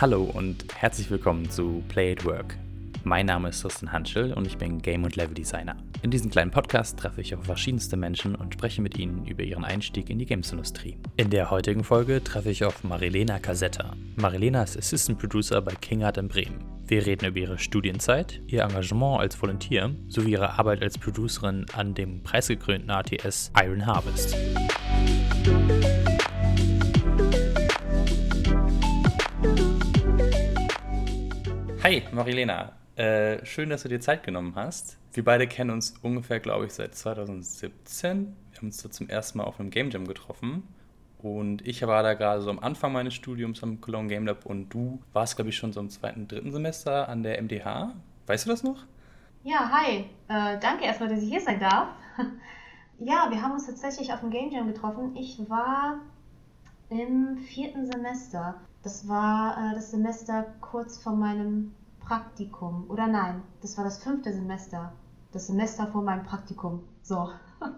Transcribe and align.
Hallo 0.00 0.22
und 0.22 0.64
herzlich 0.74 1.10
willkommen 1.10 1.50
zu 1.50 1.84
Play 1.90 2.12
at 2.12 2.24
Work. 2.24 2.56
Mein 3.04 3.26
Name 3.26 3.50
ist 3.50 3.60
Tristan 3.60 3.92
Hanschel 3.92 4.32
und 4.32 4.46
ich 4.46 4.56
bin 4.56 4.80
Game- 4.80 5.04
und 5.04 5.14
Level-Designer. 5.14 5.76
In 6.00 6.10
diesem 6.10 6.30
kleinen 6.30 6.50
Podcast 6.50 6.98
treffe 6.98 7.20
ich 7.20 7.34
auf 7.34 7.44
verschiedenste 7.44 7.98
Menschen 7.98 8.34
und 8.34 8.54
spreche 8.54 8.80
mit 8.80 8.98
ihnen 8.98 9.26
über 9.26 9.42
ihren 9.42 9.62
Einstieg 9.62 10.08
in 10.08 10.18
die 10.18 10.24
Games-Industrie. 10.24 10.96
In 11.18 11.28
der 11.28 11.50
heutigen 11.50 11.84
Folge 11.84 12.24
treffe 12.24 12.48
ich 12.48 12.64
auf 12.64 12.82
Marilena 12.82 13.38
Casetta. 13.40 13.92
Marilena 14.16 14.62
ist 14.62 14.78
Assistant 14.78 15.18
Producer 15.18 15.60
bei 15.60 15.74
King 15.74 16.02
Art 16.02 16.16
in 16.16 16.28
Bremen. 16.28 16.64
Wir 16.86 17.04
reden 17.04 17.26
über 17.26 17.38
ihre 17.38 17.58
Studienzeit, 17.58 18.40
ihr 18.46 18.62
Engagement 18.62 19.20
als 19.20 19.36
Volunteer 19.36 19.90
sowie 20.08 20.30
ihre 20.30 20.58
Arbeit 20.58 20.82
als 20.82 20.96
Producerin 20.96 21.66
an 21.74 21.92
dem 21.92 22.22
preisgekrönten 22.22 22.88
ATS 22.88 23.52
Iron 23.62 23.84
Harvest. 23.84 24.34
Hi, 31.82 32.02
Marilena. 32.12 32.72
Äh, 32.96 33.42
schön, 33.46 33.70
dass 33.70 33.84
du 33.84 33.88
dir 33.88 34.00
Zeit 34.00 34.22
genommen 34.22 34.54
hast. 34.54 34.98
Wir 35.14 35.24
beide 35.24 35.46
kennen 35.46 35.70
uns 35.70 35.94
ungefähr, 36.02 36.38
glaube 36.38 36.66
ich, 36.66 36.72
seit 36.72 36.94
2017. 36.94 38.36
Wir 38.50 38.58
haben 38.58 38.66
uns 38.66 38.82
da 38.82 38.90
zum 38.90 39.08
ersten 39.08 39.38
Mal 39.38 39.44
auf 39.44 39.58
einem 39.58 39.70
Game 39.70 39.90
Jam 39.90 40.06
getroffen. 40.06 40.68
Und 41.16 41.66
ich 41.66 41.80
war 41.86 42.02
da 42.02 42.12
gerade 42.12 42.42
so 42.42 42.50
am 42.50 42.58
Anfang 42.58 42.92
meines 42.92 43.14
Studiums 43.14 43.62
am 43.62 43.80
Cologne 43.80 44.08
Game 44.08 44.26
Lab 44.26 44.44
und 44.44 44.68
du 44.68 45.00
warst, 45.14 45.36
glaube 45.36 45.48
ich, 45.48 45.56
schon 45.56 45.72
so 45.72 45.80
im 45.80 45.88
zweiten, 45.88 46.28
dritten 46.28 46.52
Semester 46.52 47.08
an 47.08 47.22
der 47.22 47.40
MDH. 47.42 47.94
Weißt 48.26 48.44
du 48.44 48.50
das 48.50 48.62
noch? 48.62 48.84
Ja, 49.42 49.70
hi. 49.70 50.04
Äh, 50.28 50.60
danke 50.60 50.84
erstmal, 50.84 51.08
dass 51.08 51.22
ich 51.22 51.30
hier 51.30 51.40
sein 51.40 51.60
darf. 51.60 51.88
ja, 52.98 53.28
wir 53.30 53.40
haben 53.40 53.52
uns 53.52 53.66
tatsächlich 53.66 54.12
auf 54.12 54.20
dem 54.20 54.28
Game 54.28 54.50
Jam 54.50 54.66
getroffen. 54.66 55.16
Ich 55.16 55.38
war 55.48 55.98
im 56.90 57.38
vierten 57.38 57.90
Semester. 57.90 58.60
Das 58.82 59.08
war 59.08 59.56
äh, 59.56 59.74
das 59.74 59.90
Semester 59.90 60.46
kurz 60.60 61.02
vor 61.02 61.14
meinem 61.14 61.74
Praktikum. 62.00 62.86
Oder 62.88 63.06
nein, 63.06 63.42
das 63.60 63.76
war 63.76 63.84
das 63.84 64.02
fünfte 64.02 64.32
Semester. 64.32 64.92
Das 65.32 65.46
Semester 65.46 65.86
vor 65.86 66.02
meinem 66.02 66.24
Praktikum. 66.24 66.82
So. 67.02 67.30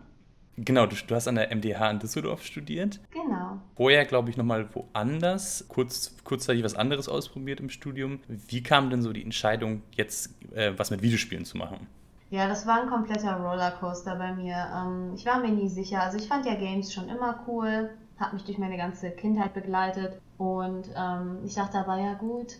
Genau, 0.58 0.84
du, 0.84 0.94
du 0.94 1.14
hast 1.14 1.28
an 1.28 1.36
der 1.36 1.48
MDH 1.54 1.90
in 1.90 1.98
Düsseldorf 1.98 2.42
studiert. 2.44 3.00
Genau. 3.10 3.58
Vorher, 3.74 4.04
glaube 4.04 4.28
ich, 4.28 4.36
nochmal 4.36 4.68
woanders, 4.74 5.64
kurz, 5.66 6.14
kurzzeitig 6.24 6.62
was 6.62 6.74
anderes 6.74 7.08
ausprobiert 7.08 7.58
im 7.60 7.70
Studium. 7.70 8.20
Wie 8.28 8.62
kam 8.62 8.90
denn 8.90 9.00
so 9.00 9.14
die 9.14 9.22
Entscheidung, 9.22 9.82
jetzt 9.92 10.30
äh, 10.52 10.72
was 10.76 10.90
mit 10.90 11.00
Videospielen 11.00 11.46
zu 11.46 11.56
machen? 11.56 11.86
Ja, 12.28 12.48
das 12.48 12.66
war 12.66 12.82
ein 12.82 12.88
kompletter 12.90 13.34
Rollercoaster 13.36 14.16
bei 14.16 14.34
mir. 14.34 14.56
Ähm, 14.74 15.12
ich 15.14 15.24
war 15.24 15.40
mir 15.40 15.52
nie 15.52 15.70
sicher. 15.70 16.02
Also 16.02 16.18
ich 16.18 16.28
fand 16.28 16.44
ja 16.44 16.54
Games 16.54 16.92
schon 16.92 17.08
immer 17.08 17.42
cool, 17.46 17.90
hat 18.22 18.32
mich 18.32 18.44
durch 18.44 18.58
meine 18.58 18.76
ganze 18.76 19.10
Kindheit 19.10 19.52
begleitet. 19.52 20.20
Und 20.38 20.88
ähm, 20.96 21.40
ich 21.44 21.54
dachte 21.54 21.78
aber, 21.78 21.98
ja 21.98 22.14
gut, 22.14 22.58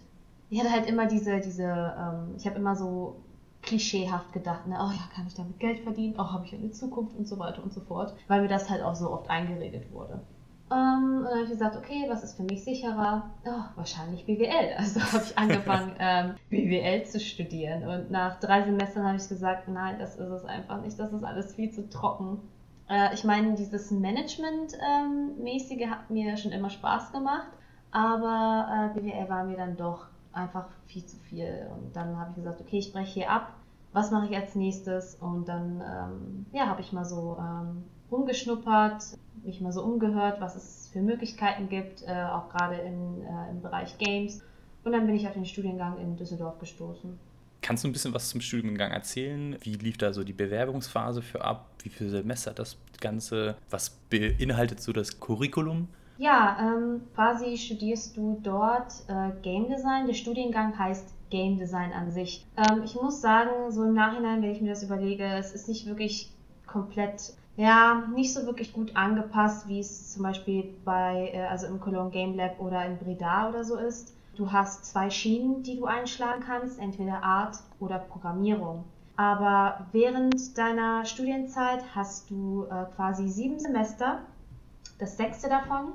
ich 0.51 0.61
hatte 0.61 0.73
halt 0.73 0.87
immer 0.87 1.07
diese, 1.07 1.41
diese, 1.41 1.63
ähm, 1.65 2.35
ich 2.37 2.47
habe 2.47 2.57
immer 2.57 2.77
so 2.77 3.17
klischeehaft 3.63 4.33
gedacht, 4.33 4.67
ne, 4.67 4.77
oh 4.79 4.91
ja, 4.91 5.09
kann 5.15 5.27
ich 5.27 5.35
damit 5.35 5.59
Geld 5.61 5.81
verdienen, 5.81 6.15
oh, 6.19 6.33
habe 6.33 6.45
ich 6.45 6.55
eine 6.55 6.73
Zukunft 6.73 7.17
und 7.17 7.27
so 7.27 7.39
weiter 7.39 7.63
und 7.63 7.73
so 7.73 7.81
fort, 7.81 8.15
weil 8.29 8.43
mir 8.43 8.49
das 8.49 8.69
halt 8.69 8.83
auch 8.83 8.97
so 8.97 9.11
oft 9.11 9.31
eingeredet 9.31 9.93
wurde. 9.93 10.21
Ähm, 10.73 11.19
und 11.19 11.25
dann 11.25 11.33
habe 11.33 11.45
ich 11.45 11.51
gesagt, 11.51 11.77
okay, 11.77 12.07
was 12.09 12.25
ist 12.25 12.37
für 12.37 12.43
mich 12.45 12.65
sicherer? 12.65 13.31
Oh, 13.45 13.63
wahrscheinlich 13.77 14.25
BWL. 14.27 14.75
Also 14.77 15.01
habe 15.01 15.25
ich 15.25 15.39
angefangen, 15.39 15.93
ähm, 15.99 16.35
BWL 16.51 17.05
zu 17.05 17.21
studieren. 17.21 17.85
Und 17.87 18.11
nach 18.11 18.41
drei 18.41 18.63
Semestern 18.65 19.07
habe 19.07 19.17
ich 19.17 19.29
gesagt, 19.29 19.69
nein, 19.69 19.99
das 19.99 20.17
ist 20.17 20.31
es 20.31 20.45
einfach 20.45 20.81
nicht, 20.81 20.99
das 20.99 21.13
ist 21.13 21.25
alles 21.25 21.55
viel 21.55 21.71
zu 21.71 21.89
trocken. 21.89 22.41
Äh, 22.93 23.15
ich 23.15 23.25
meine, 23.25 23.55
dieses 23.55 23.91
Management-mäßige 23.91 25.81
ähm, 25.81 25.91
hat 25.91 26.11
mir 26.11 26.37
schon 26.37 26.53
immer 26.53 26.69
Spaß 26.69 27.12
gemacht, 27.12 27.48
aber 27.91 28.93
äh, 28.95 29.01
BWL 29.01 29.31
war 29.31 29.45
mir 29.45 29.57
dann 29.57 29.79
doch 29.79 30.09
einfach 30.33 30.69
viel 30.87 31.07
zu 31.07 31.17
viel. 31.17 31.69
Und 31.75 31.97
dann 31.97 32.19
habe 32.19 32.31
ich 32.31 32.37
gesagt, 32.37 32.61
okay, 32.61 32.79
ich 32.79 32.92
breche 32.92 33.20
hier 33.20 33.30
ab. 33.30 33.55
Was 33.95 34.11
mache 34.11 34.27
ich 34.27 34.36
als 34.36 34.55
nächstes? 34.55 35.14
Und 35.17 35.48
dann 35.48 35.80
ähm, 35.80 36.47
ja, 36.53 36.67
habe 36.67 36.83
ich 36.83 36.92
mal 36.92 37.05
so 37.05 37.39
ähm, 37.39 37.85
rumgeschnuppert, 38.11 39.03
mich 39.42 39.61
mal 39.61 39.73
so 39.73 39.83
umgehört, 39.83 40.41
was 40.41 40.57
es 40.57 40.89
für 40.92 41.01
Möglichkeiten 41.01 41.69
gibt, 41.69 42.03
äh, 42.07 42.24
auch 42.24 42.48
gerade 42.51 42.80
äh, 42.80 42.89
im 42.89 43.63
Bereich 43.63 43.97
Games. 43.98 44.42
Und 44.85 44.92
dann 44.92 45.07
bin 45.07 45.14
ich 45.14 45.27
auf 45.27 45.35
den 45.35 45.47
Studiengang 45.47 45.98
in 45.98 46.17
Düsseldorf 46.17 46.59
gestoßen. 46.59 47.19
Kannst 47.62 47.84
du 47.84 47.89
ein 47.89 47.92
bisschen 47.92 48.12
was 48.12 48.28
zum 48.28 48.40
Studiengang 48.40 48.90
erzählen? 48.90 49.56
Wie 49.61 49.74
lief 49.74 49.96
da 49.96 50.12
so 50.12 50.24
die 50.24 50.33
Bewerbungsphase 50.33 51.23
für 51.23 51.45
ab? 51.45 51.70
Wie 51.83 51.90
viele 51.90 52.11
Semester 52.11 52.52
das 52.52 52.77
Ganze? 53.00 53.56
Was 53.70 53.90
beinhaltet 54.11 54.80
so 54.80 54.92
das 54.92 55.20
Curriculum? 55.20 55.86
Ja, 56.18 56.56
ähm, 56.61 57.02
quasi 57.14 57.56
studierst 57.56 58.17
du 58.17 58.40
dort 58.42 58.92
äh, 59.06 59.30
Game 59.42 59.68
Design. 59.68 60.06
Der 60.06 60.14
Studiengang 60.14 60.77
heißt 60.77 61.14
Game 61.30 61.56
Design 61.56 61.92
an 61.92 62.11
sich. 62.11 62.45
Ähm, 62.56 62.83
ich 62.84 62.95
muss 62.96 63.20
sagen, 63.20 63.70
so 63.70 63.84
im 63.84 63.94
Nachhinein, 63.94 64.42
wenn 64.42 64.50
ich 64.50 64.61
mir 64.61 64.70
das 64.70 64.83
überlege, 64.83 65.24
es 65.24 65.52
ist 65.52 65.68
nicht 65.68 65.86
wirklich 65.86 66.30
komplett, 66.67 67.34
ja, 67.56 68.08
nicht 68.14 68.34
so 68.34 68.44
wirklich 68.44 68.73
gut 68.73 68.94
angepasst, 68.96 69.68
wie 69.68 69.79
es 69.80 70.12
zum 70.12 70.24
Beispiel 70.24 70.74
bei, 70.84 71.30
äh, 71.33 71.42
also 71.42 71.68
im 71.68 71.80
Cologne 71.80 72.11
Game 72.11 72.34
Lab 72.34 72.61
oder 72.61 72.84
in 72.86 72.98
Breda 72.98 73.48
oder 73.48 73.64
so 73.64 73.77
ist. 73.77 74.14
Du 74.35 74.51
hast 74.51 74.87
zwei 74.87 75.11
Schienen, 75.11 75.63
die 75.63 75.77
du 75.77 75.85
einschlagen 75.85 76.43
kannst, 76.47 76.79
entweder 76.79 77.23
Art 77.23 77.59
oder 77.81 77.98
Programmierung. 77.98 78.85
Aber 79.17 79.87
während 79.93 80.57
deiner 80.57 81.05
Studienzeit 81.05 81.85
hast 81.95 82.31
du 82.31 82.65
äh, 82.65 82.87
quasi 82.97 83.29
sieben 83.29 83.59
Semester. 83.59 84.21
Das 84.98 85.19
sechste 85.19 85.51
davon 85.51 85.92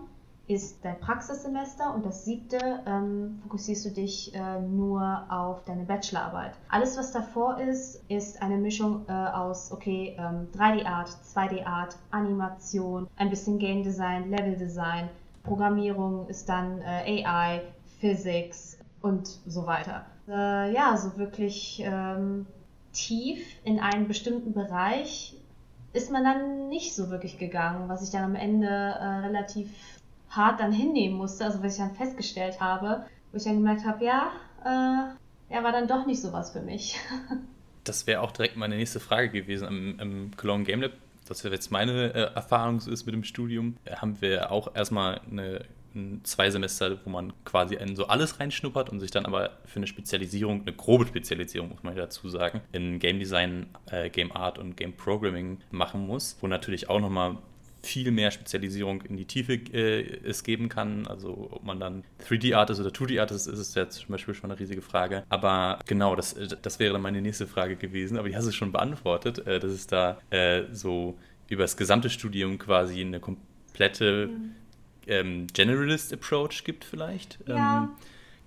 ist 0.47 0.85
dein 0.85 0.99
Praxissemester 0.99 1.93
und 1.93 2.05
das 2.05 2.23
siebte 2.23 2.57
ähm, 2.85 3.39
fokussierst 3.43 3.85
du 3.85 3.89
dich 3.89 4.33
äh, 4.33 4.61
nur 4.61 5.25
auf 5.29 5.63
deine 5.65 5.83
Bachelorarbeit. 5.83 6.53
Alles, 6.69 6.97
was 6.97 7.11
davor 7.11 7.57
ist, 7.59 8.01
ist 8.07 8.41
eine 8.41 8.57
Mischung 8.57 9.03
äh, 9.09 9.11
aus, 9.11 9.71
okay, 9.71 10.15
ähm, 10.17 10.47
3D-Art, 10.57 11.09
2D-Art, 11.09 11.97
Animation, 12.11 13.07
ein 13.17 13.29
bisschen 13.29 13.59
Game 13.59 13.83
Design, 13.83 14.29
Level 14.29 14.55
Design, 14.55 15.09
Programmierung 15.43 16.27
ist 16.27 16.47
dann 16.47 16.81
äh, 16.81 17.25
AI, 17.25 17.61
Physics 17.99 18.77
und 19.01 19.27
so 19.45 19.65
weiter. 19.65 20.05
Äh, 20.27 20.73
ja, 20.73 20.97
so 20.97 21.17
wirklich 21.17 21.81
ähm, 21.83 22.45
tief 22.93 23.45
in 23.63 23.79
einen 23.79 24.07
bestimmten 24.07 24.53
Bereich 24.53 25.35
ist 25.93 26.11
man 26.11 26.23
dann 26.23 26.69
nicht 26.69 26.95
so 26.95 27.09
wirklich 27.09 27.37
gegangen, 27.37 27.89
was 27.89 28.03
ich 28.03 28.11
dann 28.11 28.23
am 28.23 28.35
Ende 28.35 28.67
äh, 28.67 29.25
relativ 29.25 29.69
hart 30.29 30.59
dann 30.59 30.71
hinnehmen 30.71 31.17
musste, 31.17 31.45
also 31.45 31.63
was 31.63 31.73
ich 31.73 31.79
dann 31.79 31.95
festgestellt 31.95 32.59
habe, 32.59 33.05
wo 33.31 33.37
ich 33.37 33.43
dann 33.43 33.55
gemerkt 33.55 33.85
habe, 33.85 34.03
ja, 34.03 34.31
äh, 34.63 35.53
er 35.53 35.63
war 35.63 35.71
dann 35.71 35.87
doch 35.87 36.05
nicht 36.05 36.21
sowas 36.21 36.51
für 36.51 36.61
mich. 36.61 36.99
das 37.83 38.05
wäre 38.05 38.21
auch 38.21 38.31
direkt 38.31 38.57
meine 38.57 38.75
nächste 38.75 38.99
Frage 38.99 39.29
gewesen 39.29 39.67
am, 39.67 39.95
am 39.99 40.31
Cologne 40.35 40.65
Game 40.65 40.81
Lab. 40.81 40.91
Das 41.27 41.43
jetzt 41.43 41.71
meine 41.71 42.13
äh, 42.13 42.33
Erfahrung 42.35 42.77
ist 42.77 43.05
mit 43.05 43.13
dem 43.13 43.23
Studium. 43.23 43.75
Haben 43.89 44.21
wir 44.21 44.51
auch 44.51 44.73
erstmal 44.75 45.19
eine, 45.29 45.41
ein, 45.51 45.65
zwei 46.23 46.49
Semester, 46.49 46.97
wo 47.03 47.09
man 47.09 47.33
quasi 47.45 47.75
in 47.75 47.95
so 47.95 48.07
alles 48.07 48.39
reinschnuppert 48.39 48.89
und 48.89 48.99
sich 48.99 49.11
dann 49.11 49.25
aber 49.25 49.51
für 49.65 49.77
eine 49.77 49.87
Spezialisierung, 49.87 50.61
eine 50.61 50.73
grobe 50.73 51.05
Spezialisierung, 51.05 51.69
muss 51.69 51.83
man 51.83 51.95
dazu 51.95 52.29
sagen, 52.29 52.61
in 52.71 52.99
Game 52.99 53.19
Design, 53.19 53.67
äh, 53.91 54.09
Game 54.09 54.31
Art 54.31 54.57
und 54.57 54.77
Game 54.77 54.93
Programming 54.93 55.59
machen 55.71 56.05
muss, 56.05 56.37
wo 56.41 56.47
natürlich 56.47 56.89
auch 56.89 56.99
nochmal 56.99 57.37
viel 57.81 58.11
mehr 58.11 58.31
Spezialisierung 58.31 59.01
in 59.03 59.17
die 59.17 59.25
Tiefe 59.25 59.53
äh, 59.53 60.19
es 60.23 60.43
geben 60.43 60.69
kann. 60.69 61.07
Also 61.07 61.49
ob 61.51 61.63
man 61.63 61.79
dann 61.79 62.03
3D-Art 62.27 62.69
ist 62.69 62.79
oder 62.79 62.89
2D-Art 62.89 63.31
ist, 63.31 63.47
ist 63.47 63.75
jetzt 63.75 63.99
zum 63.99 64.09
Beispiel 64.09 64.33
schon 64.33 64.51
eine 64.51 64.59
riesige 64.59 64.81
Frage. 64.81 65.23
Aber 65.29 65.79
genau, 65.85 66.15
das, 66.15 66.33
äh, 66.33 66.47
das 66.61 66.79
wäre 66.79 66.93
dann 66.93 67.01
meine 67.01 67.21
nächste 67.21 67.47
Frage 67.47 67.75
gewesen. 67.75 68.17
Aber 68.17 68.27
die 68.27 68.35
hast 68.35 68.47
du 68.47 68.51
schon 68.51 68.71
beantwortet, 68.71 69.45
äh, 69.47 69.59
dass 69.59 69.71
es 69.71 69.87
da 69.87 70.17
äh, 70.29 70.63
so 70.71 71.17
über 71.47 71.63
das 71.63 71.77
gesamte 71.77 72.09
Studium 72.09 72.57
quasi 72.57 73.01
eine 73.01 73.19
komplette 73.19 74.27
mhm. 74.27 74.55
Ähm, 75.07 75.47
Generalist-Approach 75.51 76.63
gibt 76.63 76.85
vielleicht. 76.85 77.39
Ja. 77.47 77.83
Ähm, 77.83 77.89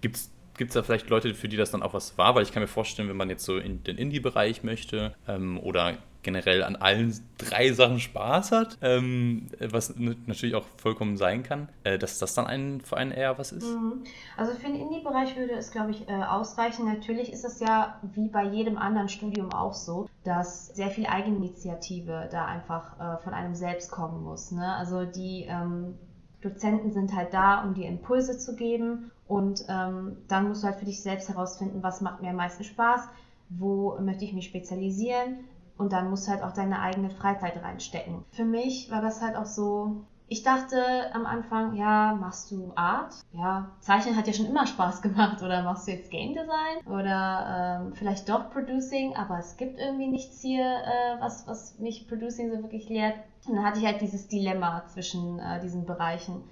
Gibt 0.01 0.17
es 0.17 0.31
Gibt 0.61 0.73
es 0.73 0.75
da 0.75 0.83
vielleicht 0.83 1.09
Leute, 1.09 1.33
für 1.33 1.49
die 1.49 1.57
das 1.57 1.71
dann 1.71 1.83
auch 1.83 1.95
was 1.95 2.19
war? 2.19 2.35
Weil 2.35 2.43
ich 2.43 2.53
kann 2.53 2.61
mir 2.61 2.67
vorstellen, 2.67 3.09
wenn 3.09 3.17
man 3.17 3.31
jetzt 3.31 3.47
so 3.47 3.57
in 3.57 3.83
den 3.83 3.97
Indie-Bereich 3.97 4.63
möchte 4.63 5.15
ähm, 5.27 5.59
oder 5.59 5.95
generell 6.23 6.63
an 6.63 6.77
allen 6.77 7.19
drei 7.39 7.73
Sachen 7.73 7.99
Spaß 7.99 8.53
hat, 8.53 8.77
ähm, 8.83 9.47
was 9.59 9.95
natürlich 9.97 10.55
auch 10.55 10.67
vollkommen 10.77 11.17
sein 11.17 11.45
kann, 11.45 11.71
äh, 11.85 11.99
dass 11.99 12.19
das 12.19 12.35
dann 12.35 12.47
ein, 12.47 12.83
für 12.83 12.99
einen 12.99 13.11
eher 13.11 13.39
was 13.39 13.53
ist? 13.53 13.69
Mhm. 13.69 14.05
Also 14.37 14.53
für 14.53 14.67
den 14.67 14.77
Indie-Bereich 14.77 15.35
würde 15.35 15.55
es, 15.55 15.71
glaube 15.71 15.93
ich, 15.93 16.07
äh, 16.11 16.13
ausreichen. 16.13 16.85
Natürlich 16.85 17.33
ist 17.33 17.47
es 17.47 17.61
ja 17.61 17.99
wie 18.15 18.29
bei 18.29 18.45
jedem 18.45 18.77
anderen 18.77 19.09
Studium 19.09 19.55
auch 19.55 19.73
so, 19.73 20.11
dass 20.25 20.67
sehr 20.69 20.91
viel 20.91 21.07
Eigeninitiative 21.07 22.29
da 22.31 22.45
einfach 22.45 23.01
äh, 23.01 23.23
von 23.23 23.33
einem 23.33 23.55
selbst 23.55 23.91
kommen 23.91 24.23
muss. 24.23 24.53
Ne? 24.53 24.75
Also 24.75 25.07
die 25.07 25.47
ähm, 25.49 25.95
Dozenten 26.43 26.93
sind 26.93 27.15
halt 27.15 27.35
da, 27.35 27.63
um 27.63 27.75
dir 27.75 27.89
Impulse 27.89 28.39
zu 28.39 28.55
geben 28.55 29.11
und 29.29 29.65
ähm, 29.69 30.17
dann 30.29 30.49
musst 30.49 30.63
du 30.63 30.69
halt 30.69 30.79
für 30.79 30.85
dich 30.85 31.03
selbst 31.03 31.29
herausfinden, 31.29 31.83
was 31.83 32.01
macht 32.01 32.23
mir 32.23 32.31
am 32.31 32.37
meisten 32.37 32.65
Spaß, 32.65 33.09
wo 33.51 33.99
möchte 34.01 34.25
ich 34.25 34.33
mich 34.33 34.47
spezialisieren, 34.47 35.45
und 35.81 35.95
dann 35.95 36.11
musst 36.11 36.27
du 36.27 36.33
halt 36.33 36.43
auch 36.43 36.53
deine 36.53 36.81
eigene 36.83 37.09
Freizeit 37.09 37.63
reinstecken. 37.63 38.23
Für 38.33 38.45
mich 38.45 38.91
war 38.91 39.01
das 39.01 39.23
halt 39.23 39.35
auch 39.35 39.47
so, 39.47 40.05
ich 40.33 40.45
dachte 40.45 41.13
am 41.13 41.27
Anfang, 41.27 41.75
ja, 41.75 42.15
machst 42.15 42.53
du 42.53 42.71
Art? 42.77 43.15
Ja, 43.33 43.73
Zeichnen 43.81 44.17
hat 44.17 44.29
ja 44.29 44.33
schon 44.33 44.47
immer 44.47 44.65
Spaß 44.65 45.03
gemacht. 45.03 45.43
Oder 45.43 45.65
machst 45.65 45.89
du 45.89 45.91
jetzt 45.91 46.09
Game 46.09 46.35
Design? 46.35 46.87
Oder 46.87 47.81
ähm, 47.83 47.95
vielleicht 47.97 48.29
doch 48.29 48.49
Producing, 48.49 49.17
aber 49.17 49.41
es 49.41 49.57
gibt 49.57 49.81
irgendwie 49.81 50.07
nichts 50.07 50.41
hier, 50.41 50.63
äh, 50.63 51.21
was, 51.21 51.49
was 51.49 51.81
mich 51.81 52.07
Producing 52.07 52.49
so 52.53 52.63
wirklich 52.63 52.89
lehrt. 52.89 53.17
Und 53.49 53.57
dann 53.57 53.65
hatte 53.65 53.81
ich 53.81 53.87
halt 53.87 54.01
dieses 54.01 54.29
Dilemma 54.29 54.87
zwischen 54.87 55.41
äh, 55.41 55.61
diesen 55.61 55.85
Bereichen 55.85 56.45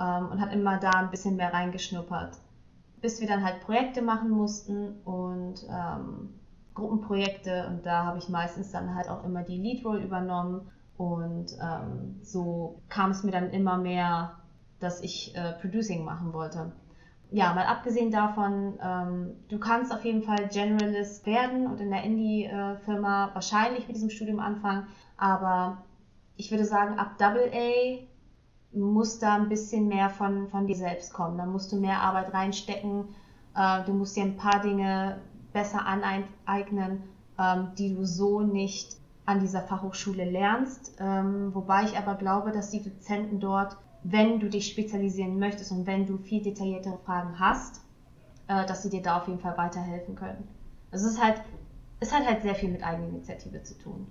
ähm, 0.00 0.28
und 0.30 0.40
habe 0.40 0.54
immer 0.54 0.78
da 0.78 0.92
ein 0.92 1.10
bisschen 1.10 1.36
mehr 1.36 1.52
reingeschnuppert. 1.52 2.38
Bis 3.02 3.20
wir 3.20 3.28
dann 3.28 3.44
halt 3.44 3.60
Projekte 3.60 4.00
machen 4.00 4.30
mussten 4.30 5.02
und 5.04 5.62
ähm, 5.68 6.40
Gruppenprojekte 6.72 7.66
und 7.68 7.84
da 7.84 8.06
habe 8.06 8.16
ich 8.16 8.30
meistens 8.30 8.72
dann 8.72 8.94
halt 8.94 9.10
auch 9.10 9.24
immer 9.24 9.42
die 9.42 9.58
Lead 9.58 9.84
Role 9.84 10.02
übernommen 10.02 10.70
und 10.96 11.46
ähm, 11.62 12.20
so 12.22 12.80
kam 12.88 13.10
es 13.10 13.22
mir 13.22 13.32
dann 13.32 13.50
immer 13.50 13.76
mehr, 13.78 14.36
dass 14.80 15.02
ich 15.02 15.34
äh, 15.36 15.52
Producing 15.60 16.04
machen 16.04 16.32
wollte. 16.32 16.72
Ja, 17.30 17.54
mal 17.54 17.66
abgesehen 17.66 18.10
davon, 18.10 18.78
ähm, 18.80 19.32
du 19.48 19.58
kannst 19.58 19.92
auf 19.92 20.04
jeden 20.04 20.22
Fall 20.22 20.48
Generalist 20.48 21.26
werden 21.26 21.66
und 21.66 21.80
in 21.80 21.90
der 21.90 22.04
Indie-Firma 22.04 23.30
wahrscheinlich 23.34 23.88
mit 23.88 23.96
diesem 23.96 24.10
Studium 24.10 24.38
anfangen, 24.38 24.86
aber 25.16 25.78
ich 26.36 26.50
würde 26.50 26.64
sagen, 26.64 26.98
ab 26.98 27.18
Double 27.18 27.50
A 27.52 27.98
muss 28.76 29.18
da 29.18 29.34
ein 29.34 29.48
bisschen 29.48 29.88
mehr 29.88 30.10
von, 30.10 30.48
von 30.48 30.66
dir 30.66 30.76
selbst 30.76 31.12
kommen. 31.12 31.38
Da 31.38 31.46
musst 31.46 31.72
du 31.72 31.76
mehr 31.76 32.00
Arbeit 32.00 32.32
reinstecken. 32.32 33.08
Äh, 33.56 33.84
du 33.84 33.92
musst 33.92 34.16
dir 34.16 34.24
ein 34.24 34.36
paar 34.36 34.60
Dinge 34.60 35.20
besser 35.52 35.86
aneignen, 35.86 37.02
ähm, 37.38 37.68
die 37.78 37.94
du 37.94 38.04
so 38.04 38.40
nicht 38.40 38.96
an 39.26 39.40
dieser 39.40 39.62
Fachhochschule 39.62 40.24
lernst. 40.24 40.96
Ähm, 40.98 41.54
wobei 41.54 41.84
ich 41.84 41.98
aber 41.98 42.14
glaube, 42.14 42.52
dass 42.52 42.70
die 42.70 42.82
Dozenten 42.82 43.40
dort, 43.40 43.76
wenn 44.02 44.40
du 44.40 44.48
dich 44.48 44.68
spezialisieren 44.68 45.38
möchtest 45.38 45.72
und 45.72 45.86
wenn 45.86 46.06
du 46.06 46.16
viel 46.18 46.42
detailliertere 46.42 46.98
Fragen 47.04 47.38
hast, 47.38 47.82
äh, 48.48 48.64
dass 48.66 48.82
sie 48.82 48.90
dir 48.90 49.02
da 49.02 49.18
auf 49.18 49.28
jeden 49.28 49.40
Fall 49.40 49.58
weiterhelfen 49.58 50.14
können. 50.14 50.48
Also 50.92 51.06
es 51.06 51.14
ist 51.14 51.22
halt, 51.22 51.42
es 52.00 52.14
hat 52.14 52.26
halt 52.26 52.42
sehr 52.42 52.54
viel 52.54 52.70
mit 52.70 52.84
Eigeninitiative 52.84 53.62
zu 53.62 53.76
tun 53.76 54.06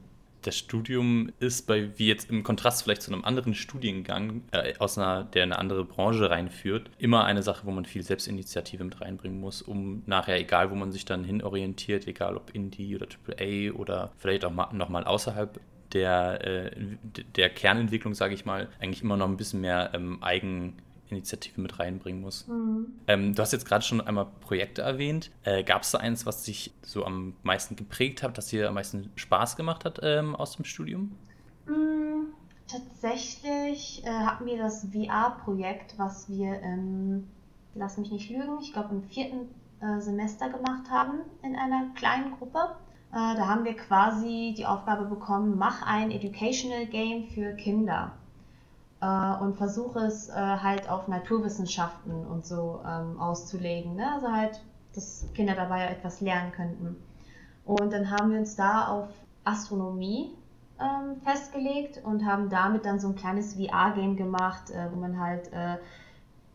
das 0.45 0.57
Studium 0.57 1.31
ist 1.39 1.67
bei, 1.67 1.97
wie 1.97 2.07
jetzt 2.07 2.29
im 2.29 2.43
Kontrast 2.43 2.83
vielleicht 2.83 3.01
zu 3.01 3.11
einem 3.11 3.25
anderen 3.25 3.55
Studiengang, 3.55 4.43
äh, 4.51 4.73
aus 4.79 4.97
einer, 4.97 5.23
der 5.23 5.43
eine 5.43 5.57
andere 5.57 5.85
Branche 5.85 6.29
reinführt, 6.29 6.89
immer 6.97 7.25
eine 7.25 7.43
Sache, 7.43 7.65
wo 7.65 7.71
man 7.71 7.85
viel 7.85 8.03
Selbstinitiative 8.03 8.83
mit 8.83 9.01
reinbringen 9.01 9.39
muss, 9.39 9.61
um 9.61 10.03
nachher, 10.05 10.39
egal 10.39 10.71
wo 10.71 10.75
man 10.75 10.91
sich 10.91 11.05
dann 11.05 11.23
hin 11.23 11.41
orientiert, 11.41 12.07
egal 12.07 12.37
ob 12.37 12.53
Indie 12.53 12.95
oder 12.95 13.07
AAA 13.07 13.71
oder 13.73 14.11
vielleicht 14.17 14.45
auch 14.45 14.71
nochmal 14.71 15.03
außerhalb 15.03 15.59
der, 15.93 16.45
äh, 16.45 16.71
der 17.35 17.49
Kernentwicklung, 17.49 18.13
sage 18.13 18.33
ich 18.33 18.45
mal, 18.45 18.67
eigentlich 18.79 19.01
immer 19.01 19.17
noch 19.17 19.27
ein 19.27 19.37
bisschen 19.37 19.61
mehr 19.61 19.91
ähm, 19.93 20.21
Eigen 20.21 20.75
Initiative 21.09 21.61
mit 21.61 21.79
reinbringen 21.79 22.21
muss. 22.21 22.47
Mhm. 22.47 22.87
Ähm, 23.07 23.35
du 23.35 23.41
hast 23.41 23.53
jetzt 23.53 23.65
gerade 23.65 23.83
schon 23.83 24.01
einmal 24.01 24.27
Projekte 24.41 24.81
erwähnt. 24.81 25.31
Äh, 25.43 25.63
Gab 25.63 25.83
es 25.83 25.91
da 25.91 25.99
eins, 25.99 26.25
was 26.25 26.43
dich 26.43 26.73
so 26.81 27.05
am 27.05 27.35
meisten 27.43 27.75
geprägt 27.75 28.23
hat, 28.23 28.37
das 28.37 28.47
dir 28.47 28.67
am 28.67 28.75
meisten 28.75 29.11
Spaß 29.15 29.55
gemacht 29.55 29.85
hat 29.85 29.99
ähm, 30.03 30.35
aus 30.35 30.55
dem 30.55 30.65
Studium? 30.65 31.15
Mhm. 31.67 32.33
Tatsächlich 32.67 34.03
äh, 34.03 34.09
hatten 34.09 34.45
wir 34.47 34.57
das 34.57 34.87
VR-Projekt, 34.91 35.93
was 35.97 36.27
wir 36.29 36.59
im, 36.61 37.27
lass 37.75 37.97
mich 37.97 38.11
nicht 38.11 38.29
lügen, 38.31 38.57
ich 38.59 38.73
glaube 38.73 38.95
im 38.95 39.03
vierten 39.03 39.49
äh, 39.81 40.01
Semester 40.01 40.49
gemacht 40.49 40.89
haben 40.89 41.19
in 41.43 41.55
einer 41.55 41.89
kleinen 41.93 42.31
Gruppe. 42.31 42.75
Äh, 43.11 43.35
da 43.35 43.47
haben 43.47 43.65
wir 43.65 43.75
quasi 43.75 44.55
die 44.57 44.65
Aufgabe 44.65 45.05
bekommen, 45.05 45.57
mach 45.57 45.83
ein 45.85 46.09
Educational 46.09 46.87
Game 46.87 47.27
für 47.27 47.53
Kinder 47.53 48.13
äh, 49.05 49.43
und 49.43 49.55
versuche 49.55 49.99
es 49.99 50.29
äh, 50.29 50.33
halt 50.33 50.89
auf 50.89 51.07
Naturwissenschaften 51.07 52.25
und 52.25 52.45
so 52.45 52.81
ähm, 52.85 53.19
auszulegen. 53.19 53.95
Ne? 53.95 54.11
Also 54.13 54.31
halt, 54.31 54.61
dass 54.93 55.25
Kinder 55.33 55.53
dabei 55.53 55.85
etwas 55.85 56.21
lernen 56.21 56.51
könnten. 56.51 56.95
Und 57.65 57.93
dann 57.93 58.09
haben 58.09 58.31
wir 58.31 58.39
uns 58.39 58.55
da 58.55 58.87
auf 58.87 59.09
Astronomie 59.43 60.31
ähm, 60.79 61.21
festgelegt 61.21 62.01
und 62.03 62.25
haben 62.25 62.49
damit 62.49 62.85
dann 62.85 62.99
so 62.99 63.09
ein 63.09 63.15
kleines 63.15 63.55
VR-Game 63.55 64.15
gemacht, 64.15 64.71
äh, 64.71 64.87
wo 64.91 64.99
man 64.99 65.19
halt 65.19 65.51
äh, 65.53 65.77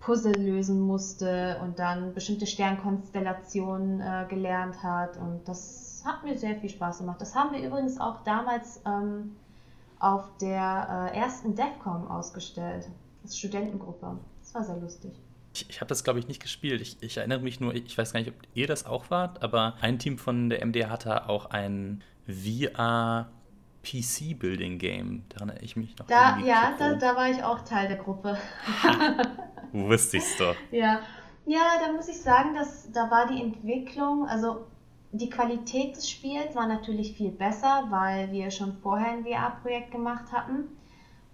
Puzzle 0.00 0.34
lösen 0.34 0.80
musste 0.80 1.58
und 1.62 1.78
dann 1.78 2.14
bestimmte 2.14 2.46
Sternkonstellationen 2.46 4.00
äh, 4.00 4.26
gelernt 4.28 4.82
hat. 4.82 5.18
Und 5.18 5.46
das 5.46 6.02
hat 6.06 6.24
mir 6.24 6.36
sehr 6.38 6.56
viel 6.56 6.70
Spaß 6.70 6.98
gemacht. 6.98 7.20
Das 7.20 7.34
haben 7.34 7.52
wir 7.52 7.64
übrigens 7.64 8.00
auch 8.00 8.24
damals 8.24 8.80
ähm, 8.86 9.36
auf 10.00 10.36
der 10.38 11.12
äh, 11.12 11.18
ersten 11.18 11.54
DEFCON 11.54 12.08
ausgestellt, 12.08 12.88
als 13.22 13.38
Studentengruppe. 13.38 14.18
Das 14.40 14.54
war 14.54 14.64
sehr 14.64 14.76
lustig. 14.76 15.12
Ich, 15.52 15.68
ich 15.68 15.80
habe 15.80 15.88
das, 15.88 16.02
glaube 16.02 16.18
ich, 16.18 16.26
nicht 16.26 16.40
gespielt. 16.40 16.80
Ich, 16.80 17.02
ich, 17.02 17.16
erinnere 17.16 17.40
mich 17.40 17.60
nur, 17.60 17.74
ich 17.74 17.96
weiß 17.96 18.12
gar 18.12 18.20
nicht, 18.20 18.30
ob 18.30 18.36
ihr 18.54 18.66
das 18.66 18.86
auch 18.86 19.10
wart, 19.10 19.42
aber 19.42 19.74
ein 19.80 19.98
Team 19.98 20.16
von 20.18 20.48
der 20.48 20.64
MD 20.64 20.86
hatte 20.86 21.28
auch 21.28 21.46
ein 21.46 22.02
VR 22.26 23.30
PC-Building-Game. 23.82 25.24
Daran 25.28 25.48
erinnere 25.50 25.64
ich 25.64 25.76
mich 25.76 25.98
noch. 25.98 26.06
Da, 26.06 26.38
ja, 26.38 26.74
da, 26.78 26.94
da, 26.94 27.16
war 27.16 27.30
ich 27.30 27.42
auch 27.42 27.60
Teil 27.60 27.88
der 27.88 27.96
Gruppe. 27.98 28.38
Wusste 29.72 30.16
ich's 30.16 30.36
doch. 30.38 30.56
Ja. 30.70 31.00
ja, 31.46 31.60
da 31.84 31.92
muss 31.92 32.08
ich 32.08 32.20
sagen, 32.20 32.54
dass 32.54 32.90
da 32.92 33.10
war 33.10 33.26
die 33.26 33.42
Entwicklung, 33.42 34.26
also 34.26 34.66
die 35.12 35.30
Qualität 35.30 35.96
des 35.96 36.08
Spiels 36.08 36.54
war 36.54 36.66
natürlich 36.66 37.16
viel 37.16 37.30
besser, 37.30 37.86
weil 37.90 38.30
wir 38.32 38.50
schon 38.50 38.74
vorher 38.74 39.12
ein 39.12 39.24
VR-Projekt 39.24 39.90
gemacht 39.90 40.30
hatten. 40.32 40.64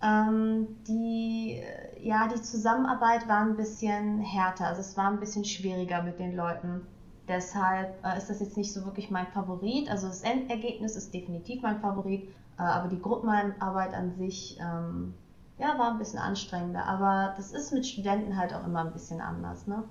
Ähm, 0.03 0.77
die, 0.87 1.61
ja, 2.01 2.29
die 2.29 2.41
Zusammenarbeit 2.41 3.29
war 3.29 3.41
ein 3.41 3.57
bisschen 3.57 4.21
härter, 4.21 4.67
also 4.67 4.81
es 4.81 4.97
war 4.97 5.11
ein 5.11 5.21
bisschen 5.21 5.45
schwieriger 5.45 6.03
mit 6.03 6.19
den 6.19 6.37
Leuten. 6.37 6.87
Deshalb 7.29 8.05
äh, 8.05 8.17
ist 8.17 8.31
das 8.31 8.41
jetzt 8.41 8.57
nicht 8.57 8.73
so 8.73 8.85
wirklich 8.85 9.11
mein 9.11 9.27
Favorit. 9.29 9.91
Also 9.91 10.07
das 10.07 10.23
Endergebnis 10.23 10.97
ist 10.97 11.13
definitiv 11.13 11.63
mein 11.63 11.81
Favorit, 11.81 12.29
äh, 12.59 12.63
aber 12.63 12.89
die 12.89 13.01
Gruppenarbeit 13.01 13.95
an 13.95 14.15
sich 14.17 14.59
ähm, 14.61 15.15
ja, 15.59 15.79
war 15.79 15.91
ein 15.91 15.99
bisschen 15.99 16.21
anstrengender. 16.21 16.85
Aber 16.87 17.35
das 17.37 17.53
ist 17.53 17.73
mit 17.73 17.87
Studenten 17.87 18.37
halt 18.37 18.55
auch 18.55 18.65
immer 18.65 18.81
ein 18.81 18.93
bisschen 18.93 19.21
anders. 19.21 19.67
Ne? 19.67 19.83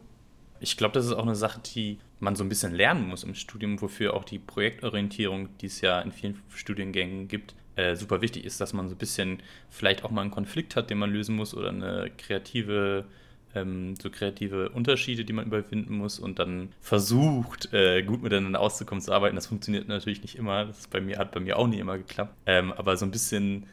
Ich 0.66 0.78
glaube, 0.78 0.94
das 0.94 1.06
ist 1.06 1.14
auch 1.14 1.22
eine 1.22 1.36
Sache, 1.36 1.60
die 1.76 2.00
man 2.20 2.36
so 2.36 2.44
ein 2.44 2.50
bisschen 2.50 2.74
lernen 2.74 3.08
muss 3.08 3.24
im 3.24 3.36
Studium, 3.36 3.80
wofür 3.82 4.16
auch 4.16 4.24
die 4.24 4.40
Projektorientierung, 4.40 5.56
die 5.60 5.68
es 5.68 5.80
ja 5.82 6.02
in 6.02 6.12
vielen 6.12 6.42
Studiengängen 6.56 7.28
gibt, 7.28 7.54
äh, 7.76 7.96
super 7.96 8.22
wichtig 8.22 8.46
ist, 8.46 8.60
dass 8.60 8.74
man 8.74 8.90
so 8.90 8.96
ein 8.96 8.98
bisschen 8.98 9.44
vielleicht 9.70 10.04
auch 10.04 10.10
mal 10.10 10.22
einen 10.22 10.32
Konflikt 10.32 10.76
hat, 10.76 10.90
den 10.90 10.98
man 10.98 11.12
lösen 11.12 11.36
muss 11.36 11.54
oder 11.54 11.70
eine 11.70 12.10
kreative, 12.18 13.06
ähm, 13.54 13.96
so 14.02 14.10
kreative 14.10 14.70
Unterschiede, 14.70 15.24
die 15.24 15.34
man 15.34 15.46
überwinden 15.46 15.98
muss 15.98 16.18
und 16.18 16.40
dann 16.40 16.70
versucht, 16.82 17.72
äh, 17.72 18.02
gut 18.02 18.24
miteinander 18.24 18.60
auszukommen, 18.60 19.04
zu 19.04 19.14
arbeiten. 19.14 19.36
Das 19.36 19.46
funktioniert 19.46 19.88
natürlich 19.88 20.24
nicht 20.24 20.36
immer. 20.36 20.66
Das 20.66 20.88
bei 20.88 21.00
mir, 21.00 21.20
hat 21.20 21.32
bei 21.32 21.42
mir 21.42 21.60
auch 21.60 21.68
nie 21.68 21.78
immer 21.78 22.00
geklappt. 22.00 22.34
Ähm, 22.48 22.74
aber 22.74 22.98
so 22.98 23.06
ein 23.06 23.12
bisschen 23.12 23.68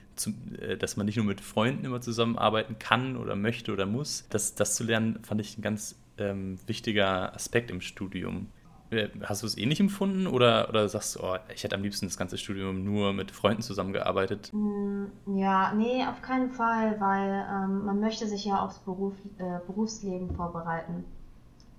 äh, 0.61 0.76
dass 0.76 0.96
man 0.96 1.06
nicht 1.06 1.16
nur 1.16 1.25
mit 1.25 1.40
Freunden 1.40 1.84
immer 1.84 2.00
zusammenarbeiten 2.00 2.78
kann 2.78 3.16
oder 3.16 3.34
möchte 3.34 3.72
oder 3.72 3.87
muss. 3.87 4.26
Das, 4.30 4.54
das 4.54 4.75
zu 4.75 4.84
lernen, 4.84 5.18
fand 5.22 5.40
ich 5.40 5.56
ein 5.56 5.62
ganz 5.62 5.96
ähm, 6.19 6.59
wichtiger 6.66 7.35
Aspekt 7.35 7.71
im 7.71 7.81
Studium. 7.81 8.49
Äh, 8.90 9.09
hast 9.23 9.42
du 9.42 9.47
es 9.47 9.57
ähnlich 9.57 9.81
empfunden 9.81 10.26
oder, 10.26 10.69
oder 10.69 10.88
sagst 10.88 11.16
du, 11.16 11.21
oh, 11.25 11.37
ich 11.54 11.64
hätte 11.64 11.75
am 11.75 11.83
liebsten 11.83 12.07
das 12.07 12.16
ganze 12.16 12.37
Studium 12.37 12.85
nur 12.85 13.12
mit 13.12 13.31
Freunden 13.31 13.62
zusammengearbeitet? 13.62 14.50
Mm, 14.52 15.07
ja, 15.35 15.73
nee, 15.75 16.04
auf 16.04 16.21
keinen 16.21 16.50
Fall, 16.50 17.00
weil 17.00 17.47
ähm, 17.50 17.85
man 17.85 18.00
möchte 18.00 18.26
sich 18.26 18.45
ja 18.45 18.62
aufs 18.62 18.78
Beruf, 18.81 19.14
äh, 19.38 19.59
Berufsleben 19.66 20.35
vorbereiten. 20.35 21.04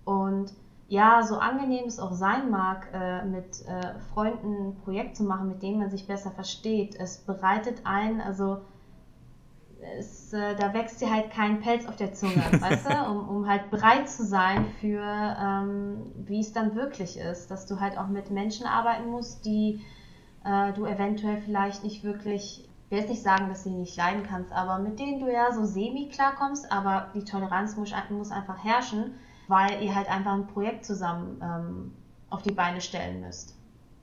Und 0.06 0.54
ja, 0.88 1.24
so 1.24 1.38
angenehm 1.38 1.86
es 1.86 2.00
auch 2.00 2.13
sein 2.13 2.50
mag, 2.50 2.88
äh, 2.94 3.25
mit 3.25 3.66
äh, 3.66 4.00
Freunden 4.13 4.70
ein 4.70 4.75
Projekt 4.84 5.16
zu 5.16 5.24
machen, 5.24 5.48
mit 5.48 5.63
denen 5.63 5.80
man 5.80 5.90
sich 5.90 6.08
besser 6.08 6.32
versteht, 6.32 6.96
es 6.96 7.18
bereitet 7.18 7.82
ein, 7.84 8.22
also 8.22 8.62
es, 9.98 10.34
äh, 10.34 10.56
da 10.56 10.74
wächst 10.74 11.02
dir 11.02 11.12
halt 11.12 11.32
kein 11.32 11.62
Pelz 11.62 11.86
auf 11.86 11.96
der 11.96 12.13
Zunge, 12.13 12.44
weißt 12.60 12.90
du, 12.90 13.10
um, 13.10 13.30
um 13.30 13.48
halt 13.48 13.70
bereit 13.70 14.10
zu 14.10 14.25
sein 14.25 14.66
für, 14.80 15.02
ähm, 15.02 16.12
wie 16.25 16.40
es 16.40 16.54
dann 16.54 16.75
wirklich 16.75 17.18
ist, 17.18 17.52
dass 17.52 17.66
du 17.66 17.80
halt 17.80 17.98
auch 17.98 18.08
mit 18.08 18.32
Menschen 18.32 18.66
arbeiten 18.66 19.10
musst, 19.10 19.46
die 19.46 19.82
äh, 20.44 20.74
du 20.74 20.86
eventuell 20.86 21.42
vielleicht 21.42 21.84
nicht 21.84 22.04
wirklich, 22.04 22.70
ich 22.86 22.92
will 22.92 23.00
jetzt 23.00 23.10
nicht 23.10 23.24
sagen, 23.24 23.50
dass 23.50 23.63
du 23.63 23.70
die 23.70 23.78
nicht 23.78 23.98
leiden 23.98 24.24
kannst, 24.24 24.52
aber 24.52 24.80
mit 24.80 25.00
denen 25.00 25.20
du 25.20 25.32
ja 25.32 25.52
so 25.52 25.66
semi 25.66 26.10
klarkommst, 26.10 26.72
aber 26.72 27.10
die 27.13 27.24
Toleranz 27.24 27.75
muss, 27.75 27.92
muss 28.10 28.32
einfach 28.32 28.63
herrschen, 28.63 29.16
weil 29.48 29.82
ihr 29.84 29.96
halt 29.96 30.10
einfach 30.10 30.34
ein 30.34 30.48
Projekt 30.48 30.86
zusammen 30.86 31.42
ähm, 31.42 31.94
auf 32.30 32.42
die 32.42 32.54
Beine 32.54 32.82
stellen 32.82 33.22
müsst. 33.22 33.56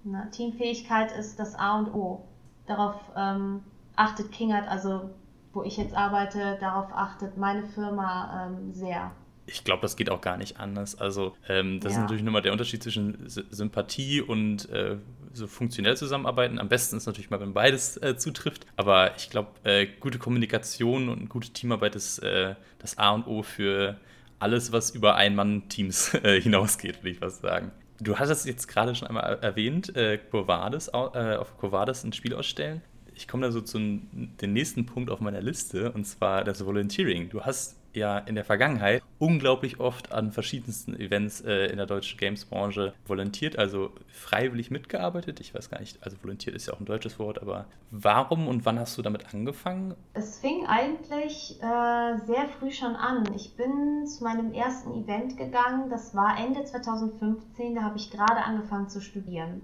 Ne? 0.04 0.28
Teamfähigkeit 0.30 1.12
ist 1.12 1.38
das 1.38 1.54
A 1.54 1.78
und 1.78 1.94
O. 1.94 2.24
Darauf 2.66 2.96
ähm, 3.16 3.62
achtet 3.96 4.32
Kingert 4.32 4.68
also 4.68 5.10
wo 5.52 5.62
ich 5.62 5.76
jetzt 5.76 5.94
arbeite, 5.94 6.56
darauf 6.60 6.92
achtet 6.92 7.36
meine 7.36 7.64
Firma 7.64 8.48
ähm, 8.48 8.72
sehr. 8.72 9.12
Ich 9.46 9.64
glaube, 9.64 9.82
das 9.82 9.96
geht 9.96 10.10
auch 10.10 10.20
gar 10.20 10.36
nicht 10.36 10.60
anders. 10.60 10.98
Also, 10.98 11.34
ähm, 11.48 11.80
das 11.80 11.92
ja. 11.92 11.98
ist 11.98 12.02
natürlich 12.02 12.22
nochmal 12.22 12.42
der 12.42 12.52
Unterschied 12.52 12.82
zwischen 12.82 13.26
S 13.26 13.34
Sympathie 13.50 14.20
und 14.20 14.68
äh, 14.70 14.96
so 15.32 15.46
funktionell 15.46 15.96
zusammenarbeiten. 15.96 16.58
Am 16.58 16.68
besten 16.68 16.96
ist 16.96 17.06
natürlich 17.06 17.30
mal, 17.30 17.40
wenn 17.40 17.52
beides 17.52 17.96
äh, 17.96 18.16
zutrifft. 18.16 18.66
Aber 18.76 19.16
ich 19.16 19.30
glaube, 19.30 19.50
äh, 19.64 19.86
gute 19.86 20.18
Kommunikation 20.18 21.08
und 21.08 21.28
gute 21.28 21.50
Teamarbeit 21.50 21.96
ist 21.96 22.20
äh, 22.20 22.54
das 22.78 22.98
A 22.98 23.10
und 23.10 23.26
O 23.26 23.42
für 23.42 23.98
alles, 24.38 24.72
was 24.72 24.90
über 24.90 25.16
Ein-Mann-Teams 25.16 26.14
äh, 26.22 26.40
hinausgeht, 26.40 26.98
würde 26.98 27.10
ich 27.10 27.18
fast 27.18 27.42
sagen. 27.42 27.72
Du 28.00 28.18
hattest 28.18 28.46
jetzt 28.46 28.66
gerade 28.66 28.94
schon 28.94 29.08
einmal 29.08 29.38
erwähnt, 29.42 29.94
äh, 29.94 30.16
Covades, 30.16 30.88
äh, 30.88 31.36
auf 31.36 31.58
Covades 31.58 32.02
ein 32.02 32.14
Spiel 32.14 32.34
ausstellen. 32.34 32.82
Ich 33.20 33.28
komme 33.28 33.44
da 33.44 33.52
so 33.52 33.60
zu 33.60 33.78
dem 33.78 34.52
nächsten 34.54 34.86
Punkt 34.86 35.10
auf 35.10 35.20
meiner 35.20 35.42
Liste, 35.42 35.92
und 35.92 36.06
zwar 36.06 36.42
das 36.42 36.64
Volunteering. 36.64 37.28
Du 37.28 37.42
hast 37.42 37.76
ja 37.92 38.16
in 38.16 38.34
der 38.34 38.46
Vergangenheit 38.46 39.02
unglaublich 39.18 39.78
oft 39.78 40.10
an 40.10 40.32
verschiedensten 40.32 40.98
Events 40.98 41.42
äh, 41.42 41.66
in 41.66 41.76
der 41.76 41.84
deutschen 41.84 42.18
Games-Branche 42.18 42.94
volontiert, 43.04 43.58
also 43.58 43.90
freiwillig 44.08 44.70
mitgearbeitet. 44.70 45.38
Ich 45.40 45.54
weiß 45.54 45.68
gar 45.68 45.80
nicht, 45.80 46.02
also 46.02 46.16
volontiert 46.22 46.56
ist 46.56 46.66
ja 46.66 46.72
auch 46.72 46.80
ein 46.80 46.86
deutsches 46.86 47.18
Wort, 47.18 47.42
aber 47.42 47.66
warum 47.90 48.48
und 48.48 48.64
wann 48.64 48.78
hast 48.78 48.96
du 48.96 49.02
damit 49.02 49.34
angefangen? 49.34 49.94
Es 50.14 50.38
fing 50.38 50.64
eigentlich 50.66 51.58
äh, 51.60 52.16
sehr 52.24 52.48
früh 52.58 52.70
schon 52.70 52.96
an. 52.96 53.24
Ich 53.36 53.54
bin 53.54 54.06
zu 54.06 54.24
meinem 54.24 54.54
ersten 54.54 54.94
Event 54.94 55.36
gegangen, 55.36 55.90
das 55.90 56.14
war 56.14 56.38
Ende 56.38 56.64
2015, 56.64 57.74
da 57.74 57.82
habe 57.82 57.98
ich 57.98 58.10
gerade 58.10 58.42
angefangen 58.42 58.88
zu 58.88 59.02
studieren. 59.02 59.60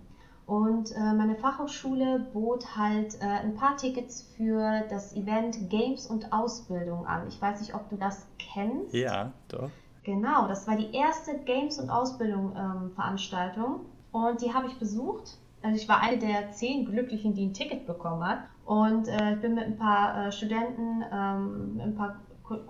Und 0.46 0.92
äh, 0.92 1.12
meine 1.12 1.34
Fachhochschule 1.34 2.20
bot 2.32 2.76
halt 2.76 3.20
äh, 3.20 3.24
ein 3.24 3.56
paar 3.56 3.76
Tickets 3.76 4.32
für 4.36 4.82
das 4.88 5.14
Event 5.16 5.70
Games 5.70 6.06
und 6.06 6.32
Ausbildung 6.32 7.04
an. 7.04 7.26
Ich 7.26 7.42
weiß 7.42 7.60
nicht, 7.60 7.74
ob 7.74 7.88
du 7.90 7.96
das 7.96 8.28
kennst. 8.38 8.94
Ja, 8.94 9.32
doch. 9.48 9.70
Genau, 10.04 10.46
das 10.46 10.68
war 10.68 10.76
die 10.76 10.94
erste 10.94 11.36
Games 11.38 11.80
und 11.80 11.90
Ausbildung 11.90 12.54
ähm, 12.56 12.92
Veranstaltung 12.94 13.80
und 14.12 14.40
die 14.40 14.54
habe 14.54 14.68
ich 14.68 14.78
besucht. 14.78 15.36
Also 15.62 15.76
ich 15.76 15.88
war 15.88 16.00
eine 16.00 16.18
der 16.18 16.52
zehn 16.52 16.84
Glücklichen, 16.86 17.34
die 17.34 17.46
ein 17.46 17.54
Ticket 17.54 17.88
bekommen 17.88 18.24
hat 18.24 18.38
und 18.64 19.08
äh, 19.08 19.34
ich 19.34 19.40
bin 19.40 19.56
mit 19.56 19.64
ein 19.64 19.76
paar 19.76 20.28
äh, 20.28 20.32
Studenten, 20.32 21.04
ähm, 21.12 21.80
ein 21.82 21.96
paar 21.96 22.20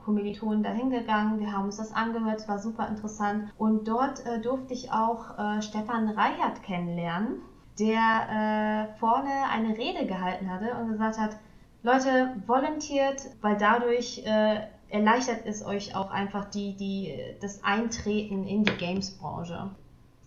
Kommilitonen 0.02 0.62
dahin 0.62 0.88
gegangen. 0.88 1.38
Wir 1.38 1.52
haben 1.52 1.66
uns 1.66 1.76
das 1.76 1.92
angehört, 1.92 2.40
es 2.40 2.49
war 2.49 2.59
super 2.59 2.88
interessant 2.88 3.52
und 3.59 3.87
dort 3.87 4.25
äh, 4.25 4.40
durfte 4.40 4.73
ich 4.73 4.90
auch 4.90 5.38
äh, 5.38 5.61
Stefan 5.61 6.09
Reichert 6.09 6.62
kennenlernen 6.62 7.42
der 7.78 8.88
äh, 8.92 8.99
vorne 8.99 9.30
eine 9.50 9.76
Rede 9.76 10.06
gehalten 10.06 10.50
hatte 10.50 10.75
und 10.75 10.92
gesagt 10.92 11.18
hat, 11.18 11.37
Leute, 11.83 12.35
volontiert, 12.47 13.23
weil 13.42 13.56
dadurch 13.56 14.23
äh, 14.25 14.61
erleichtert 14.88 15.42
es 15.45 15.64
euch 15.64 15.95
auch 15.95 16.11
einfach 16.11 16.47
die, 16.47 16.76
die, 16.76 17.14
das 17.40 17.62
Eintreten 17.62 18.47
in 18.47 18.64
die 18.64 18.76
Games-Branche. 18.76 19.71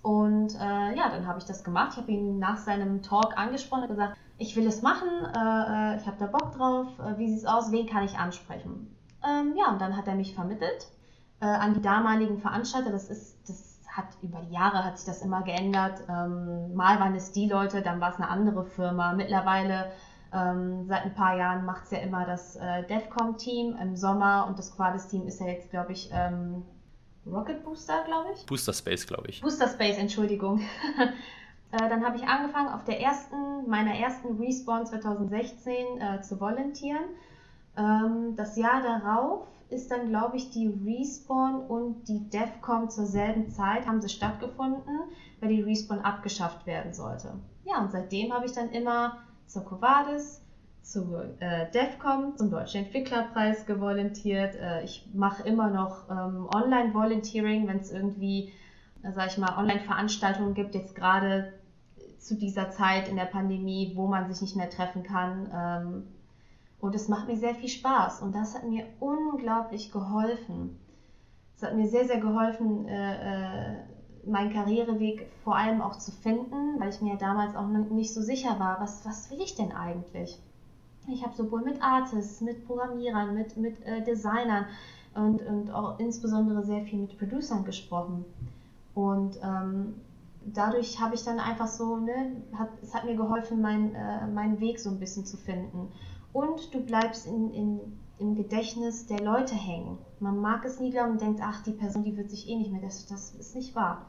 Und 0.02 0.56
äh, 0.56 0.96
ja, 0.96 1.10
dann 1.10 1.28
habe 1.28 1.40
ich 1.40 1.46
das 1.46 1.64
gemacht. 1.64 1.90
Ich 1.94 1.98
habe 1.98 2.12
ihn 2.12 2.40
nach 2.40 2.58
seinem 2.58 3.02
Talk 3.02 3.38
angesprochen 3.38 3.84
und 3.84 3.90
gesagt, 3.90 4.18
ich 4.38 4.56
will 4.56 4.66
es 4.66 4.82
machen, 4.82 5.10
äh, 5.10 5.96
äh 5.96 5.98
ich 5.98 6.08
habe 6.08 6.18
da 6.18 6.28
Bock 6.28 6.54
drauf, 6.54 6.88
äh, 7.00 7.18
wie 7.18 7.34
es 7.34 7.46
aus, 7.46 7.72
wen 7.72 7.88
kann 7.88 8.06
ich 8.06 8.18
ansprechen? 8.18 8.96
Ähm, 9.28 9.54
ja, 9.58 9.72
und 9.72 9.82
dann 9.82 9.98
hat 9.98 10.08
er 10.08 10.16
mich 10.16 10.34
vermittelt 10.34 10.88
äh, 11.42 11.46
an 11.46 11.74
die 11.74 11.82
damaligen 11.82 12.40
Veranstalter. 12.40 12.92
Das 12.92 13.10
ist, 13.10 13.38
das 13.48 13.69
hat 13.92 14.06
über 14.22 14.40
die 14.42 14.54
Jahre 14.54 14.84
hat 14.86 14.98
sich 14.98 15.08
das 15.08 15.22
immer 15.22 15.44
geändert. 15.44 16.02
Ähm, 16.08 16.74
mal 16.76 17.00
waren 17.00 17.16
es 17.16 17.32
die 17.32 17.48
Leute, 17.48 17.82
dann 17.82 18.00
war 18.00 18.12
es 18.12 18.16
eine 18.16 18.30
andere 18.30 18.66
Firma. 18.66 19.14
Mittlerweile 19.14 19.92
ähm, 20.34 20.86
seit 20.88 21.06
ein 21.06 21.14
paar 21.14 21.36
Jahren 21.38 21.66
macht 21.66 21.86
es 21.86 21.92
ja 21.92 22.00
immer 22.00 22.26
das 22.26 22.56
äh, 22.56 22.84
DEFCOM-Team 22.84 23.76
im 23.82 23.96
Sommer 23.96 24.46
und 24.48 24.60
das 24.60 24.76
Quadis-Team 24.76 25.28
ist 25.28 25.40
ja 25.42 25.48
jetzt, 25.48 25.72
glaube 25.72 25.92
ich, 25.92 26.10
ähm, 26.14 26.64
Rocket 27.26 27.64
Booster, 27.64 28.04
glaube 28.06 28.30
ich. 28.34 28.46
Booster 28.46 28.74
Space, 28.74 29.06
glaube 29.06 29.28
ich. 29.28 29.42
Booster 29.42 29.68
Space, 29.68 29.98
Entschuldigung. 29.98 30.60
äh, 31.72 31.78
dann 31.90 32.06
habe 32.06 32.18
ich 32.18 32.24
angefangen, 32.24 32.70
auf 32.70 32.84
der 32.86 33.02
ersten, 33.02 33.68
meiner 33.68 33.94
ersten 33.96 34.42
Respawn 34.42 34.86
2016 34.86 35.74
äh, 36.00 36.22
zu 36.22 36.40
volontieren. 36.40 37.04
Ähm, 37.78 38.36
das 38.36 38.56
Jahr 38.56 38.82
darauf 38.82 39.48
ist 39.70 39.92
dann, 39.92 40.10
glaube 40.10 40.38
ich, 40.38 40.50
die 40.50 40.68
Respawn 40.68 41.62
und 41.62 42.08
die 42.08 42.30
DEFCON 42.30 42.90
zur 42.90 43.06
selben 43.06 43.50
Zeit, 43.50 43.86
haben 43.86 44.02
sie 44.02 44.10
stattgefunden, 44.10 45.00
weil 45.40 45.50
die 45.50 45.62
Respawn 45.62 46.00
abgeschafft 46.00 46.66
werden 46.66 46.94
sollte. 46.94 47.34
Ja, 47.66 47.82
und 47.82 47.92
seitdem 47.92 48.34
habe 48.34 48.46
ich 48.46 48.52
dann 48.52 48.70
immer 48.72 49.18
zur 49.46 49.66
Covadis, 49.66 50.42
zur 50.82 51.26
äh, 51.40 51.70
DEFCON, 51.72 52.36
zum 52.36 52.50
Deutschen 52.50 52.86
Entwicklerpreis 52.86 53.66
gevolontiert. 53.68 54.56
Äh, 54.56 54.84
ich 54.84 55.08
mache 55.14 55.48
immer 55.48 55.70
noch 55.70 56.10
ähm, 56.10 56.48
Online-Volunteering, 56.52 57.68
wenn 57.68 57.78
es 57.78 57.92
irgendwie, 57.92 58.52
äh, 59.04 59.12
sag 59.12 59.28
ich 59.28 59.38
mal, 59.38 59.56
Online-Veranstaltungen 59.58 60.56
gibt, 60.56 60.74
jetzt 60.74 60.96
gerade 60.96 61.54
zu 62.18 62.36
dieser 62.36 62.72
Zeit 62.72 63.08
in 63.08 63.18
der 63.18 63.26
Pandemie, 63.26 63.94
wo 63.96 64.08
man 64.08 64.32
sich 64.32 64.42
nicht 64.42 64.56
mehr 64.56 64.70
treffen 64.70 65.04
kann. 65.04 65.52
Ähm, 65.54 66.08
und 66.82 66.96
es 66.96 67.10
macht 67.10 67.28
mir 67.28 67.36
sehr 67.36 67.56
viel 67.56 67.70
Spaß 67.70 68.22
und 68.22 68.34
das 68.34 68.56
hat 68.56 68.64
mir 68.64 68.86
unglaublich 69.00 69.92
geholfen. 69.92 70.80
Es 71.56 71.64
hat 71.64 71.76
mir 71.76 71.88
sehr, 71.88 72.06
sehr 72.06 72.22
geholfen, 72.22 72.88
äh, 72.88 73.74
äh, 73.74 73.76
meinen 74.26 74.54
Karriereweg 74.54 75.30
vor 75.44 75.58
allem 75.58 75.82
auch 75.82 75.98
zu 75.98 76.12
finden, 76.12 76.80
weil 76.80 76.90
ich 76.90 77.02
mir 77.02 77.18
damals 77.18 77.56
auch 77.56 77.68
nicht 77.68 78.14
so 78.14 78.22
sicher 78.22 78.60
war, 78.60 78.80
was, 78.80 79.06
was 79.06 79.30
will 79.30 79.42
ich 79.42 79.56
denn 79.56 79.74
eigentlich? 79.74 80.40
Ich 81.08 81.24
habe 81.24 81.36
sowohl 81.36 81.64
mit 81.64 81.82
Artists, 81.82 82.40
mit 82.40 82.66
Programmierern, 82.66 83.34
mit, 83.34 83.58
mit 83.58 83.82
äh, 83.86 84.04
Designern 84.04 84.66
und, 85.16 85.42
und 85.42 85.72
auch 85.72 86.00
insbesondere 86.00 86.64
sehr 86.64 86.84
viel 86.84 87.00
mit 87.00 87.18
Producern 87.18 87.66
gesprochen. 87.66 88.24
Und 88.94 89.40
ähm, 89.44 89.96
dadurch 90.46 91.02
habe 91.02 91.16
ich 91.16 91.24
dann 91.24 91.40
einfach 91.40 91.68
so, 91.68 91.98
ne, 91.98 92.42
hat, 92.54 92.70
es 92.82 92.94
hat 92.94 93.06
mir 93.06 93.16
geholfen, 93.16 93.60
mein, 93.60 93.96
äh, 93.96 94.28
meinen 94.28 94.60
Weg 94.60 94.80
so 94.80 94.90
ein 94.90 95.00
bisschen 95.00 95.26
zu 95.26 95.36
finden 95.36 95.92
und 96.34 96.74
du 96.74 96.80
bleibst 96.82 97.26
in, 97.26 97.54
in, 97.54 98.00
im 98.20 98.36
Gedächtnis 98.36 99.08
der 99.08 99.20
Leute 99.20 99.56
hängen. 99.56 99.98
Man 100.20 100.40
mag 100.40 100.66
es 100.66 100.80
nie 100.80 100.92
glauben 100.92 101.12
und 101.12 101.22
denkt, 101.22 101.42
ach, 101.44 101.64
die 101.64 101.72
Person, 101.72 102.04
die 102.04 102.16
wird 102.18 102.30
sich 102.30 102.50
eh 102.50 102.56
nicht 102.56 102.72
mehr, 102.72 102.82
das, 102.82 103.06
das 103.08 103.32
ist 103.36 103.56
nicht 103.56 103.76
wahr. 103.76 104.06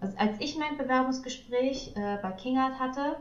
Also 0.00 0.16
als 0.18 0.36
ich 0.40 0.58
mein 0.58 0.76
Bewerbungsgespräch 0.76 1.94
äh, 1.96 2.18
bei 2.22 2.32
Kingart 2.32 2.78
hatte, 2.78 3.16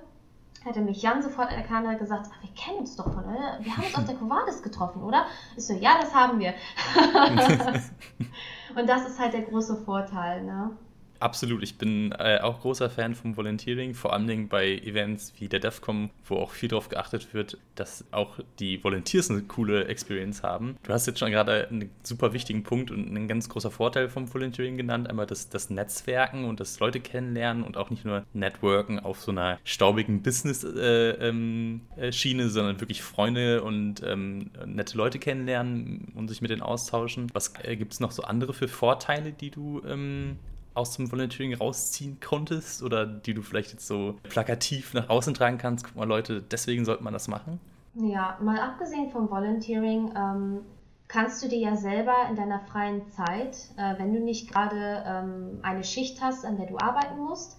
hat 0.65 0.75
er 0.75 0.81
mich 0.81 1.01
Jan 1.01 1.21
sofort 1.21 1.51
erkannt 1.51 1.87
und 1.87 1.97
gesagt, 1.99 2.27
ach, 2.31 2.41
wir 2.41 2.49
kennen 2.55 2.79
uns 2.79 2.95
doch 2.95 3.13
von, 3.13 3.23
oder? 3.23 3.59
Wir 3.61 3.77
haben 3.77 3.85
uns 3.85 3.95
auf 3.95 4.05
der 4.05 4.15
Covadis 4.15 4.63
getroffen, 4.63 5.03
oder? 5.03 5.25
Ich 5.55 5.65
so, 5.65 5.73
ja, 5.73 5.97
das 6.01 6.13
haben 6.13 6.39
wir. 6.39 6.53
und 8.75 8.89
das 8.89 9.07
ist 9.07 9.19
halt 9.19 9.33
der 9.33 9.43
große 9.43 9.77
Vorteil, 9.77 10.43
ne? 10.43 10.71
Absolut, 11.19 11.63
ich 11.63 11.77
bin 11.77 12.11
äh, 12.13 12.39
auch 12.39 12.61
großer 12.61 12.89
Fan 12.89 13.15
vom 13.15 13.37
Volunteering, 13.37 13.93
vor 13.93 14.13
allen 14.13 14.27
Dingen 14.27 14.47
bei 14.47 14.73
Events 14.79 15.33
wie 15.39 15.47
der 15.47 15.59
DEFCOM, 15.59 16.09
wo 16.25 16.35
auch 16.35 16.51
viel 16.51 16.69
darauf 16.69 16.89
geachtet 16.89 17.33
wird, 17.33 17.57
dass 17.75 18.05
auch 18.11 18.39
die 18.59 18.83
Volunteers 18.83 19.29
eine 19.29 19.41
coole 19.43 19.85
Experience 19.85 20.43
haben. 20.43 20.77
Du 20.83 20.91
hast 20.91 21.07
jetzt 21.07 21.19
schon 21.19 21.31
gerade 21.31 21.67
einen 21.69 21.89
super 22.03 22.33
wichtigen 22.33 22.63
Punkt 22.63 22.91
und 22.91 23.07
einen 23.07 23.27
ganz 23.27 23.49
großer 23.49 23.71
Vorteil 23.71 24.09
vom 24.09 24.33
Volunteering 24.33 24.77
genannt, 24.77 25.09
einmal 25.09 25.25
das, 25.25 25.49
das 25.49 25.69
Netzwerken 25.69 26.45
und 26.45 26.59
das 26.59 26.79
Leute 26.79 26.99
kennenlernen 26.99 27.63
und 27.63 27.77
auch 27.77 27.89
nicht 27.89 28.05
nur 28.05 28.25
Networken 28.33 28.99
auf 28.99 29.21
so 29.21 29.31
einer 29.31 29.59
staubigen 29.63 30.21
Business-Schiene, 30.21 31.13
äh, 31.23 31.27
ähm, 31.29 31.81
äh, 31.97 32.11
sondern 32.49 32.79
wirklich 32.81 33.01
Freunde 33.01 33.63
und 33.63 34.03
ähm, 34.03 34.51
nette 34.65 34.97
Leute 34.97 35.19
kennenlernen 35.19 36.11
und 36.15 36.27
sich 36.27 36.41
mit 36.41 36.51
denen 36.51 36.61
austauschen. 36.61 37.27
Was 37.33 37.53
äh, 37.63 37.75
gibt 37.75 37.93
es 37.93 37.99
noch 37.99 38.11
so 38.11 38.23
andere 38.23 38.53
für 38.53 38.67
Vorteile, 38.67 39.31
die 39.31 39.51
du 39.51 39.81
ähm, 39.87 40.37
aus 40.75 40.95
dem 40.95 41.11
Volunteering 41.11 41.53
rausziehen 41.55 42.19
konntest 42.19 42.83
oder 42.83 43.05
die 43.05 43.33
du 43.33 43.41
vielleicht 43.41 43.71
jetzt 43.71 43.87
so 43.87 44.15
plakativ 44.23 44.93
nach 44.93 45.09
außen 45.09 45.33
tragen 45.33 45.57
kannst? 45.57 45.85
Guck 45.85 45.95
mal, 45.95 46.07
Leute, 46.07 46.41
deswegen 46.41 46.85
sollte 46.85 47.03
man 47.03 47.13
das 47.13 47.27
machen? 47.27 47.59
Ja, 47.95 48.37
mal 48.41 48.59
abgesehen 48.59 49.09
vom 49.09 49.31
Volunteering, 49.31 50.11
ähm, 50.15 50.59
kannst 51.07 51.43
du 51.43 51.47
dir 51.47 51.59
ja 51.59 51.75
selber 51.75 52.13
in 52.29 52.35
deiner 52.35 52.59
freien 52.59 53.09
Zeit, 53.09 53.57
äh, 53.77 53.97
wenn 53.97 54.13
du 54.13 54.19
nicht 54.19 54.51
gerade 54.51 55.03
ähm, 55.05 55.59
eine 55.63 55.83
Schicht 55.83 56.21
hast, 56.21 56.45
an 56.45 56.57
der 56.57 56.67
du 56.67 56.77
arbeiten 56.77 57.19
musst, 57.19 57.57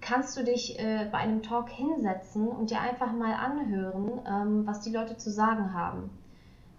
kannst 0.00 0.36
du 0.36 0.44
dich 0.44 0.78
äh, 0.78 1.08
bei 1.10 1.18
einem 1.18 1.42
Talk 1.42 1.68
hinsetzen 1.70 2.48
und 2.48 2.70
dir 2.70 2.80
einfach 2.80 3.12
mal 3.12 3.34
anhören, 3.34 4.20
ähm, 4.28 4.66
was 4.66 4.80
die 4.80 4.90
Leute 4.90 5.16
zu 5.16 5.30
sagen 5.30 5.72
haben. 5.72 6.10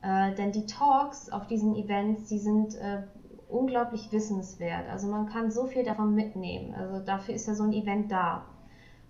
Äh, 0.02 0.36
denn 0.36 0.52
die 0.52 0.66
Talks 0.66 1.30
auf 1.30 1.48
diesen 1.48 1.76
Events, 1.76 2.28
die 2.30 2.40
sind 2.40 2.76
äh, 2.76 3.04
unglaublich 3.50 4.12
wissenswert. 4.12 4.90
Also 4.90 5.08
man 5.08 5.28
kann 5.28 5.52
so 5.52 5.68
viel 5.68 5.84
davon 5.84 6.14
mitnehmen. 6.14 6.74
Also 6.76 7.04
dafür 7.06 7.36
ist 7.36 7.48
ja 7.48 7.56
so 7.56 7.64
ein 7.64 7.74
Event 7.74 8.12
da. 8.12 8.46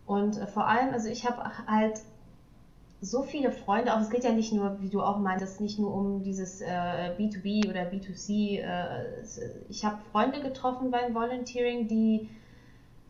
Und 0.06 0.38
äh, 0.38 0.48
vor 0.48 0.68
allem, 0.68 0.94
also 0.94 1.10
ich 1.10 1.28
habe 1.28 1.44
halt 1.68 2.02
so 3.02 3.22
viele 3.22 3.52
Freunde, 3.52 3.94
auch 3.94 4.00
es 4.00 4.10
geht 4.10 4.24
ja 4.24 4.32
nicht 4.32 4.54
nur, 4.54 4.82
wie 4.82 4.90
du 4.90 5.02
auch 5.02 5.20
meintest, 5.20 5.62
nicht 5.62 5.78
nur 5.78 5.94
um 5.94 6.24
dieses 6.24 6.62
äh, 6.62 7.12
B2B 7.18 7.70
oder 7.70 7.82
B2C. 7.82 8.60
Äh, 8.60 9.24
ich 9.70 9.86
habe 9.86 9.98
Freunde 10.12 10.42
getroffen 10.42 10.90
beim 10.90 11.14
Volunteering, 11.14 11.88
die, 11.88 12.30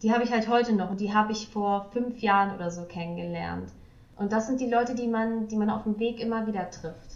die 0.01 0.11
habe 0.11 0.23
ich 0.23 0.31
halt 0.31 0.49
heute 0.49 0.73
noch 0.73 0.91
und 0.91 0.99
die 0.99 1.13
habe 1.13 1.31
ich 1.31 1.47
vor 1.49 1.89
fünf 1.91 2.19
Jahren 2.19 2.53
oder 2.55 2.69
so 2.69 2.83
kennengelernt. 2.83 3.71
Und 4.17 4.31
das 4.31 4.47
sind 4.47 4.59
die 4.59 4.69
Leute, 4.69 4.95
die 4.95 5.07
man, 5.07 5.47
die 5.47 5.55
man 5.55 5.69
auf 5.69 5.83
dem 5.83 5.99
Weg 5.99 6.19
immer 6.19 6.47
wieder 6.47 6.69
trifft. 6.69 7.06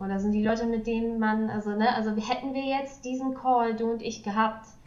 Oder 0.00 0.18
sind 0.18 0.32
die 0.32 0.44
Leute, 0.44 0.66
mit 0.66 0.86
denen 0.86 1.18
man, 1.18 1.48
also, 1.48 1.70
ne, 1.70 1.94
also 1.94 2.10
hätten 2.10 2.52
wir 2.52 2.64
jetzt 2.64 3.04
diesen 3.04 3.34
Call, 3.34 3.76
du 3.76 3.92
und 3.92 4.02
ich, 4.02 4.22
gehabt, 4.22 4.66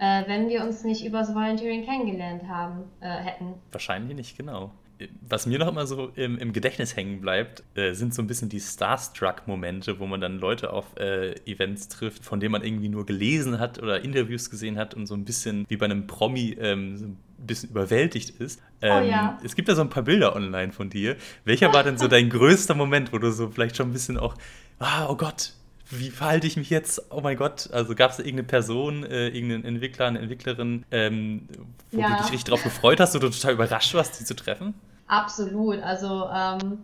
äh, 0.00 0.26
wenn 0.26 0.48
wir 0.48 0.64
uns 0.64 0.84
nicht 0.84 1.04
übers 1.04 1.34
Volunteering 1.34 1.84
kennengelernt 1.84 2.48
haben, 2.48 2.84
äh, 3.00 3.08
hätten? 3.08 3.54
Wahrscheinlich 3.72 4.16
nicht, 4.16 4.36
genau. 4.36 4.72
Was 5.20 5.46
mir 5.46 5.60
noch 5.60 5.68
immer 5.68 5.86
so 5.86 6.08
im, 6.16 6.38
im 6.38 6.52
Gedächtnis 6.52 6.96
hängen 6.96 7.20
bleibt, 7.20 7.62
äh, 7.76 7.92
sind 7.92 8.14
so 8.14 8.22
ein 8.22 8.26
bisschen 8.26 8.48
die 8.48 8.58
Starstruck-Momente, 8.58 10.00
wo 10.00 10.06
man 10.06 10.20
dann 10.20 10.38
Leute 10.38 10.72
auf 10.72 10.96
äh, 10.96 11.34
Events 11.44 11.86
trifft, 11.86 12.24
von 12.24 12.40
denen 12.40 12.50
man 12.50 12.64
irgendwie 12.64 12.88
nur 12.88 13.06
gelesen 13.06 13.60
hat 13.60 13.80
oder 13.80 14.02
Interviews 14.02 14.50
gesehen 14.50 14.76
hat 14.76 14.94
und 14.94 15.06
so 15.06 15.14
ein 15.14 15.24
bisschen 15.24 15.66
wie 15.68 15.76
bei 15.76 15.84
einem 15.84 16.08
Promi 16.08 16.56
ähm, 16.58 16.96
so 16.96 17.04
ein 17.06 17.16
bisschen 17.46 17.70
überwältigt 17.70 18.30
ist. 18.40 18.60
Ähm, 18.82 19.02
Oh 19.04 19.08
ja. 19.08 19.38
Es 19.44 19.54
gibt 19.56 19.68
da 19.68 19.74
so 19.74 19.82
ein 19.82 19.90
paar 19.90 20.02
Bilder 20.02 20.34
online 20.36 20.72
von 20.72 20.90
dir. 20.90 21.16
Welcher 21.44 21.72
war 21.72 21.82
denn 21.84 21.98
so 21.98 22.08
dein 22.08 22.30
größter 22.30 22.74
Moment, 22.74 23.12
wo 23.12 23.18
du 23.18 23.30
so 23.32 23.48
vielleicht 23.50 23.76
schon 23.76 23.88
ein 23.90 23.92
bisschen 23.92 24.18
auch, 24.18 24.34
ah, 24.78 25.06
oh 25.08 25.16
Gott, 25.16 25.52
wie 25.90 26.10
verhalte 26.10 26.46
ich 26.46 26.56
mich 26.56 26.68
jetzt? 26.70 27.02
Oh 27.10 27.20
mein 27.22 27.36
Gott. 27.36 27.70
Also 27.72 27.94
gab 27.94 28.10
es 28.10 28.18
da 28.18 28.22
irgendeine 28.22 28.46
Person, 28.48 29.04
äh, 29.04 29.28
irgendeinen 29.28 29.64
Entwickler, 29.64 30.06
eine 30.06 30.18
Entwicklerin, 30.18 30.84
ähm, 30.90 31.48
wo 31.92 32.00
Ja. 32.00 32.08
du 32.10 32.14
dich 32.16 32.24
richtig 32.32 32.44
drauf 32.44 32.62
gefreut 32.62 33.00
hast 33.00 33.16
oder 33.16 33.30
total 33.30 33.54
überrascht 33.54 33.94
warst, 33.94 34.20
die 34.20 34.24
zu 34.24 34.34
treffen? 34.36 34.74
Absolut. 35.06 35.80
Also, 35.82 36.28
ähm, 36.34 36.78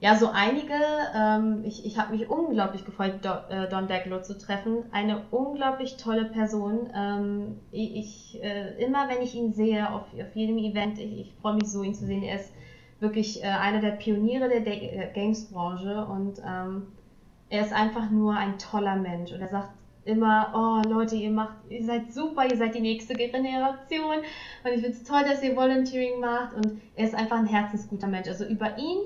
ja, 0.00 0.16
so 0.16 0.28
einige. 0.32 0.74
Ähm, 1.14 1.62
ich 1.64 1.84
ich 1.84 1.98
habe 1.98 2.12
mich 2.16 2.28
unglaublich 2.28 2.84
gefreut, 2.86 3.16
Do, 3.22 3.28
äh, 3.54 3.68
Don 3.68 3.86
Daglow 3.86 4.22
zu 4.22 4.38
treffen. 4.38 4.84
Eine 4.92 5.24
unglaublich 5.30 5.96
tolle 5.98 6.24
Person. 6.24 6.90
Ähm, 6.94 7.60
ich, 7.70 8.38
äh, 8.42 8.82
immer, 8.82 9.08
wenn 9.08 9.22
ich 9.22 9.34
ihn 9.34 9.52
sehe, 9.52 9.90
auf, 9.92 10.02
auf 10.14 10.34
jedem 10.34 10.56
Event, 10.58 10.98
ich, 10.98 11.20
ich 11.20 11.34
freue 11.40 11.54
mich 11.54 11.68
so, 11.70 11.82
ihn 11.82 11.94
zu 11.94 12.06
sehen. 12.06 12.22
Er 12.22 12.36
ist 12.40 12.52
wirklich 12.98 13.42
äh, 13.42 13.46
einer 13.48 13.80
der 13.80 13.92
Pioniere 13.92 14.48
der 14.48 14.60
Da- 14.60 14.70
äh, 14.70 15.10
Games-Branche 15.12 16.06
und 16.06 16.38
ähm, 16.46 16.88
er 17.50 17.62
ist 17.62 17.72
einfach 17.72 18.10
nur 18.10 18.34
ein 18.34 18.58
toller 18.58 18.96
Mensch. 18.96 19.32
Und 19.32 19.40
er 19.40 19.48
sagt 19.48 19.70
immer, 20.06 20.52
oh 20.54 20.88
Leute, 20.88 21.16
ihr 21.16 21.30
macht, 21.30 21.56
ihr 21.68 21.84
seid 21.84 22.12
super, 22.12 22.46
ihr 22.50 22.56
seid 22.56 22.74
die 22.74 22.80
nächste 22.80 23.14
Generation. 23.14 24.16
Und 24.64 24.70
ich 24.74 24.80
finde 24.80 24.88
es 24.96 25.04
toll, 25.04 25.22
dass 25.28 25.42
ihr 25.42 25.56
Volunteering 25.56 26.20
macht. 26.20 26.54
Und 26.54 26.80
er 26.96 27.04
ist 27.04 27.14
einfach 27.14 27.36
ein 27.38 27.46
herzensguter 27.46 28.06
Mensch. 28.06 28.28
Also 28.28 28.46
über 28.46 28.78
ihn 28.78 28.98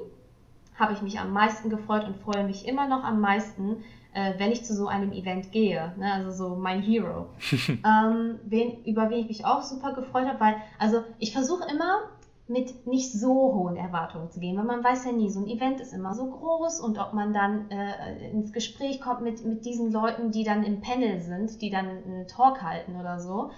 habe 0.78 0.92
ich 0.92 1.02
mich 1.02 1.20
am 1.20 1.32
meisten 1.32 1.70
gefreut 1.70 2.04
und 2.04 2.16
freue 2.16 2.44
mich 2.44 2.66
immer 2.66 2.88
noch 2.88 3.04
am 3.04 3.20
meisten, 3.20 3.84
äh, 4.12 4.34
wenn 4.38 4.52
ich 4.52 4.64
zu 4.64 4.74
so 4.74 4.86
einem 4.88 5.12
Event 5.12 5.52
gehe. 5.52 5.92
Ne? 5.98 6.12
Also 6.12 6.30
so 6.30 6.56
mein 6.56 6.82
Hero. 6.82 7.26
ähm, 7.68 8.38
wen, 8.44 8.84
über 8.84 9.10
wen 9.10 9.20
ich 9.20 9.28
mich 9.28 9.44
auch 9.44 9.62
super 9.62 9.92
gefreut 9.92 10.26
habe, 10.26 10.40
weil, 10.40 10.56
also 10.78 11.02
ich 11.18 11.32
versuche 11.32 11.64
immer 11.70 11.98
mit 12.46 12.86
nicht 12.86 13.12
so 13.12 13.32
hohen 13.54 13.76
Erwartungen 13.76 14.30
zu 14.30 14.38
gehen, 14.38 14.56
weil 14.58 14.64
man 14.64 14.84
weiß 14.84 15.06
ja 15.06 15.12
nie, 15.12 15.30
so 15.30 15.40
ein 15.40 15.46
Event 15.46 15.80
ist 15.80 15.94
immer 15.94 16.14
so 16.14 16.26
groß 16.26 16.80
und 16.80 16.98
ob 16.98 17.14
man 17.14 17.32
dann 17.32 17.70
äh, 17.70 18.30
ins 18.30 18.52
Gespräch 18.52 19.00
kommt 19.00 19.22
mit, 19.22 19.44
mit 19.44 19.64
diesen 19.64 19.90
Leuten, 19.90 20.30
die 20.30 20.44
dann 20.44 20.62
im 20.62 20.80
Panel 20.80 21.20
sind, 21.20 21.62
die 21.62 21.70
dann 21.70 21.86
einen 21.86 22.28
Talk 22.28 22.62
halten 22.62 22.96
oder 22.96 23.18
so. 23.18 23.50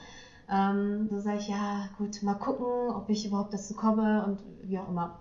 Ähm, 0.49 1.09
so 1.11 1.19
sage 1.19 1.39
ich, 1.39 1.49
ja 1.49 1.89
gut, 1.99 2.23
mal 2.23 2.35
gucken, 2.35 2.95
ob 2.95 3.09
ich 3.09 3.27
überhaupt 3.27 3.53
dazu 3.53 3.75
komme 3.75 4.25
und 4.25 4.39
wie 4.63 4.79
auch 4.79 4.89
immer. 4.89 5.19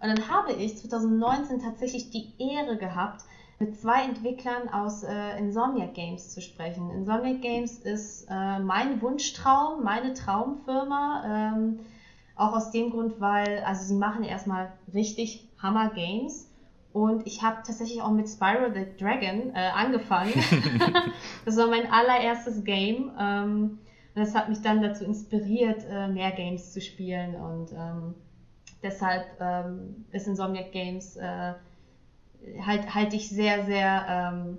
Und 0.00 0.08
dann 0.08 0.28
habe 0.28 0.52
ich 0.52 0.78
2019 0.78 1.60
tatsächlich 1.60 2.10
die 2.10 2.32
Ehre 2.38 2.76
gehabt, 2.76 3.22
mit 3.58 3.80
zwei 3.80 4.02
Entwicklern 4.02 4.68
aus 4.68 5.02
äh, 5.02 5.38
Insomniac 5.38 5.94
Games 5.94 6.34
zu 6.34 6.42
sprechen. 6.42 6.90
Insomniac 6.90 7.40
Games 7.40 7.78
ist 7.78 8.26
äh, 8.30 8.58
mein 8.58 9.00
Wunschtraum, 9.00 9.82
meine 9.82 10.12
Traumfirma. 10.12 11.54
Ähm, 11.54 11.80
auch 12.36 12.52
aus 12.52 12.70
dem 12.70 12.90
Grund, 12.90 13.18
weil, 13.18 13.62
also 13.64 13.82
sie 13.84 13.94
machen 13.94 14.22
erstmal 14.22 14.72
richtig 14.92 15.48
Hammer 15.58 15.90
Games. 15.94 16.50
Und 16.92 17.26
ich 17.26 17.42
habe 17.42 17.56
tatsächlich 17.66 18.02
auch 18.02 18.10
mit 18.10 18.28
Spyro 18.28 18.72
the 18.72 18.86
Dragon 18.98 19.54
äh, 19.54 19.70
angefangen. 19.74 20.32
das 21.46 21.56
war 21.56 21.66
mein 21.68 21.90
allererstes 21.90 22.62
Game. 22.62 23.10
Ähm, 23.18 23.78
und 24.14 24.22
das 24.22 24.34
hat 24.34 24.48
mich 24.50 24.60
dann 24.60 24.82
dazu 24.82 25.04
inspiriert, 25.04 25.84
äh, 25.90 26.08
mehr 26.08 26.30
Games 26.30 26.72
zu 26.72 26.80
spielen. 26.80 27.34
Und 27.34 27.72
ähm, 27.72 28.14
deshalb 28.82 29.26
ähm, 29.40 30.04
ist 30.12 30.26
Insomniac 30.26 30.72
Games 30.72 31.16
äh, 31.16 31.54
halt 32.64 32.94
halte 32.94 33.16
ich 33.16 33.28
sehr, 33.28 33.64
sehr 33.64 34.06
ähm, 34.08 34.58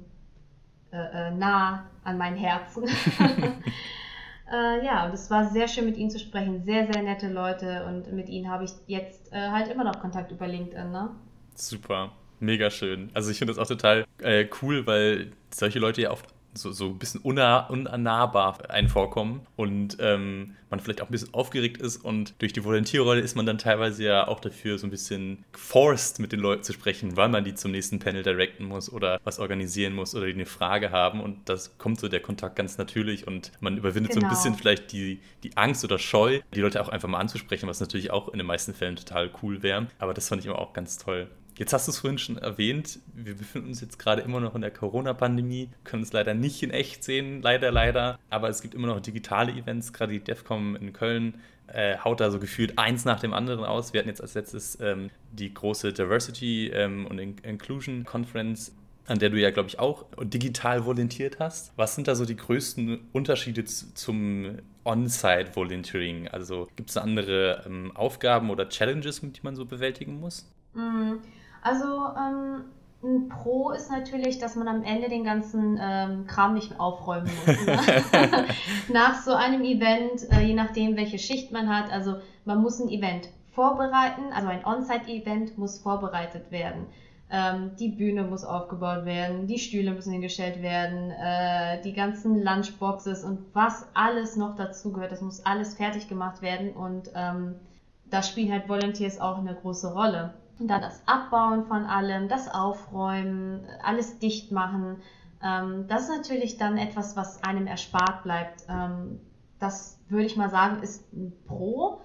äh, 0.92 0.98
äh, 1.28 1.32
nah 1.32 1.90
an 2.04 2.18
mein 2.18 2.36
Herzen. 2.36 2.84
äh, 4.52 4.86
ja, 4.86 5.06
und 5.06 5.14
es 5.14 5.30
war 5.30 5.50
sehr 5.50 5.68
schön 5.68 5.86
mit 5.86 5.98
ihnen 5.98 6.10
zu 6.10 6.20
sprechen. 6.20 6.64
Sehr, 6.64 6.92
sehr 6.92 7.04
nette 7.04 7.32
Leute 7.32 7.86
und 7.86 8.12
mit 8.14 8.30
ihnen 8.30 8.50
habe 8.50 8.64
ich 8.66 8.72
jetzt 8.88 9.32
äh, 9.34 9.50
halt 9.50 9.70
immer 9.70 9.84
noch 9.84 10.00
Kontakt 10.00 10.32
über 10.32 10.48
LinkedIn. 10.48 10.92
Ne? 10.92 11.10
Super, 11.56 12.12
mega 12.40 12.70
schön. 12.70 13.10
Also 13.14 13.32
ich 13.32 13.38
finde 13.38 13.54
das 13.54 13.60
auch 13.60 13.68
total 13.68 14.06
äh, 14.22 14.48
cool, 14.62 14.86
weil 14.86 15.32
solche 15.54 15.80
Leute 15.80 16.02
ja 16.02 16.12
oft 16.12 16.28
so, 16.58 16.72
so 16.72 16.88
ein 16.88 17.00
bisschen 17.00 17.22
unna 17.22 17.68
unnahbar 17.68 18.70
einen 18.70 18.90
vorkommen 18.90 19.42
und 19.56 19.98
ähm, 20.00 20.56
man 20.70 20.80
vielleicht 20.82 21.02
auch 21.02 21.08
ein 21.08 21.12
bisschen 21.12 21.34
aufgeregt 21.34 21.82
ist 21.82 21.98
und 21.98 22.34
durch 22.40 22.52
die 22.52 22.64
Volontierrolle 22.64 23.22
ist 23.22 23.36
man 23.36 23.46
dann 23.46 23.58
teilweise 23.58 24.04
ja 24.04 24.28
auch 24.28 24.40
dafür 24.42 24.78
so 24.78 24.86
ein 24.86 24.90
bisschen 24.90 25.46
forced 25.54 26.20
mit 26.20 26.32
den 26.34 26.42
Leuten 26.42 26.64
zu 26.64 26.74
sprechen, 26.74 27.16
weil 27.16 27.30
man 27.30 27.44
die 27.46 27.54
zum 27.56 27.72
nächsten 27.72 28.00
Panel 28.00 28.24
directen 28.24 28.66
muss 28.66 28.92
oder 28.92 29.22
was 29.24 29.40
organisieren 29.40 29.94
muss 29.94 30.14
oder 30.14 30.26
die 30.26 30.34
eine 30.34 30.46
Frage 30.46 30.92
haben 30.92 31.22
und 31.22 31.48
das 31.48 31.78
kommt 31.78 32.00
so 32.00 32.10
der 32.10 32.20
Kontakt 32.20 32.56
ganz 32.58 32.78
natürlich 32.78 33.26
und 33.28 33.52
man 33.62 33.78
überwindet 33.78 34.14
so 34.14 34.20
ein 34.20 34.24
Genau. 34.24 34.30
bisschen 34.30 34.56
vielleicht 34.56 34.92
die, 34.92 35.22
die 35.44 35.56
Angst 35.56 35.84
oder 35.86 36.00
Scheu, 36.00 36.42
die 36.54 36.60
Leute 36.60 36.82
auch 36.82 36.90
einfach 36.90 37.08
mal 37.08 37.20
anzusprechen, 37.20 37.70
was 37.70 37.80
natürlich 37.80 38.12
auch 38.12 38.28
in 38.30 38.40
den 38.40 38.48
meisten 38.48 38.74
Fällen 38.74 38.98
total 38.98 39.30
cool 39.42 39.64
wäre, 39.64 39.88
aber 40.00 40.14
das 40.14 40.28
fand 40.28 40.42
ich 40.42 40.48
immer 40.48 40.60
auch 40.60 40.74
ganz 40.74 40.98
toll. 40.98 41.28
Jetzt 41.58 41.74
hast 41.74 41.88
du 41.88 41.92
es 41.92 42.00
vorhin 42.00 42.20
schon 42.20 42.38
erwähnt, 42.38 43.00
wir 43.16 43.36
befinden 43.36 43.70
uns 43.70 43.82
jetzt 43.82 43.98
gerade 43.98 44.22
immer 44.22 44.40
noch 44.40 44.54
in 44.54 44.62
der 44.62 44.70
Corona-Pandemie, 44.70 45.70
können 45.84 46.04
es 46.04 46.14
leider 46.14 46.36
nicht 46.36 46.62
in 46.62 46.70
echt 46.70 47.04
sehen, 47.04 47.42
leider, 47.42 47.72
leider, 47.72 48.20
aber 48.30 48.50
es 48.50 48.62
gibt 48.62 48.76
immer 48.76 48.88
noch 48.88 49.00
digitale 49.00 49.52
Events, 49.52 49.92
gerade 49.92 50.14
die 50.14 50.20
DEFCOM 50.20 50.76
in 50.76 50.94
Köln 50.94 51.40
äh, 51.68 51.98
haut 51.98 52.20
da 52.20 52.32
so 52.32 52.40
gefühlt 52.40 52.78
eins 52.78 53.06
nach 53.06 53.20
dem 53.20 53.34
anderen 53.34 53.66
aus. 53.66 53.94
Wir 53.94 54.00
hatten 54.00 54.10
jetzt 54.10 54.22
als 54.22 54.36
letztes 54.36 54.80
ähm, 54.82 55.10
die 55.32 55.54
große 55.54 55.94
Diversity 55.94 56.68
ähm, 56.68 57.06
und 57.08 57.20
In 57.20 57.38
Inclusion 57.40 58.06
Conference, 58.06 58.74
an 59.06 59.20
der 59.20 59.30
du 59.30 59.40
ja, 59.40 59.52
glaube 59.52 59.70
ich, 59.70 59.80
auch 59.80 60.06
digital 60.22 60.86
volontiert 60.86 61.40
hast. 61.40 61.74
Was 61.76 61.96
sind 61.96 62.08
da 62.08 62.16
so 62.16 62.26
die 62.26 62.36
größten 62.36 63.00
Unterschiede 63.14 63.66
zu, 63.66 63.94
zum 63.94 64.60
On-Site-Volunteering? 64.86 66.28
Also 66.30 66.68
gibt 66.76 66.90
es 66.90 66.98
andere 66.98 67.64
ähm, 67.66 67.92
Aufgaben 67.96 68.50
oder 68.50 68.70
Challenges, 68.70 69.22
die 69.22 69.42
man 69.44 69.56
so 69.56 69.66
bewältigen 69.66 70.20
muss? 70.20 70.50
Also 71.68 71.86
ähm, 72.18 72.64
ein 73.04 73.28
Pro 73.30 73.72
ist 73.72 73.92
natürlich, 73.92 74.40
dass 74.40 74.56
man 74.56 74.70
am 74.70 74.84
Ende 74.84 75.10
den 75.10 75.26
ganzen 75.26 75.78
ähm, 75.82 76.26
Kram 76.26 76.54
nicht 76.54 76.70
mehr 76.70 76.80
aufräumen 76.80 77.30
muss. 77.46 77.66
Ne? 77.66 77.78
Nach 78.94 79.22
so 79.22 79.34
einem 79.34 79.64
Event, 79.64 80.32
äh, 80.32 80.42
je 80.42 80.54
nachdem, 80.54 80.96
welche 80.96 81.20
Schicht 81.20 81.52
man 81.52 81.68
hat, 81.68 81.92
also 81.92 82.16
man 82.46 82.62
muss 82.62 82.80
ein 82.80 82.90
Event 82.90 83.30
vorbereiten, 83.52 84.32
also 84.34 84.48
ein 84.48 84.66
On-Site-Event 84.66 85.58
muss 85.58 85.80
vorbereitet 85.80 86.52
werden. 86.52 86.86
Ähm, 87.30 87.72
die 87.78 87.90
Bühne 87.90 88.24
muss 88.24 88.46
aufgebaut 88.46 89.04
werden, 89.04 89.48
die 89.48 89.60
Stühle 89.60 89.92
müssen 89.92 90.14
hingestellt 90.14 90.62
werden, 90.62 91.12
äh, 91.12 91.82
die 91.82 91.92
ganzen 91.92 92.42
Lunchboxes 92.42 93.26
und 93.26 93.40
was 93.54 93.86
alles 93.94 94.38
noch 94.38 94.56
dazu 94.56 94.94
gehört, 94.94 95.12
das 95.12 95.20
muss 95.20 95.46
alles 95.46 95.74
fertig 95.74 96.08
gemacht 96.08 96.42
werden 96.42 96.72
und 96.72 97.10
ähm, 97.16 97.56
da 98.10 98.24
spielen 98.24 98.54
halt 98.54 98.70
Volunteers 98.70 99.20
auch 99.20 99.40
eine 99.40 99.54
große 99.54 99.92
Rolle. 99.92 100.34
Dann 100.60 100.82
das 100.82 101.02
Abbauen 101.06 101.66
von 101.66 101.86
allem, 101.86 102.28
das 102.28 102.54
Aufräumen, 102.54 103.66
alles 103.84 104.20
dicht 104.20 104.52
machen. 104.52 104.98
Ähm, 105.44 105.86
das 105.88 106.04
ist 106.04 106.18
natürlich 106.18 106.58
dann 106.58 106.78
etwas, 106.78 107.16
was 107.16 107.44
einem 107.44 107.68
erspart 107.68 108.24
bleibt. 108.24 108.64
Ähm, 108.68 109.20
das 109.60 110.00
würde 110.10 110.26
ich 110.26 110.36
mal 110.36 110.50
sagen, 110.50 110.82
ist 110.82 111.12
ein 111.14 111.34
Pro. 111.48 112.02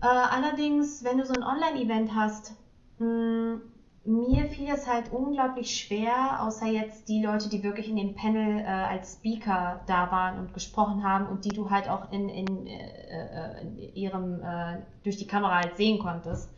Äh, 0.00 0.06
allerdings, 0.06 1.04
wenn 1.04 1.18
du 1.18 1.24
so 1.24 1.34
ein 1.34 1.42
Online-Event 1.42 2.14
hast, 2.14 2.54
mh, 2.98 3.60
mir 4.04 4.46
fiel 4.46 4.68
es 4.68 4.88
halt 4.88 5.12
unglaublich 5.12 5.78
schwer, 5.78 6.42
außer 6.42 6.66
jetzt 6.66 7.08
die 7.08 7.22
Leute, 7.22 7.48
die 7.48 7.62
wirklich 7.62 7.88
in 7.88 7.96
dem 7.96 8.14
Panel 8.14 8.58
äh, 8.60 8.64
als 8.64 9.14
Speaker 9.14 9.80
da 9.86 10.10
waren 10.10 10.40
und 10.40 10.54
gesprochen 10.54 11.04
haben 11.04 11.26
und 11.26 11.44
die 11.44 11.52
du 11.52 11.70
halt 11.70 11.88
auch 11.88 12.10
in, 12.10 12.28
in, 12.28 12.66
äh, 12.66 12.72
äh, 12.72 13.60
in 13.60 13.78
ihrem 13.94 14.40
äh, 14.42 14.78
durch 15.04 15.18
die 15.18 15.26
Kamera 15.26 15.60
halt 15.60 15.76
sehen 15.76 16.00
konntest, 16.00 16.50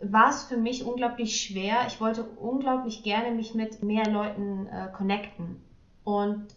war 0.00 0.30
es 0.30 0.44
für 0.44 0.56
mich 0.56 0.84
unglaublich 0.84 1.40
schwer. 1.40 1.86
Ich 1.86 2.00
wollte 2.00 2.24
unglaublich 2.24 3.02
gerne 3.02 3.30
mich 3.30 3.54
mit 3.54 3.82
mehr 3.82 4.08
Leuten 4.10 4.66
äh, 4.66 4.88
connecten. 4.92 5.62
Und 6.04 6.54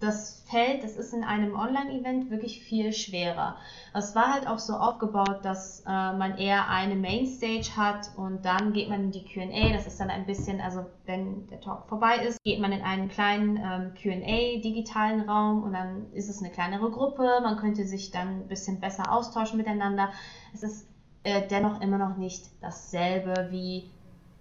das 0.00 0.42
Feld, 0.48 0.82
das 0.82 0.96
ist 0.96 1.12
in 1.12 1.24
einem 1.24 1.54
Online-Event 1.54 2.30
wirklich 2.30 2.62
viel 2.62 2.92
schwerer. 2.92 3.56
Es 3.92 4.14
war 4.14 4.32
halt 4.32 4.46
auch 4.46 4.58
so 4.58 4.74
aufgebaut, 4.74 5.40
dass 5.42 5.80
äh, 5.80 5.90
man 5.90 6.38
eher 6.38 6.68
eine 6.68 6.94
Mainstage 6.94 7.76
hat 7.76 8.10
und 8.16 8.44
dann 8.44 8.72
geht 8.72 8.88
man 8.88 9.04
in 9.04 9.10
die 9.10 9.24
Q&A. 9.24 9.72
Das 9.72 9.86
ist 9.86 10.00
dann 10.00 10.08
ein 10.08 10.26
bisschen, 10.26 10.60
also 10.60 10.86
wenn 11.04 11.48
der 11.48 11.60
Talk 11.60 11.86
vorbei 11.88 12.16
ist, 12.26 12.42
geht 12.44 12.60
man 12.60 12.72
in 12.72 12.82
einen 12.82 13.08
kleinen 13.08 13.56
ähm, 13.56 13.92
Q&A 14.00 14.60
digitalen 14.60 15.28
Raum 15.28 15.64
und 15.64 15.72
dann 15.74 16.10
ist 16.14 16.30
es 16.30 16.40
eine 16.40 16.50
kleinere 16.50 16.90
Gruppe. 16.90 17.40
Man 17.42 17.56
könnte 17.56 17.84
sich 17.84 18.10
dann 18.10 18.42
ein 18.42 18.48
bisschen 18.48 18.80
besser 18.80 19.12
austauschen 19.12 19.58
miteinander. 19.58 20.10
Es 20.54 20.62
ist 20.62 20.89
äh, 21.22 21.46
dennoch 21.46 21.80
immer 21.80 21.98
noch 21.98 22.16
nicht 22.16 22.44
dasselbe 22.60 23.48
wie 23.50 23.90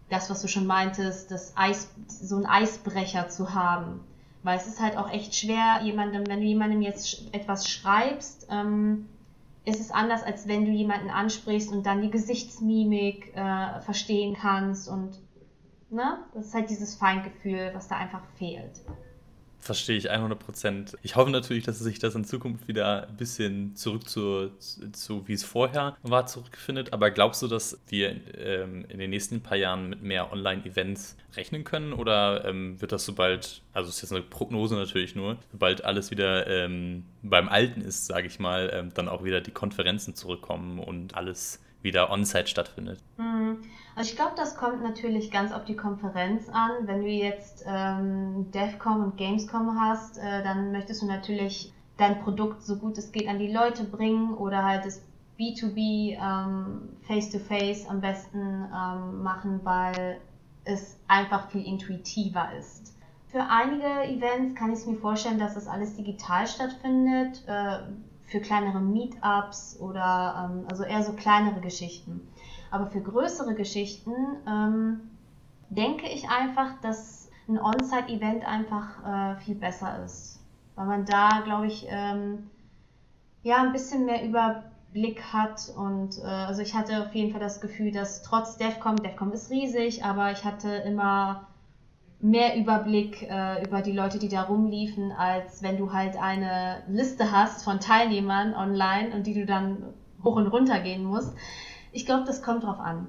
das, 0.09 0.29
was 0.29 0.41
du 0.41 0.47
schon 0.47 0.65
meintest, 0.65 1.31
das 1.31 1.53
Eis, 1.55 1.89
so 2.07 2.37
ein 2.37 2.45
Eisbrecher 2.45 3.29
zu 3.29 3.53
haben. 3.53 4.01
Weil 4.41 4.57
es 4.57 4.67
ist 4.67 4.79
halt 4.79 4.97
auch 4.97 5.09
echt 5.11 5.35
schwer, 5.35 5.81
jemandem, 5.83 6.25
wenn 6.27 6.39
du 6.39 6.45
jemandem 6.45 6.81
jetzt 6.81 7.33
etwas 7.33 7.67
schreibst, 7.67 8.47
ähm, 8.49 9.07
ist 9.65 9.81
es 9.81 9.91
anders, 9.91 10.23
als 10.23 10.47
wenn 10.47 10.65
du 10.65 10.71
jemanden 10.71 11.09
ansprichst 11.09 11.71
und 11.71 11.85
dann 11.85 12.01
die 12.01 12.09
Gesichtsmimik 12.09 13.35
äh, 13.35 13.81
verstehen 13.81 14.35
kannst 14.39 14.87
und 14.87 15.19
ne, 15.89 16.19
das 16.33 16.47
ist 16.47 16.53
halt 16.53 16.69
dieses 16.69 16.95
Feingefühl, 16.95 17.71
was 17.73 17.87
da 17.87 17.97
einfach 17.97 18.23
fehlt. 18.37 18.81
Verstehe 19.61 19.97
ich 19.97 20.09
100 20.09 20.39
Prozent. 20.39 20.97
Ich 21.03 21.17
hoffe 21.17 21.31
natürlich, 21.31 21.65
dass 21.65 21.79
sich 21.79 21.99
das 21.99 22.15
in 22.15 22.23
Zukunft 22.23 22.67
wieder 22.67 23.07
ein 23.07 23.17
bisschen 23.17 23.75
zurück 23.75 24.09
zu, 24.09 24.51
zu 24.93 25.27
wie 25.27 25.33
es 25.33 25.43
vorher 25.43 25.97
war, 26.01 26.25
zurückfindet. 26.27 26.93
Aber 26.93 27.11
glaubst 27.11 27.41
du, 27.41 27.47
dass 27.47 27.77
wir 27.89 28.15
ähm, 28.37 28.85
in 28.87 28.99
den 28.99 29.09
nächsten 29.09 29.41
paar 29.41 29.57
Jahren 29.57 29.89
mit 29.89 30.01
mehr 30.01 30.31
Online-Events 30.31 31.17
rechnen 31.35 31.65
können? 31.65 31.91
Oder 31.91 32.45
ähm, 32.45 32.79
wird 32.79 32.93
das 32.93 33.05
sobald, 33.05 33.61
also 33.73 33.89
ist 33.89 34.01
jetzt 34.01 34.13
eine 34.13 34.21
Prognose 34.21 34.75
natürlich 34.75 35.15
nur, 35.15 35.37
sobald 35.51 35.83
alles 35.83 36.09
wieder 36.09 36.47
ähm, 36.47 37.03
beim 37.21 37.49
Alten 37.49 37.81
ist, 37.81 38.05
sage 38.05 38.27
ich 38.27 38.39
mal, 38.39 38.71
ähm, 38.73 38.91
dann 38.93 39.09
auch 39.09 39.25
wieder 39.25 39.41
die 39.41 39.51
Konferenzen 39.51 40.15
zurückkommen 40.15 40.79
und 40.79 41.15
alles 41.15 41.59
wieder 41.81 42.11
on-site 42.11 42.47
stattfindet? 42.47 42.99
Mhm. 43.17 43.61
Also 43.95 44.11
ich 44.11 44.15
glaube, 44.15 44.33
das 44.35 44.55
kommt 44.55 44.81
natürlich 44.81 45.31
ganz 45.31 45.51
auf 45.51 45.65
die 45.65 45.75
Konferenz 45.75 46.47
an. 46.49 46.87
Wenn 46.87 47.01
du 47.01 47.07
jetzt 47.07 47.65
ähm, 47.67 48.51
DevCom 48.51 49.03
und 49.03 49.17
Gamescom 49.17 49.79
hast, 49.79 50.17
äh, 50.17 50.43
dann 50.43 50.71
möchtest 50.71 51.01
du 51.01 51.05
natürlich 51.05 51.73
dein 51.97 52.21
Produkt 52.21 52.63
so 52.63 52.77
gut 52.77 52.97
es 52.97 53.11
geht 53.11 53.27
an 53.27 53.39
die 53.39 53.51
Leute 53.51 53.83
bringen 53.83 54.33
oder 54.33 54.63
halt 54.63 54.85
das 54.85 55.01
B2B 55.37 56.17
ähm, 56.17 56.89
Face-to-Face 57.07 57.87
am 57.87 58.01
besten 58.01 58.39
ähm, 58.39 59.21
machen, 59.21 59.61
weil 59.63 60.19
es 60.65 60.97
einfach 61.07 61.49
viel 61.49 61.65
intuitiver 61.65 62.49
ist. 62.57 62.95
Für 63.27 63.43
einige 63.43 63.85
Events 63.85 64.55
kann 64.55 64.73
ich 64.73 64.85
mir 64.85 64.97
vorstellen, 64.97 65.39
dass 65.39 65.53
das 65.53 65.67
alles 65.67 65.95
digital 65.95 66.47
stattfindet, 66.47 67.43
äh, 67.47 67.79
für 68.29 68.39
kleinere 68.39 68.79
Meetups 68.79 69.77
oder 69.79 70.49
ähm, 70.51 70.65
also 70.69 70.83
eher 70.83 71.03
so 71.03 71.13
kleinere 71.13 71.59
Geschichten. 71.61 72.21
Aber 72.71 72.87
für 72.87 73.01
größere 73.01 73.55
Geschichten 73.55 74.13
ähm, 74.47 74.99
denke 75.69 76.07
ich 76.07 76.29
einfach, 76.29 76.79
dass 76.81 77.29
ein 77.47 77.59
On-Site-Event 77.59 78.45
einfach 78.45 79.03
äh, 79.03 79.39
viel 79.41 79.55
besser 79.55 80.03
ist. 80.03 80.39
Weil 80.75 80.85
man 80.85 81.05
da, 81.05 81.41
glaube 81.43 81.67
ich, 81.67 81.87
ähm, 81.89 82.49
ja, 83.41 83.63
ein 83.63 83.71
bisschen 83.71 84.05
mehr 84.05 84.23
Überblick 84.23 85.21
hat. 85.33 85.71
Und 85.75 86.19
äh, 86.19 86.25
also 86.25 86.61
ich 86.61 86.75
hatte 86.75 87.01
auf 87.01 87.15
jeden 87.15 87.31
Fall 87.31 87.41
das 87.41 87.59
Gefühl, 87.59 87.91
dass 87.91 88.21
trotz 88.21 88.57
DEFCON, 88.57 88.97
DEFCON 88.97 89.31
ist 89.31 89.49
riesig, 89.49 90.05
aber 90.05 90.31
ich 90.31 90.45
hatte 90.45 90.69
immer 90.69 91.47
mehr 92.21 92.57
Überblick 92.57 93.23
äh, 93.23 93.63
über 93.63 93.81
die 93.81 93.93
Leute, 93.93 94.19
die 94.19 94.27
da 94.27 94.43
rumliefen, 94.43 95.11
als 95.11 95.63
wenn 95.63 95.77
du 95.77 95.93
halt 95.93 96.17
eine 96.21 96.83
Liste 96.87 97.31
hast 97.31 97.63
von 97.63 97.79
Teilnehmern 97.79 98.53
online 98.53 99.15
und 99.15 99.25
die 99.25 99.33
du 99.33 99.45
dann 99.45 99.93
hoch 100.23 100.35
und 100.35 100.47
runter 100.47 100.79
gehen 100.81 101.03
musst. 101.03 101.33
Ich 101.91 102.05
glaube, 102.05 102.25
das 102.25 102.41
kommt 102.41 102.63
drauf 102.63 102.79
an. 102.79 103.07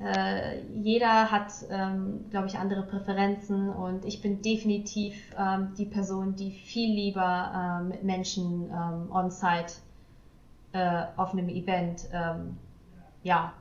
Äh, 0.00 0.60
jeder 0.74 1.30
hat, 1.30 1.52
ähm, 1.70 2.26
glaube 2.30 2.46
ich, 2.46 2.58
andere 2.58 2.82
Präferenzen 2.82 3.68
und 3.70 4.04
ich 4.04 4.22
bin 4.22 4.42
definitiv 4.42 5.16
ähm, 5.36 5.74
die 5.76 5.86
Person, 5.86 6.36
die 6.36 6.52
viel 6.52 6.94
lieber 6.94 7.80
ähm, 7.80 7.88
mit 7.88 8.04
Menschen 8.04 8.70
ähm, 8.70 9.10
on-site 9.10 9.72
äh, 10.72 11.04
auf 11.16 11.32
einem 11.32 11.48
Event 11.48 12.08
ähm, 12.12 12.58
ja, 13.24 13.54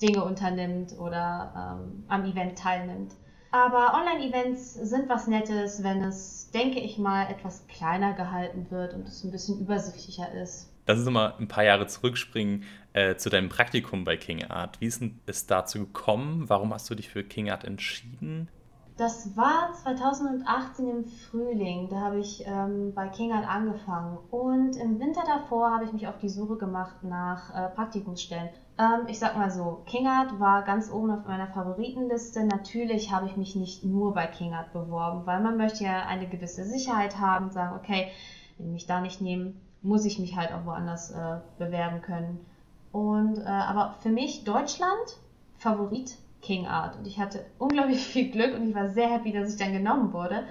Dinge 0.00 0.22
unternimmt 0.22 0.96
oder 1.00 1.78
ähm, 1.80 2.04
am 2.06 2.24
Event 2.24 2.56
teilnimmt. 2.56 3.14
Aber 3.54 3.94
Online-Events 3.94 4.74
sind 4.74 5.08
was 5.08 5.28
Nettes, 5.28 5.84
wenn 5.84 6.02
es, 6.02 6.50
denke 6.50 6.80
ich 6.80 6.98
mal, 6.98 7.30
etwas 7.30 7.64
kleiner 7.68 8.12
gehalten 8.12 8.66
wird 8.70 8.94
und 8.94 9.06
es 9.06 9.22
ein 9.22 9.30
bisschen 9.30 9.60
übersichtlicher 9.60 10.26
ist. 10.32 10.72
Lass 10.88 10.98
uns 10.98 11.08
mal 11.08 11.34
ein 11.38 11.46
paar 11.46 11.62
Jahre 11.62 11.86
zurückspringen 11.86 12.64
äh, 12.94 13.14
zu 13.14 13.30
deinem 13.30 13.48
Praktikum 13.48 14.02
bei 14.02 14.16
King 14.16 14.42
Art. 14.42 14.80
Wie 14.80 14.86
ist 14.86 15.00
es 15.26 15.46
dazu 15.46 15.86
gekommen? 15.86 16.48
Warum 16.48 16.74
hast 16.74 16.90
du 16.90 16.96
dich 16.96 17.08
für 17.08 17.22
King 17.22 17.48
Art 17.48 17.62
entschieden? 17.62 18.48
Das 18.96 19.36
war 19.36 19.72
2018 19.72 20.88
im 20.88 21.04
Frühling. 21.04 21.88
Da 21.88 22.00
habe 22.00 22.20
ich 22.20 22.44
ähm, 22.46 22.92
bei 22.94 23.08
King 23.08 23.32
Art 23.32 23.48
angefangen. 23.48 24.18
Und 24.30 24.76
im 24.76 25.00
Winter 25.00 25.22
davor 25.26 25.72
habe 25.72 25.84
ich 25.84 25.92
mich 25.92 26.06
auf 26.06 26.18
die 26.18 26.28
Suche 26.28 26.56
gemacht 26.56 27.02
nach 27.02 27.52
äh, 27.52 27.68
Praktikumsstellen. 27.70 28.50
Ähm, 28.78 29.08
ich 29.08 29.18
sag 29.18 29.36
mal 29.36 29.50
so, 29.50 29.82
King 29.86 30.06
Art 30.06 30.38
war 30.38 30.62
ganz 30.62 30.92
oben 30.92 31.10
auf 31.10 31.26
meiner 31.26 31.48
Favoritenliste. 31.48 32.44
Natürlich 32.44 33.12
habe 33.12 33.26
ich 33.26 33.36
mich 33.36 33.56
nicht 33.56 33.84
nur 33.84 34.14
bei 34.14 34.28
King 34.28 34.54
Art 34.54 34.72
beworben, 34.72 35.26
weil 35.26 35.40
man 35.40 35.56
möchte 35.56 35.82
ja 35.82 36.06
eine 36.06 36.28
gewisse 36.28 36.64
Sicherheit 36.64 37.18
haben 37.18 37.46
und 37.46 37.52
sagen, 37.52 37.76
okay, 37.76 38.12
wenn 38.58 38.72
mich 38.72 38.86
da 38.86 39.00
nicht 39.00 39.20
nehmen, 39.20 39.60
muss 39.82 40.04
ich 40.04 40.20
mich 40.20 40.36
halt 40.36 40.52
auch 40.52 40.66
woanders 40.66 41.10
äh, 41.10 41.38
bewerben 41.58 42.00
können. 42.00 42.46
Und 42.92 43.38
äh, 43.38 43.48
aber 43.48 43.96
für 44.02 44.10
mich 44.10 44.44
Deutschland 44.44 45.18
Favorit 45.58 46.16
King 46.44 46.66
Art 46.66 46.96
und 46.96 47.06
ich 47.06 47.18
hatte 47.18 47.46
unglaublich 47.58 48.06
viel 48.06 48.30
Glück 48.30 48.54
und 48.54 48.68
ich 48.68 48.74
war 48.74 48.88
sehr 48.88 49.08
happy, 49.08 49.32
dass 49.32 49.52
ich 49.52 49.58
dann 49.58 49.72
genommen 49.72 50.12
wurde. 50.12 50.44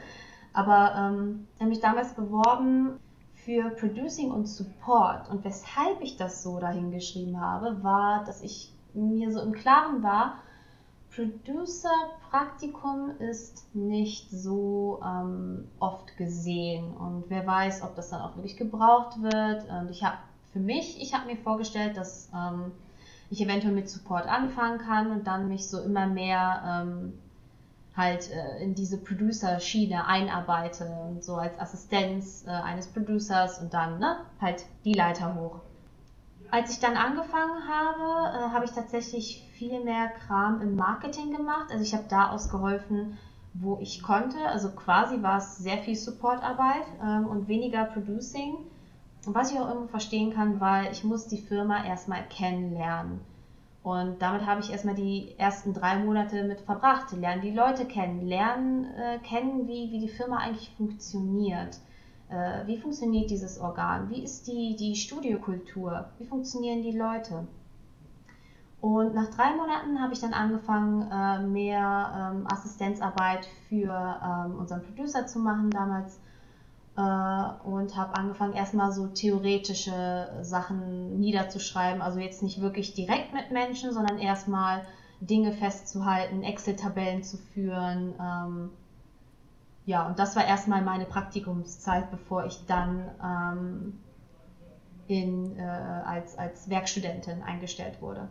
Aber 0.51 0.93
ähm, 0.97 1.47
ich 1.55 1.61
habe 1.61 1.69
mich 1.69 1.79
damals 1.79 2.13
beworben 2.13 2.99
für 3.33 3.69
Producing 3.71 4.31
und 4.31 4.47
Support 4.47 5.29
und 5.29 5.43
weshalb 5.43 6.01
ich 6.01 6.17
das 6.17 6.43
so 6.43 6.59
dahingeschrieben 6.59 7.39
habe, 7.39 7.83
war, 7.83 8.23
dass 8.25 8.41
ich 8.41 8.73
mir 8.93 9.31
so 9.31 9.41
im 9.41 9.53
Klaren 9.53 10.03
war, 10.03 10.39
Producer-Praktikum 11.15 13.11
ist 13.19 13.75
nicht 13.75 14.31
so 14.31 14.99
ähm, 15.05 15.67
oft 15.79 16.17
gesehen 16.17 16.91
und 16.91 17.25
wer 17.27 17.45
weiß, 17.45 17.83
ob 17.83 17.95
das 17.95 18.09
dann 18.09 18.21
auch 18.21 18.35
wirklich 18.35 18.57
gebraucht 18.57 19.21
wird. 19.21 19.69
Und 19.69 19.91
ich 19.91 20.03
habe 20.03 20.17
für 20.51 20.59
mich, 20.59 20.99
ich 21.01 21.13
habe 21.13 21.27
mir 21.27 21.37
vorgestellt, 21.37 21.97
dass 21.97 22.31
ähm, 22.33 22.71
ich 23.33 23.41
eventuell 23.41 23.73
mit 23.73 23.89
Support 23.89 24.27
anfangen 24.27 24.79
kann 24.79 25.11
und 25.11 25.27
dann 25.27 25.47
mich 25.47 25.67
so 25.67 25.81
immer 25.81 26.07
mehr 26.07 26.63
ähm, 26.65 27.13
halt 27.95 28.29
äh, 28.31 28.63
in 28.63 28.75
diese 28.75 28.97
Producer-Schiene 28.97 30.05
einarbeite 30.07 30.85
und 30.85 31.23
so 31.23 31.35
als 31.35 31.59
Assistenz 31.59 32.45
äh, 32.47 32.51
eines 32.51 32.87
Producers 32.87 33.59
und 33.59 33.73
dann 33.73 33.99
ne, 33.99 34.17
halt 34.39 34.65
die 34.85 34.93
Leiter 34.93 35.35
hoch. 35.35 35.59
Als 36.51 36.71
ich 36.71 36.79
dann 36.79 36.95
angefangen 36.95 37.67
habe, 37.67 38.37
äh, 38.37 38.53
habe 38.53 38.65
ich 38.65 38.71
tatsächlich 38.71 39.49
viel 39.53 39.83
mehr 39.83 40.09
Kram 40.09 40.61
im 40.61 40.75
Marketing 40.75 41.35
gemacht. 41.35 41.71
Also 41.71 41.83
ich 41.83 41.93
habe 41.93 42.05
da 42.09 42.29
ausgeholfen, 42.29 43.17
wo 43.55 43.79
ich 43.79 44.03
konnte. 44.03 44.37
Also 44.47 44.69
quasi 44.69 45.21
war 45.23 45.37
es 45.37 45.57
sehr 45.57 45.79
viel 45.79 45.95
Supportarbeit 45.95 46.85
ähm, 47.03 47.27
und 47.27 47.47
weniger 47.47 47.85
Producing. 47.85 48.57
Was 49.25 49.51
ich 49.51 49.59
auch 49.59 49.71
immer 49.71 49.87
verstehen 49.87 50.33
kann, 50.33 50.59
weil 50.59 50.91
ich 50.91 51.03
muss 51.03 51.27
die 51.27 51.37
Firma 51.37 51.85
erstmal 51.85 52.23
kennenlernen. 52.27 53.21
Und 53.83 54.21
damit 54.21 54.45
habe 54.45 54.61
ich 54.61 54.71
erstmal 54.71 54.95
die 54.95 55.33
ersten 55.37 55.73
drei 55.73 55.99
Monate 55.99 56.43
mit 56.43 56.61
verbracht. 56.61 57.11
Lernen 57.11 57.41
die 57.41 57.51
Leute 57.51 57.85
kennen, 57.85 58.25
lernen 58.25 58.85
äh, 58.95 59.19
kennen, 59.19 59.67
wie, 59.67 59.91
wie 59.91 59.99
die 59.99 60.09
Firma 60.09 60.37
eigentlich 60.37 60.71
funktioniert. 60.77 61.79
Äh, 62.29 62.65
wie 62.65 62.77
funktioniert 62.77 63.29
dieses 63.29 63.59
Organ? 63.59 64.09
Wie 64.09 64.23
ist 64.23 64.47
die, 64.47 64.75
die 64.77 64.95
Studiokultur? 64.95 66.05
Wie 66.17 66.25
funktionieren 66.25 66.81
die 66.81 66.97
Leute? 66.97 67.45
Und 68.79 69.13
nach 69.15 69.29
drei 69.29 69.55
Monaten 69.55 70.01
habe 70.01 70.13
ich 70.13 70.19
dann 70.19 70.33
angefangen, 70.33 71.09
äh, 71.09 71.41
mehr 71.45 72.33
ähm, 72.35 72.47
Assistenzarbeit 72.51 73.47
für 73.69 73.93
ähm, 73.93 74.57
unseren 74.59 74.83
Producer 74.83 75.25
zu 75.25 75.39
machen 75.39 75.69
damals 75.69 76.19
äh, 76.95 77.01
und 77.01 77.95
habe 77.95 78.15
angefangen, 78.15 78.53
erstmal 78.53 78.91
so 78.91 79.07
theoretische 79.07 80.29
Sachen 80.41 81.19
niederzuschreiben. 81.19 82.01
Also 82.01 82.19
jetzt 82.19 82.43
nicht 82.43 82.61
wirklich 82.61 82.93
direkt 82.93 83.33
mit 83.33 83.51
Menschen, 83.51 83.93
sondern 83.93 84.19
erstmal 84.19 84.85
Dinge 85.19 85.53
festzuhalten, 85.53 86.43
Excel-Tabellen 86.43 87.23
zu 87.23 87.37
führen. 87.37 88.13
Ähm, 88.19 88.69
ja, 89.85 90.07
und 90.07 90.19
das 90.19 90.35
war 90.35 90.45
erstmal 90.45 90.81
meine 90.81 91.05
Praktikumszeit, 91.05 92.11
bevor 92.11 92.45
ich 92.45 92.65
dann 92.67 93.11
ähm, 93.23 93.99
in, 95.07 95.57
äh, 95.57 95.63
als, 95.63 96.37
als 96.37 96.69
Werkstudentin 96.69 97.41
eingestellt 97.43 98.01
wurde. 98.01 98.29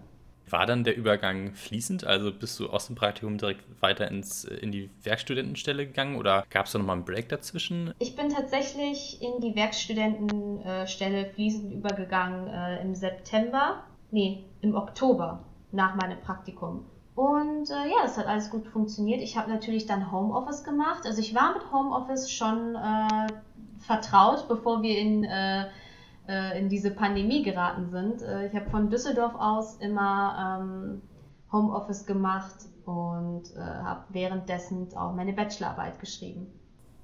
War 0.48 0.66
dann 0.66 0.84
der 0.84 0.96
Übergang 0.96 1.54
fließend? 1.54 2.04
Also 2.04 2.32
bist 2.32 2.58
du 2.60 2.68
aus 2.68 2.86
dem 2.86 2.96
Praktikum 2.96 3.38
direkt 3.38 3.64
weiter 3.80 4.08
ins, 4.08 4.44
in 4.44 4.72
die 4.72 4.90
Werkstudentenstelle 5.02 5.86
gegangen 5.86 6.16
oder 6.16 6.44
gab 6.50 6.66
es 6.66 6.72
da 6.72 6.78
nochmal 6.78 6.96
einen 6.96 7.04
Break 7.04 7.28
dazwischen? 7.28 7.94
Ich 7.98 8.16
bin 8.16 8.28
tatsächlich 8.28 9.20
in 9.22 9.40
die 9.40 9.54
Werkstudentenstelle 9.54 11.26
fließend 11.26 11.72
übergegangen 11.72 12.48
äh, 12.48 12.82
im 12.82 12.94
September, 12.94 13.84
nee, 14.10 14.44
im 14.60 14.74
Oktober 14.74 15.44
nach 15.70 15.94
meinem 15.94 16.20
Praktikum. 16.20 16.84
Und 17.14 17.68
äh, 17.68 17.90
ja, 17.90 18.04
es 18.04 18.16
hat 18.16 18.26
alles 18.26 18.50
gut 18.50 18.66
funktioniert. 18.66 19.20
Ich 19.20 19.36
habe 19.36 19.50
natürlich 19.50 19.86
dann 19.86 20.10
Homeoffice 20.10 20.64
gemacht. 20.64 21.02
Also 21.04 21.20
ich 21.20 21.34
war 21.34 21.54
mit 21.54 21.70
Homeoffice 21.70 22.30
schon 22.30 22.74
äh, 22.74 23.26
vertraut, 23.80 24.48
bevor 24.48 24.82
wir 24.82 24.98
in, 24.98 25.24
äh, 25.24 25.66
äh 26.28 26.58
in 26.58 26.68
diese 26.68 26.90
Pandemie 26.90 27.42
geraten 27.42 27.90
sind. 27.90 28.22
Äh, 28.22 28.46
ich 28.46 28.54
habe 28.54 28.70
von 28.70 28.90
Düsseldorf 28.90 29.34
aus 29.34 29.76
immer 29.76 30.60
ähm, 30.62 31.02
Homeoffice 31.52 32.06
gemacht 32.06 32.56
und 32.84 33.44
äh, 33.54 33.60
habe 33.60 34.04
währenddessen 34.10 34.88
auch 34.96 35.14
meine 35.14 35.32
Bachelorarbeit 35.32 36.00
geschrieben. 36.00 36.46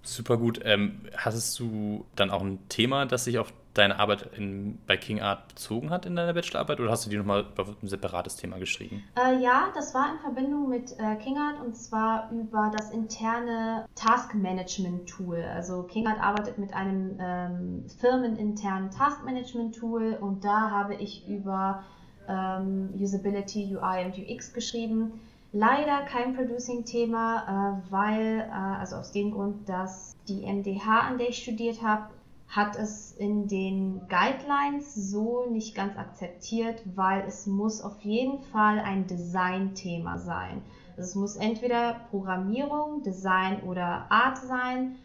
Super 0.03 0.39
gut. 0.39 0.61
Ähm, 0.65 1.03
hattest 1.17 1.59
du 1.59 2.07
dann 2.17 2.31
auch 2.31 2.43
ein 2.43 2.67
Thema, 2.69 3.05
das 3.07 3.25
sich 3.25 3.39
auf 3.39 3.53
deine 3.79 3.99
Arbeit 3.99 4.31
in, 4.37 4.79
bei 4.87 4.97
King 4.97 5.21
Art 5.21 5.49
bezogen 5.49 5.91
hat 5.91 6.07
in 6.07 6.17
deiner 6.17 6.35
Bachelorarbeit 6.35 6.81
oder 6.81 6.91
hast 6.91 7.07
du 7.07 7.11
die 7.11 7.17
nochmal 7.17 7.47
auf 7.57 7.69
ein 7.83 7.89
separates 7.89 8.37
Thema 8.37 8.59
geschrieben? 8.59 9.05
Äh, 9.17 9.41
ja, 9.43 9.69
das 9.75 9.95
war 9.95 10.13
in 10.13 10.19
Verbindung 10.19 10.69
mit 10.69 10.93
äh, 10.99 11.17
King 11.17 11.39
Art 11.39 11.61
und 11.65 11.77
zwar 11.77 12.31
über 12.33 12.73
das 12.77 12.91
interne 12.91 13.87
Task 13.95 14.35
Management 14.35 15.09
Tool. 15.09 15.43
Also 15.55 15.85
King 15.85 16.07
Art 16.07 16.21
arbeitet 16.21 16.59
mit 16.59 16.75
einem 16.75 17.17
ähm, 17.21 17.85
firmeninternen 18.01 18.91
Task 18.91 19.25
Management 19.25 19.77
Tool 19.77 20.19
und 20.21 20.45
da 20.45 20.71
habe 20.71 20.95
ich 20.95 21.29
über 21.29 21.85
ähm, 22.29 22.91
Usability, 22.99 23.77
UI 23.77 24.05
und 24.05 24.19
UX 24.19 24.53
geschrieben. 24.53 25.21
Leider 25.53 26.03
kein 26.03 26.35
Producing-Thema, 26.35 27.81
äh, 27.87 27.91
weil, 27.91 28.41
äh, 28.41 28.53
also 28.53 28.97
aus 28.97 29.13
dem 29.13 29.31
Grund, 29.31 29.67
dass 29.69 30.15
die 30.29 30.45
MDH, 30.45 31.09
an 31.09 31.17
der 31.17 31.31
ich 31.31 31.43
studiert 31.43 31.83
habe, 31.83 32.11
hat 32.49 32.77
es 32.77 33.13
in 33.13 33.47
den 33.47 34.01
Guidelines 34.09 34.95
so 34.95 35.47
nicht 35.51 35.75
ganz 35.75 35.97
akzeptiert, 35.97 36.83
weil 36.95 37.25
es 37.27 37.47
muss 37.47 37.83
auf 37.83 38.01
jeden 38.01 38.41
Fall 38.41 38.79
ein 38.79 39.07
Design-Thema 39.07 40.19
sein. 40.19 40.63
Also 40.97 41.03
es 41.03 41.15
muss 41.15 41.37
entweder 41.37 42.01
Programmierung, 42.11 43.03
Design 43.03 43.63
oder 43.63 44.11
Art 44.11 44.39
sein, 44.39 44.97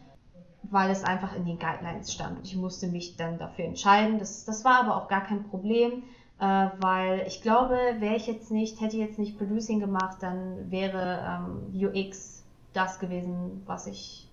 weil 0.62 0.90
es 0.90 1.04
einfach 1.04 1.36
in 1.36 1.44
den 1.44 1.58
Guidelines 1.58 2.12
stand. 2.12 2.38
Ich 2.42 2.56
musste 2.56 2.86
mich 2.86 3.16
dann 3.16 3.38
dafür 3.38 3.66
entscheiden. 3.66 4.18
Das, 4.18 4.44
das 4.44 4.64
war 4.64 4.80
aber 4.80 4.96
auch 4.96 5.08
gar 5.08 5.22
kein 5.22 5.44
Problem 5.44 6.02
äh, 6.40 6.68
weil 6.80 7.24
ich 7.26 7.42
glaube, 7.42 7.76
wäre 7.98 8.16
ich 8.16 8.26
jetzt 8.26 8.50
nicht, 8.50 8.80
hätte 8.80 8.96
ich 8.96 9.02
jetzt 9.02 9.18
nicht 9.18 9.38
Producing 9.38 9.80
gemacht, 9.80 10.18
dann 10.20 10.70
wäre 10.70 11.20
ähm, 11.26 11.86
UX 11.86 12.42
das 12.72 12.98
gewesen, 12.98 13.62
was 13.66 13.86
ich 13.86 14.28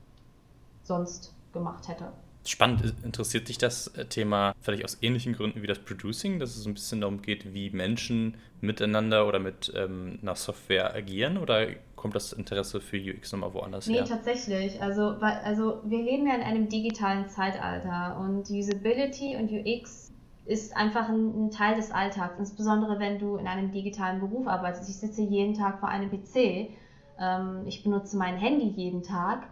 sonst 0.83 1.33
gemacht 1.53 1.87
hätte. 1.87 2.11
Spannend, 2.43 2.95
interessiert 3.03 3.49
dich 3.49 3.59
das 3.59 3.87
äh, 3.87 4.05
Thema 4.05 4.53
vielleicht 4.61 4.83
aus 4.83 4.97
ähnlichen 5.01 5.33
Gründen 5.33 5.61
wie 5.61 5.67
das 5.67 5.77
Producing, 5.77 6.39
dass 6.39 6.55
es 6.55 6.65
ein 6.65 6.73
bisschen 6.73 7.01
darum 7.01 7.21
geht, 7.21 7.53
wie 7.53 7.69
Menschen 7.69 8.35
miteinander 8.61 9.27
oder 9.27 9.37
mit 9.37 9.71
ähm, 9.75 10.17
einer 10.21 10.35
Software 10.35 10.95
agieren 10.95 11.37
oder 11.37 11.67
kommt 11.95 12.15
das 12.15 12.33
Interesse 12.33 12.81
für 12.81 12.97
UX 12.97 13.31
nochmal 13.31 13.53
woanders 13.53 13.85
nee, 13.85 13.93
her? 13.93 14.03
Nee, 14.03 14.09
tatsächlich. 14.09 14.81
Also, 14.81 15.17
also 15.19 15.81
wir 15.83 16.01
leben 16.01 16.25
ja 16.25 16.33
in 16.33 16.41
einem 16.41 16.67
digitalen 16.67 17.29
Zeitalter 17.29 18.19
und 18.19 18.49
Usability 18.49 19.35
und 19.35 19.51
UX 19.51 20.11
ist 20.45 20.75
einfach 20.75 21.09
ein, 21.09 21.45
ein, 21.45 21.51
Teil 21.51 21.75
des 21.75 21.91
Alltags, 21.91 22.39
insbesondere 22.39 22.99
wenn 22.99 23.19
du 23.19 23.37
in 23.37 23.47
einem 23.47 23.71
digitalen 23.71 24.19
Beruf 24.19 24.47
arbeitest. 24.47 24.89
Ich 24.89 24.97
sitze 24.97 25.21
jeden 25.21 25.53
Tag 25.53 25.79
vor 25.79 25.89
einem 25.89 26.09
PC, 26.09 26.71
ähm, 27.19 27.61
ich 27.67 27.83
benutze 27.83 28.17
mein 28.17 28.37
Handy 28.37 28.67
jeden 28.69 29.03
Tag 29.03 29.47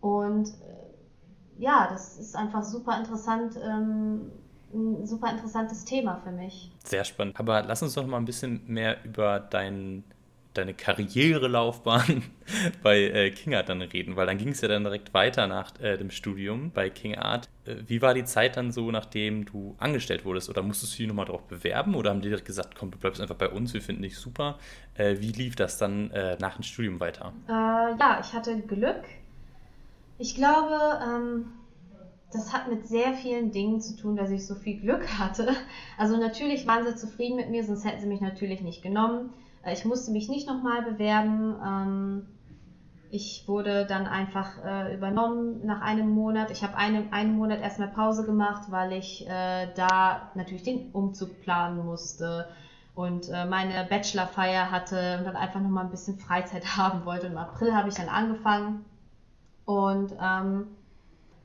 und 0.00 0.48
äh, 0.48 0.75
ja, 1.58 1.88
das 1.90 2.18
ist 2.18 2.36
einfach 2.36 2.62
super 2.62 2.98
interessant, 2.98 3.56
ähm, 3.62 4.30
ein 4.74 5.06
super 5.06 5.30
interessantes 5.30 5.84
Thema 5.84 6.20
für 6.24 6.32
mich. 6.32 6.70
Sehr 6.84 7.04
spannend. 7.04 7.38
Aber 7.38 7.62
lass 7.62 7.82
uns 7.82 7.94
doch 7.94 8.06
mal 8.06 8.18
ein 8.18 8.24
bisschen 8.24 8.62
mehr 8.66 9.04
über 9.04 9.40
deinen 9.40 10.04
deine 10.56 10.74
Karrierelaufbahn 10.74 12.22
bei 12.82 13.02
äh, 13.02 13.30
King 13.30 13.54
Art 13.54 13.68
dann 13.68 13.82
reden, 13.82 14.16
weil 14.16 14.26
dann 14.26 14.38
ging 14.38 14.48
es 14.48 14.60
ja 14.60 14.68
dann 14.68 14.84
direkt 14.84 15.12
weiter 15.14 15.46
nach 15.46 15.78
äh, 15.80 15.96
dem 15.96 16.10
Studium 16.10 16.70
bei 16.72 16.90
King 16.90 17.16
Art. 17.16 17.48
Äh, 17.64 17.76
wie 17.86 18.02
war 18.02 18.14
die 18.14 18.24
Zeit 18.24 18.56
dann 18.56 18.72
so, 18.72 18.90
nachdem 18.90 19.44
du 19.44 19.76
angestellt 19.78 20.24
wurdest? 20.24 20.48
Oder 20.48 20.62
musstest 20.62 20.94
du 20.94 20.98
dich 20.98 21.08
nochmal 21.08 21.26
darauf 21.26 21.46
bewerben 21.46 21.94
oder 21.94 22.10
haben 22.10 22.20
die 22.20 22.28
direkt 22.28 22.46
gesagt, 22.46 22.74
komm, 22.74 22.90
du 22.90 22.98
bleibst 22.98 23.20
einfach 23.20 23.36
bei 23.36 23.48
uns, 23.48 23.74
wir 23.74 23.82
finden 23.82 24.02
dich 24.02 24.16
super? 24.18 24.58
Äh, 24.94 25.16
wie 25.18 25.32
lief 25.32 25.56
das 25.56 25.78
dann 25.78 26.10
äh, 26.10 26.36
nach 26.40 26.54
dem 26.54 26.62
Studium 26.62 27.00
weiter? 27.00 27.32
Äh, 27.48 27.52
ja, 27.52 28.18
ich 28.20 28.32
hatte 28.32 28.58
Glück. 28.62 29.04
Ich 30.18 30.34
glaube, 30.34 30.98
ähm, 31.04 31.52
das 32.32 32.52
hat 32.52 32.68
mit 32.68 32.86
sehr 32.86 33.14
vielen 33.14 33.52
Dingen 33.52 33.80
zu 33.80 33.96
tun, 33.96 34.16
dass 34.16 34.30
ich 34.30 34.46
so 34.46 34.54
viel 34.54 34.80
Glück 34.80 35.06
hatte. 35.18 35.48
Also 35.98 36.16
natürlich 36.16 36.66
waren 36.66 36.84
sie 36.84 36.96
zufrieden 36.96 37.36
mit 37.36 37.50
mir, 37.50 37.64
sonst 37.64 37.84
hätten 37.84 38.00
sie 38.00 38.08
mich 38.08 38.20
natürlich 38.20 38.60
nicht 38.62 38.82
genommen. 38.82 39.32
Äh, 39.62 39.74
ich 39.74 39.84
musste 39.84 40.12
mich 40.12 40.28
nicht 40.28 40.48
nochmal 40.48 40.82
bewerben. 40.82 41.54
Ähm, 41.64 42.26
ich 43.10 43.44
wurde 43.46 43.86
dann 43.86 44.06
einfach 44.06 44.64
äh, 44.64 44.94
übernommen 44.94 45.64
nach 45.64 45.80
einem 45.82 46.08
Monat. 46.08 46.50
Ich 46.50 46.62
habe 46.62 46.76
einen, 46.76 47.12
einen 47.12 47.36
Monat 47.36 47.60
erstmal 47.60 47.88
Pause 47.88 48.24
gemacht, 48.24 48.64
weil 48.70 48.92
ich 48.92 49.26
äh, 49.28 49.68
da 49.76 50.30
natürlich 50.34 50.64
den 50.64 50.90
Umzug 50.92 51.40
planen 51.42 51.84
musste 51.84 52.48
und 52.94 53.28
meine 53.28 53.84
Bachelorfeier 53.90 54.70
hatte 54.70 55.18
und 55.18 55.26
dann 55.26 55.36
einfach 55.36 55.60
nochmal 55.60 55.84
ein 55.84 55.90
bisschen 55.90 56.18
Freizeit 56.18 56.64
haben 56.78 57.04
wollte. 57.04 57.26
Im 57.26 57.36
April 57.36 57.74
habe 57.74 57.90
ich 57.90 57.94
dann 57.94 58.08
angefangen 58.08 58.86
und 59.66 60.14
ähm, 60.20 60.68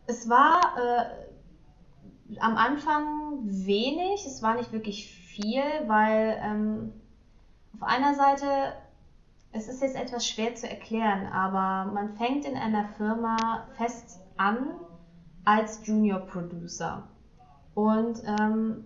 es 0.05 0.29
war 0.29 0.61
äh, 0.77 2.37
am 2.39 2.55
Anfang 2.55 3.39
wenig, 3.43 4.25
es 4.25 4.41
war 4.41 4.55
nicht 4.55 4.71
wirklich 4.71 5.07
viel, 5.11 5.63
weil 5.87 6.39
ähm, 6.41 6.93
auf 7.73 7.83
einer 7.83 8.13
Seite, 8.13 8.45
es 9.51 9.67
ist 9.67 9.81
jetzt 9.81 9.95
etwas 9.95 10.27
schwer 10.27 10.55
zu 10.55 10.69
erklären, 10.69 11.25
aber 11.27 11.91
man 11.91 12.13
fängt 12.13 12.45
in 12.45 12.55
einer 12.55 12.85
Firma 12.89 13.67
fest 13.75 14.19
an 14.37 14.69
als 15.43 15.85
Junior 15.85 16.19
Producer. 16.19 17.09
Und 17.73 18.21
ähm, 18.25 18.85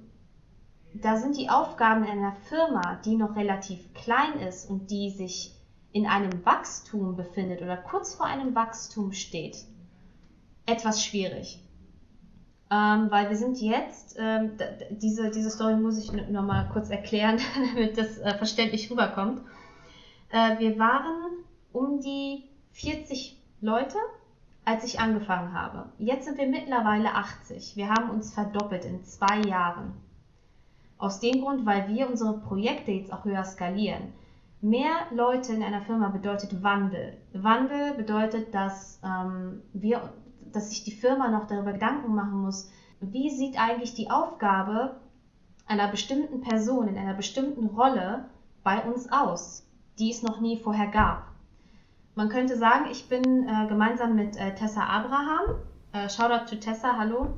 da 0.94 1.18
sind 1.18 1.38
die 1.38 1.50
Aufgaben 1.50 2.04
in 2.04 2.12
einer 2.12 2.36
Firma, 2.48 3.00
die 3.04 3.18
noch 3.18 3.36
relativ 3.36 3.94
klein 3.94 4.40
ist 4.40 4.70
und 4.70 4.90
die 4.90 5.10
sich 5.10 5.55
in 5.96 6.06
einem 6.06 6.46
Wachstum 6.46 7.16
befindet 7.16 7.62
oder 7.62 7.78
kurz 7.78 8.16
vor 8.16 8.26
einem 8.26 8.54
Wachstum 8.54 9.14
steht, 9.14 9.64
etwas 10.66 11.06
schwierig. 11.06 11.64
Ähm, 12.70 13.08
weil 13.12 13.30
wir 13.30 13.38
sind 13.38 13.62
jetzt, 13.62 14.18
ähm, 14.20 14.58
diese, 14.90 15.32
diese 15.32 15.50
Story 15.50 15.78
muss 15.78 15.98
ich 15.98 16.12
nochmal 16.12 16.68
kurz 16.74 16.90
erklären, 16.90 17.40
damit 17.56 17.98
das 17.98 18.18
äh, 18.18 18.38
verständlich 18.38 18.92
rüberkommt. 18.92 19.40
Äh, 20.32 20.60
wir 20.60 20.78
waren 20.78 21.46
um 21.72 22.02
die 22.02 22.44
40 22.74 23.42
Leute, 23.62 23.98
als 24.66 24.84
ich 24.84 25.00
angefangen 25.00 25.54
habe. 25.54 25.94
Jetzt 25.98 26.26
sind 26.26 26.38
wir 26.38 26.48
mittlerweile 26.48 27.14
80. 27.14 27.78
Wir 27.78 27.88
haben 27.88 28.10
uns 28.10 28.34
verdoppelt 28.34 28.84
in 28.84 29.02
zwei 29.06 29.40
Jahren. 29.48 29.94
Aus 30.98 31.22
dem 31.22 31.40
Grund, 31.40 31.66
weil 31.66 31.88
wir 31.88 32.10
unsere 32.10 32.38
Projekte 32.38 32.92
jetzt 32.92 33.14
auch 33.14 33.24
höher 33.24 33.46
skalieren. 33.46 34.12
Mehr 34.62 35.08
Leute 35.12 35.54
in 35.54 35.64
einer 35.64 35.82
Firma 35.82 36.10
bedeutet 36.10 36.64
Wandel. 36.64 37.18
Wandel 37.34 37.94
bedeutet, 37.94 38.54
dass 38.54 39.00
ähm, 39.04 39.62
wir 39.74 40.02
dass 40.56 40.70
sich 40.70 40.84
die 40.84 40.92
Firma 40.92 41.28
noch 41.30 41.48
darüber 41.48 41.74
Gedanken 41.74 42.16
machen 42.16 42.42
muss, 42.42 42.72
wie 43.02 43.30
sieht 43.30 43.60
eigentlich 43.60 43.94
die 43.94 44.10
Aufgabe 44.10 45.02
einer 45.68 45.88
bestimmten 45.90 46.42
Person 46.42 46.88
in 46.88 46.98
einer 46.98 47.14
bestimmten 47.14 47.68
Rolle 47.68 48.26
bei 48.64 48.82
uns 48.82 49.12
aus, 49.12 49.68
die 50.00 50.12
es 50.12 50.24
noch 50.24 50.40
nie 50.40 50.58
vorher 50.58 50.88
gab. 50.88 51.28
Man 52.16 52.30
könnte 52.30 52.58
sagen, 52.58 52.86
ich 52.90 53.10
bin 53.10 53.48
äh, 53.48 53.68
gemeinsam 53.68 54.16
mit 54.16 54.38
äh, 54.38 54.56
Tessa 54.56 54.84
Abraham, 54.84 55.56
äh, 55.92 56.08
Shoutout 56.10 56.50
to 56.50 56.56
Tessa, 56.56 56.98
hallo, 56.98 57.34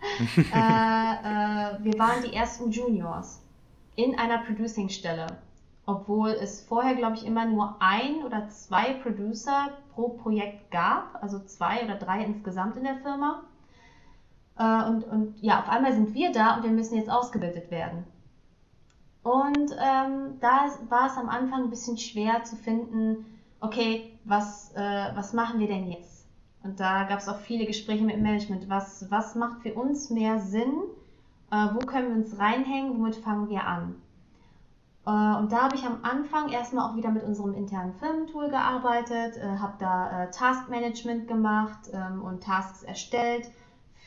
äh, 0.36 0.40
äh, 0.40 1.84
wir 1.84 1.98
waren 1.98 2.22
die 2.24 2.34
ersten 2.34 2.70
Juniors 2.70 3.44
in 3.94 4.18
einer 4.18 4.38
Producing-Stelle 4.38 5.26
obwohl 5.88 6.28
es 6.28 6.60
vorher, 6.60 6.94
glaube 6.96 7.16
ich, 7.16 7.24
immer 7.24 7.46
nur 7.46 7.76
ein 7.80 8.22
oder 8.22 8.46
zwei 8.50 8.92
Producer 8.92 9.70
pro 9.94 10.10
Projekt 10.10 10.70
gab, 10.70 11.16
also 11.22 11.38
zwei 11.38 11.82
oder 11.82 11.94
drei 11.94 12.22
insgesamt 12.24 12.76
in 12.76 12.84
der 12.84 12.98
Firma. 12.98 13.42
Äh, 14.58 14.86
und, 14.86 15.04
und 15.04 15.42
ja, 15.42 15.60
auf 15.60 15.68
einmal 15.70 15.94
sind 15.94 16.12
wir 16.12 16.30
da 16.30 16.56
und 16.56 16.64
wir 16.64 16.72
müssen 16.72 16.96
jetzt 16.96 17.08
ausgebildet 17.08 17.70
werden. 17.70 18.04
Und 19.22 19.72
ähm, 19.82 20.38
da 20.40 20.66
war 20.90 21.06
es 21.06 21.16
am 21.16 21.30
Anfang 21.30 21.64
ein 21.64 21.70
bisschen 21.70 21.96
schwer 21.96 22.44
zu 22.44 22.56
finden, 22.56 23.24
okay, 23.60 24.12
was, 24.24 24.74
äh, 24.74 25.10
was 25.14 25.32
machen 25.32 25.58
wir 25.58 25.68
denn 25.68 25.90
jetzt? 25.90 26.26
Und 26.62 26.80
da 26.80 27.04
gab 27.04 27.20
es 27.20 27.28
auch 27.28 27.38
viele 27.38 27.64
Gespräche 27.64 28.04
mit 28.04 28.16
dem 28.16 28.22
Management. 28.22 28.68
Was, 28.68 29.10
was 29.10 29.34
macht 29.34 29.62
für 29.62 29.72
uns 29.72 30.10
mehr 30.10 30.38
Sinn? 30.38 30.82
Äh, 31.50 31.68
wo 31.72 31.78
können 31.86 32.08
wir 32.08 32.16
uns 32.16 32.38
reinhängen? 32.38 32.98
Womit 32.98 33.16
fangen 33.16 33.48
wir 33.48 33.66
an? 33.66 33.94
Äh, 35.08 35.38
und 35.38 35.52
da 35.52 35.62
habe 35.62 35.74
ich 35.74 35.84
am 35.86 36.00
Anfang 36.02 36.50
erstmal 36.50 36.90
auch 36.90 36.96
wieder 36.96 37.10
mit 37.10 37.24
unserem 37.24 37.54
internen 37.54 37.94
Firmentool 37.94 38.50
gearbeitet, 38.50 39.38
äh, 39.38 39.56
habe 39.58 39.74
da 39.78 40.24
äh, 40.24 40.30
Taskmanagement 40.30 41.26
gemacht 41.26 41.90
ähm, 41.92 42.22
und 42.22 42.42
Tasks 42.42 42.82
erstellt 42.82 43.50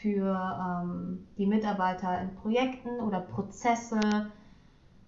für 0.01 0.31
ähm, 0.31 1.27
die 1.37 1.47
Mitarbeiter 1.47 2.21
in 2.21 2.35
Projekten 2.35 2.99
oder 2.99 3.19
Prozesse. 3.19 4.29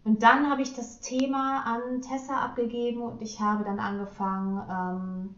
Und 0.03 0.23
dann 0.23 0.49
habe 0.49 0.63
ich 0.63 0.75
das 0.75 0.99
Thema 0.99 1.63
an 1.65 2.01
Tessa 2.01 2.38
abgegeben 2.39 3.01
und 3.03 3.21
ich 3.21 3.39
habe 3.39 3.63
dann 3.63 3.79
angefangen 3.79 4.62
ähm, 4.69 5.36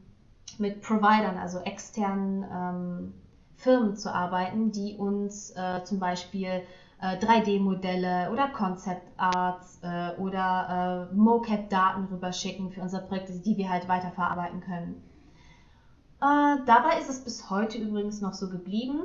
mit 0.57 0.81
Providern, 0.81 1.37
also 1.37 1.59
externen 1.59 3.13
Firmen 3.57 3.97
zu 3.97 4.13
arbeiten, 4.13 4.71
die 4.71 4.95
uns 4.95 5.53
zum 5.83 5.99
Beispiel 5.99 6.61
äh, 7.01 7.17
3D-Modelle 7.17 8.31
oder 8.31 8.47
Concept 8.49 9.07
Arts 9.17 9.79
äh, 9.83 10.11
oder 10.19 11.09
äh, 11.11 11.15
MoCap-Daten 11.15 12.05
rüberschicken 12.05 12.71
für 12.71 12.81
unsere 12.81 13.05
Projekte, 13.05 13.33
die 13.33 13.57
wir 13.57 13.69
halt 13.69 13.87
weiterverarbeiten 13.87 14.61
können. 14.61 15.03
Äh, 16.21 16.63
dabei 16.65 16.97
ist 16.99 17.09
es 17.09 17.23
bis 17.23 17.49
heute 17.49 17.77
übrigens 17.77 18.21
noch 18.21 18.33
so 18.33 18.49
geblieben. 18.49 19.01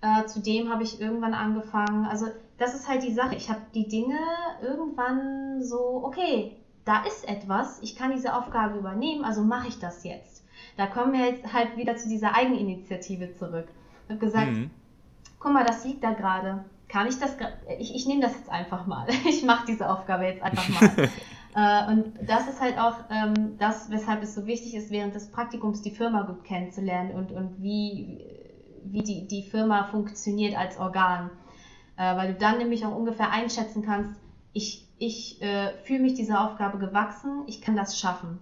Äh, 0.00 0.26
zudem 0.26 0.70
habe 0.70 0.82
ich 0.82 1.00
irgendwann 1.00 1.34
angefangen, 1.34 2.06
also 2.06 2.26
das 2.58 2.74
ist 2.74 2.88
halt 2.88 3.02
die 3.02 3.12
Sache. 3.12 3.34
Ich 3.34 3.48
habe 3.48 3.60
die 3.74 3.86
Dinge 3.86 4.18
irgendwann 4.62 5.62
so, 5.62 6.00
okay, 6.04 6.56
da 6.84 7.04
ist 7.04 7.28
etwas, 7.28 7.80
ich 7.82 7.96
kann 7.96 8.12
diese 8.12 8.34
Aufgabe 8.34 8.78
übernehmen, 8.78 9.24
also 9.24 9.42
mache 9.42 9.68
ich 9.68 9.78
das 9.78 10.04
jetzt. 10.04 10.44
Da 10.76 10.86
kommen 10.86 11.12
wir 11.12 11.26
jetzt 11.26 11.52
halt 11.52 11.76
wieder 11.76 11.96
zu 11.96 12.08
dieser 12.08 12.34
Eigeninitiative 12.34 13.34
zurück. 13.34 13.68
Ich 14.04 14.10
habe 14.10 14.20
gesagt, 14.20 14.52
mhm. 14.52 14.70
guck 15.38 15.52
mal, 15.52 15.64
das 15.64 15.84
liegt 15.84 16.02
da 16.02 16.12
gerade. 16.12 16.64
Kann 16.90 17.06
ich 17.06 17.18
das, 17.18 17.36
ich, 17.78 17.94
ich 17.94 18.06
nehme 18.06 18.20
das 18.20 18.34
jetzt 18.34 18.50
einfach 18.50 18.86
mal. 18.86 19.06
Ich 19.28 19.44
mache 19.44 19.66
diese 19.66 19.88
Aufgabe 19.88 20.24
jetzt 20.24 20.42
einfach 20.42 20.68
mal. 20.68 21.08
äh, 21.54 21.92
und 21.92 22.28
das 22.28 22.48
ist 22.48 22.60
halt 22.60 22.78
auch 22.78 22.96
ähm, 23.10 23.56
das, 23.58 23.90
weshalb 23.90 24.22
es 24.22 24.34
so 24.34 24.46
wichtig 24.46 24.74
ist, 24.74 24.90
während 24.90 25.14
des 25.14 25.30
Praktikums 25.30 25.82
die 25.82 25.92
Firma 25.92 26.22
gut 26.22 26.44
kennenzulernen 26.44 27.12
und, 27.12 27.30
und 27.30 27.62
wie, 27.62 28.24
wie 28.84 29.02
die, 29.02 29.28
die 29.28 29.42
Firma 29.42 29.84
funktioniert 29.84 30.58
als 30.58 30.78
Organ. 30.78 31.30
Äh, 31.96 32.16
weil 32.16 32.32
du 32.32 32.38
dann 32.38 32.58
nämlich 32.58 32.84
auch 32.84 32.96
ungefähr 32.96 33.30
einschätzen 33.30 33.82
kannst, 33.82 34.20
ich, 34.52 34.88
ich 34.98 35.40
äh, 35.42 35.72
fühle 35.84 36.00
mich 36.00 36.14
dieser 36.14 36.44
Aufgabe 36.44 36.78
gewachsen, 36.78 37.44
ich 37.46 37.60
kann 37.60 37.76
das 37.76 38.00
schaffen. 38.00 38.40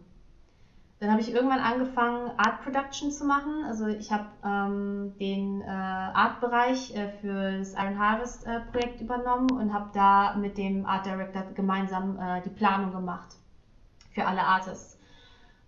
Dann 1.01 1.13
habe 1.13 1.21
ich 1.21 1.33
irgendwann 1.33 1.61
angefangen, 1.61 2.33
Art 2.39 2.63
Production 2.63 3.13
zu 3.13 3.25
machen. 3.25 3.65
Also 3.65 3.87
ich 3.87 4.11
habe 4.11 4.27
ähm, 4.45 5.15
den 5.21 5.63
äh, 5.63 5.67
Art-Bereich 5.67 6.95
äh, 6.97 7.09
für 7.21 7.59
das 7.59 7.75
Iron 7.75 7.99
Harvest 7.99 8.45
äh, 8.47 8.61
Projekt 8.73 9.01
übernommen 9.01 9.51
und 9.53 9.73
habe 9.73 9.91
da 9.95 10.35
mit 10.35 10.59
dem 10.59 10.87
Art 10.87 11.07
Director 11.07 11.45
gemeinsam 11.55 12.19
äh, 12.19 12.43
die 12.43 12.51
Planung 12.51 12.91
gemacht 12.91 13.37
für 14.13 14.27
alle 14.27 14.43
Artists. 14.43 14.99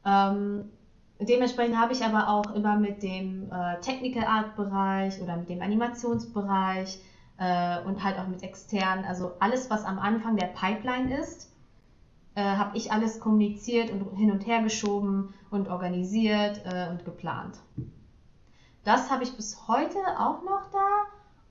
Ähm, 0.05 0.71
dementsprechend 1.21 1.79
habe 1.79 1.93
ich 1.93 2.05
aber 2.05 2.29
auch 2.29 2.53
immer 2.55 2.77
mit 2.77 3.05
dem 3.05 3.53
äh, 3.53 3.81
Technical 3.81 4.25
Art 4.25 4.57
Bereich 4.57 5.23
oder 5.23 5.37
mit 5.37 5.49
dem 5.49 5.63
Animationsbereich 5.63 6.99
äh, 7.39 7.81
und 7.83 8.03
halt 8.03 8.19
auch 8.19 8.27
mit 8.27 8.43
externen, 8.43 9.05
also 9.05 9.33
alles, 9.39 9.71
was 9.71 9.85
am 9.85 10.01
Anfang 10.01 10.37
der 10.37 10.47
Pipeline 10.47 11.17
ist, 11.19 11.50
äh, 12.35 12.43
habe 12.43 12.77
ich 12.77 12.93
alles 12.93 13.21
kommuniziert 13.21 13.91
und 13.91 14.17
hin 14.17 14.31
und 14.31 14.47
her 14.47 14.63
geschoben 14.63 15.35
und 15.51 15.69
organisiert 15.69 16.63
äh, 16.65 16.89
und 16.91 17.05
geplant. 17.05 17.57
Das 18.85 19.11
habe 19.11 19.25
ich 19.25 19.37
bis 19.37 19.69
heute 19.69 19.99
auch 20.19 20.43
noch 20.43 20.71
da. 20.73 20.87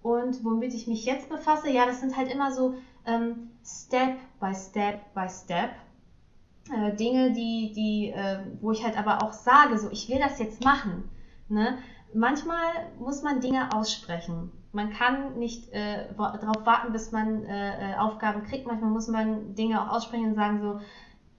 Und 0.01 0.43
womit 0.45 0.73
ich 0.73 0.87
mich 0.87 1.05
jetzt 1.05 1.29
befasse, 1.29 1.69
ja, 1.69 1.85
das 1.85 1.99
sind 1.99 2.15
halt 2.15 2.31
immer 2.31 2.53
so 2.53 2.75
ähm, 3.05 3.49
Step 3.65 4.17
by 4.39 4.53
Step 4.55 5.13
by 5.13 5.27
Step. 5.29 5.71
Äh, 6.73 6.95
Dinge, 6.95 7.33
die, 7.33 7.73
die, 7.75 8.11
äh, 8.11 8.39
wo 8.61 8.71
ich 8.71 8.83
halt 8.83 8.97
aber 8.97 9.23
auch 9.23 9.33
sage, 9.33 9.77
so, 9.77 9.89
ich 9.91 10.07
will 10.07 10.19
das 10.19 10.39
jetzt 10.39 10.63
machen. 10.63 11.09
Ne? 11.49 11.77
Manchmal 12.13 12.91
muss 12.97 13.21
man 13.21 13.41
Dinge 13.41 13.73
aussprechen 13.73 14.51
man 14.71 14.91
kann 14.91 15.39
nicht 15.39 15.71
äh, 15.73 16.05
darauf 16.15 16.65
warten, 16.65 16.93
bis 16.93 17.11
man 17.11 17.43
äh, 17.45 17.93
äh, 17.93 17.95
Aufgaben 17.97 18.43
kriegt. 18.43 18.67
Manchmal 18.67 18.91
muss 18.91 19.07
man 19.07 19.55
Dinge 19.55 19.81
auch 19.81 19.95
aussprechen 19.95 20.27
und 20.27 20.35
sagen 20.35 20.61
so, 20.61 20.79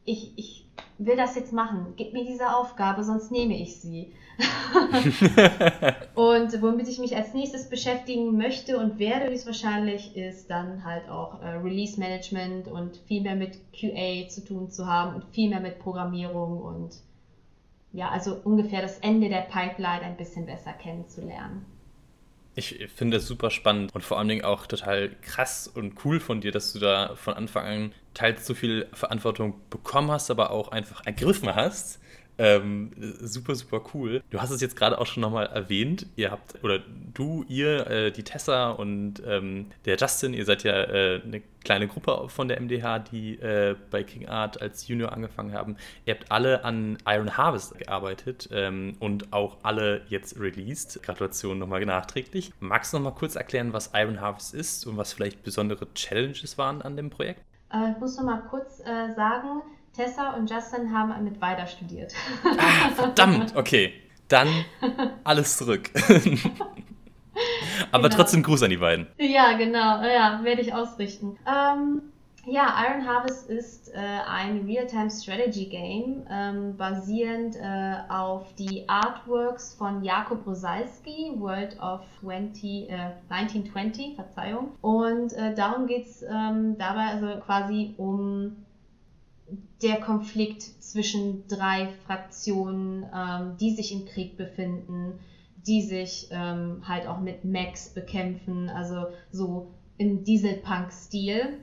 ich, 0.04 0.32
ich 0.36 0.66
will 0.98 1.16
das 1.16 1.36
jetzt 1.36 1.52
machen, 1.52 1.94
gib 1.96 2.12
mir 2.12 2.24
diese 2.24 2.54
Aufgabe, 2.54 3.04
sonst 3.04 3.30
nehme 3.30 3.56
ich 3.56 3.80
sie. 3.80 4.12
und 6.14 6.62
womit 6.62 6.88
ich 6.88 6.98
mich 6.98 7.14
als 7.14 7.34
nächstes 7.34 7.68
beschäftigen 7.68 8.36
möchte 8.36 8.78
und 8.78 8.98
werde 8.98 9.30
höchstwahrscheinlich, 9.30 10.16
ist 10.16 10.48
dann 10.50 10.84
halt 10.84 11.08
auch 11.08 11.42
äh, 11.42 11.48
Release 11.56 12.00
Management 12.00 12.68
und 12.68 12.96
viel 12.96 13.22
mehr 13.22 13.36
mit 13.36 13.58
QA 13.72 14.28
zu 14.28 14.44
tun 14.44 14.70
zu 14.70 14.86
haben 14.86 15.14
und 15.14 15.24
viel 15.26 15.50
mehr 15.50 15.60
mit 15.60 15.78
Programmierung 15.78 16.60
und 16.62 16.96
ja, 17.92 18.08
also 18.08 18.36
ungefähr 18.44 18.82
das 18.82 18.98
Ende 18.98 19.28
der 19.28 19.42
Pipeline 19.42 20.02
ein 20.02 20.16
bisschen 20.16 20.46
besser 20.46 20.72
kennenzulernen. 20.72 21.66
Ich 22.54 22.88
finde 22.94 23.18
es 23.18 23.26
super 23.26 23.50
spannend 23.50 23.94
und 23.94 24.02
vor 24.02 24.18
allen 24.18 24.28
Dingen 24.28 24.44
auch 24.44 24.66
total 24.66 25.10
krass 25.22 25.68
und 25.68 26.04
cool 26.04 26.18
von 26.20 26.40
dir, 26.40 26.50
dass 26.50 26.72
du 26.72 26.78
da 26.80 27.14
von 27.14 27.34
Anfang 27.34 27.64
an 27.64 27.92
teils 28.12 28.46
so 28.46 28.54
viel 28.54 28.88
Verantwortung 28.92 29.60
bekommen 29.70 30.10
hast, 30.10 30.30
aber 30.30 30.50
auch 30.50 30.68
einfach 30.68 31.06
ergriffen 31.06 31.54
hast 31.54 32.00
ähm, 32.40 32.90
super, 33.20 33.54
super 33.54 33.82
cool. 33.92 34.22
Du 34.30 34.40
hast 34.40 34.50
es 34.50 34.62
jetzt 34.62 34.74
gerade 34.74 34.98
auch 34.98 35.04
schon 35.04 35.20
nochmal 35.20 35.46
erwähnt. 35.46 36.06
Ihr 36.16 36.30
habt, 36.30 36.64
oder 36.64 36.78
du, 37.12 37.44
ihr, 37.48 37.86
äh, 37.86 38.10
die 38.10 38.22
Tessa 38.22 38.70
und 38.70 39.22
ähm, 39.26 39.66
der 39.84 39.98
Justin, 39.98 40.32
ihr 40.32 40.46
seid 40.46 40.62
ja 40.62 40.72
äh, 40.72 41.20
eine 41.22 41.42
kleine 41.62 41.86
Gruppe 41.86 42.30
von 42.30 42.48
der 42.48 42.58
MDH, 42.58 43.00
die 43.00 43.34
äh, 43.34 43.76
bei 43.90 44.02
King 44.04 44.26
Art 44.26 44.62
als 44.62 44.88
Junior 44.88 45.12
angefangen 45.12 45.52
haben. 45.52 45.76
Ihr 46.06 46.14
habt 46.14 46.32
alle 46.32 46.64
an 46.64 46.96
Iron 47.06 47.36
Harvest 47.36 47.78
gearbeitet 47.78 48.48
ähm, 48.52 48.96
und 49.00 49.34
auch 49.34 49.58
alle 49.62 50.00
jetzt 50.08 50.40
released. 50.40 51.02
Gratulation 51.02 51.58
nochmal 51.58 51.84
nachträglich. 51.84 52.52
Magst 52.60 52.94
du 52.94 52.96
nochmal 52.96 53.14
kurz 53.14 53.36
erklären, 53.36 53.74
was 53.74 53.90
Iron 53.92 54.18
Harvest 54.18 54.54
ist 54.54 54.86
und 54.86 54.96
was 54.96 55.12
vielleicht 55.12 55.42
besondere 55.42 55.92
Challenges 55.92 56.56
waren 56.56 56.80
an 56.80 56.96
dem 56.96 57.10
Projekt? 57.10 57.42
Äh, 57.70 57.92
ich 57.92 57.98
muss 57.98 58.16
nochmal 58.16 58.42
kurz 58.48 58.80
äh, 58.80 59.14
sagen, 59.14 59.62
Tessa 59.94 60.30
und 60.34 60.50
Justin 60.50 60.92
haben 60.92 61.24
mit 61.24 61.40
weiter 61.40 61.66
studiert. 61.66 62.14
Ah, 62.44 62.90
verdammt, 62.94 63.56
okay. 63.56 63.92
Dann 64.28 64.48
alles 65.24 65.56
zurück. 65.56 65.90
Aber 67.92 68.08
genau. 68.08 68.16
trotzdem 68.16 68.42
Gruß 68.42 68.62
an 68.62 68.70
die 68.70 68.76
beiden. 68.76 69.06
Ja, 69.18 69.56
genau. 69.56 70.02
Ja, 70.02 70.40
werde 70.42 70.60
ich 70.60 70.72
ausrichten. 70.72 71.36
Ähm, 71.46 72.02
ja, 72.46 72.74
Iron 72.86 73.06
Harvest 73.06 73.50
ist 73.50 73.92
äh, 73.94 73.98
ein 73.98 74.64
Real-Time 74.64 75.10
Strategy 75.10 75.66
Game, 75.66 76.26
ähm, 76.30 76.76
basierend 76.76 77.56
äh, 77.56 77.96
auf 78.08 78.54
die 78.54 78.88
Artworks 78.88 79.74
von 79.74 80.02
Jakob 80.02 80.46
Rosalski, 80.46 81.32
World 81.36 81.78
of 81.80 82.00
20, 82.20 82.88
äh, 82.88 83.12
1920, 83.28 84.14
Verzeihung. 84.14 84.70
Und 84.80 85.34
äh, 85.34 85.54
darum 85.54 85.86
geht 85.86 86.06
es 86.06 86.22
ähm, 86.22 86.78
dabei 86.78 87.08
also 87.08 87.40
quasi 87.40 87.94
um 87.98 88.56
der 89.82 89.96
Konflikt 90.00 90.62
zwischen 90.82 91.46
drei 91.48 91.88
Fraktionen, 92.06 93.06
ähm, 93.14 93.56
die 93.58 93.70
sich 93.70 93.92
im 93.92 94.04
Krieg 94.06 94.36
befinden, 94.36 95.18
die 95.66 95.82
sich 95.82 96.28
ähm, 96.30 96.82
halt 96.86 97.06
auch 97.06 97.20
mit 97.20 97.44
Max 97.44 97.88
bekämpfen, 97.88 98.68
also 98.68 99.06
so 99.30 99.68
im 99.98 100.24
Dieselpunk-Stil. 100.24 101.58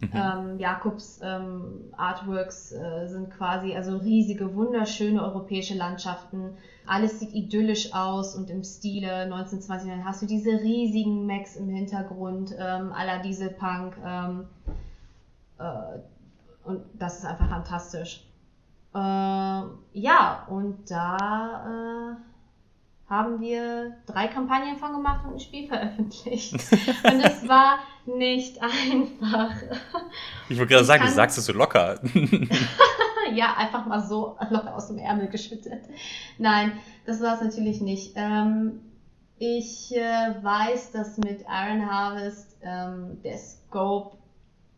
Mhm. 0.00 0.08
Ähm, 0.14 0.58
Jakobs 0.58 1.20
ähm, 1.22 1.92
Artworks 1.96 2.72
äh, 2.72 3.08
sind 3.08 3.30
quasi 3.30 3.74
also 3.74 3.96
riesige, 3.96 4.54
wunderschöne 4.54 5.22
europäische 5.22 5.74
Landschaften. 5.74 6.54
Alles 6.86 7.18
sieht 7.18 7.34
idyllisch 7.34 7.92
aus 7.92 8.34
und 8.34 8.48
im 8.48 8.62
Stile 8.62 9.22
1920 9.22 9.90
dann 9.90 10.04
hast 10.04 10.22
du 10.22 10.26
diese 10.26 10.62
riesigen 10.62 11.26
Max 11.26 11.56
im 11.56 11.68
Hintergrund, 11.68 12.54
ähm, 12.56 12.92
aller 12.92 13.18
Dieselpunk. 13.18 13.96
Ähm, 14.04 14.44
äh, 15.58 15.98
und 16.68 16.84
das 16.94 17.18
ist 17.18 17.24
einfach 17.24 17.48
fantastisch. 17.48 18.24
Äh, 18.94 18.98
ja, 18.98 20.46
und 20.48 20.90
da 20.90 22.16
äh, 22.16 23.10
haben 23.10 23.40
wir 23.40 23.96
drei 24.06 24.28
Kampagnen 24.28 24.76
von 24.76 24.92
gemacht 24.92 25.24
und 25.26 25.34
ein 25.34 25.40
Spiel 25.40 25.66
veröffentlicht. 25.68 26.52
und 26.52 27.20
es 27.24 27.48
war 27.48 27.78
nicht 28.06 28.62
einfach. 28.62 29.52
Ich 30.48 30.58
wollte 30.58 30.74
gerade 30.74 30.84
sagen, 30.84 31.04
du 31.04 31.10
sagst 31.10 31.38
es 31.38 31.46
so 31.46 31.52
locker. 31.52 32.00
ja, 33.34 33.54
einfach 33.56 33.86
mal 33.86 34.00
so 34.00 34.36
locker 34.50 34.74
aus 34.74 34.88
dem 34.88 34.98
Ärmel 34.98 35.28
geschüttet. 35.28 35.84
Nein, 36.36 36.72
das 37.06 37.22
war 37.22 37.34
es 37.34 37.40
natürlich 37.40 37.80
nicht. 37.80 38.12
Ähm, 38.16 38.80
ich 39.38 39.96
äh, 39.96 40.34
weiß, 40.42 40.92
dass 40.92 41.16
mit 41.18 41.42
Iron 41.42 41.90
Harvest 41.90 42.56
ähm, 42.60 43.22
der 43.22 43.38
Scope 43.38 44.18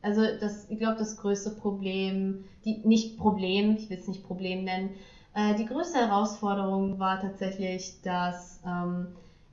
also 0.03 0.23
das, 0.41 0.69
ich 0.71 0.79
glaube, 0.79 0.99
das 0.99 1.17
größte 1.17 1.51
Problem, 1.51 2.45
die, 2.65 2.79
nicht 2.85 3.19
Problem, 3.19 3.77
ich 3.77 3.91
will 3.91 3.99
es 3.99 4.09
nicht 4.09 4.25
Problem 4.25 4.65
nennen, 4.65 4.91
äh, 5.35 5.55
die 5.55 5.67
größte 5.67 5.99
Herausforderung 5.99 6.99
war 6.99 7.21
tatsächlich, 7.21 8.01
dass 8.03 8.61
ähm, 8.67 9.09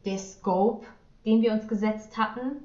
der 0.06 0.18
Scope, 0.18 0.86
den 1.26 1.42
wir 1.42 1.54
uns 1.54 1.68
gesetzt 1.68 2.18
hatten, 2.18 2.58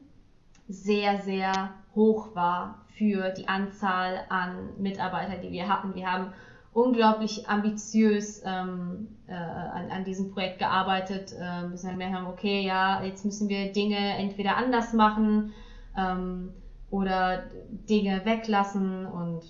sehr, 0.68 1.21
sehr 1.21 1.71
hoch 1.95 2.35
war 2.35 2.87
für 2.97 3.31
die 3.31 3.49
Anzahl 3.49 4.20
an 4.28 4.70
Mitarbeitern, 4.78 5.41
die 5.43 5.51
wir 5.51 5.68
hatten. 5.68 5.95
Wir 5.95 6.11
haben 6.11 6.33
unglaublich 6.72 7.49
ambitiös 7.49 8.43
ähm, 8.45 9.09
äh, 9.26 9.35
an, 9.35 9.91
an 9.91 10.05
diesem 10.05 10.30
Projekt 10.33 10.59
gearbeitet, 10.59 11.33
äh, 11.33 11.68
bis 11.68 11.85
wir 11.85 12.12
haben, 12.12 12.26
okay, 12.26 12.64
ja, 12.64 13.03
jetzt 13.03 13.24
müssen 13.24 13.49
wir 13.49 13.72
Dinge 13.72 14.16
entweder 14.16 14.57
anders 14.57 14.93
machen, 14.95 15.53
ähm, 15.97 16.51
oder 16.93 17.45
Dinge 17.90 18.24
weglassen 18.26 19.07
und 19.07 19.43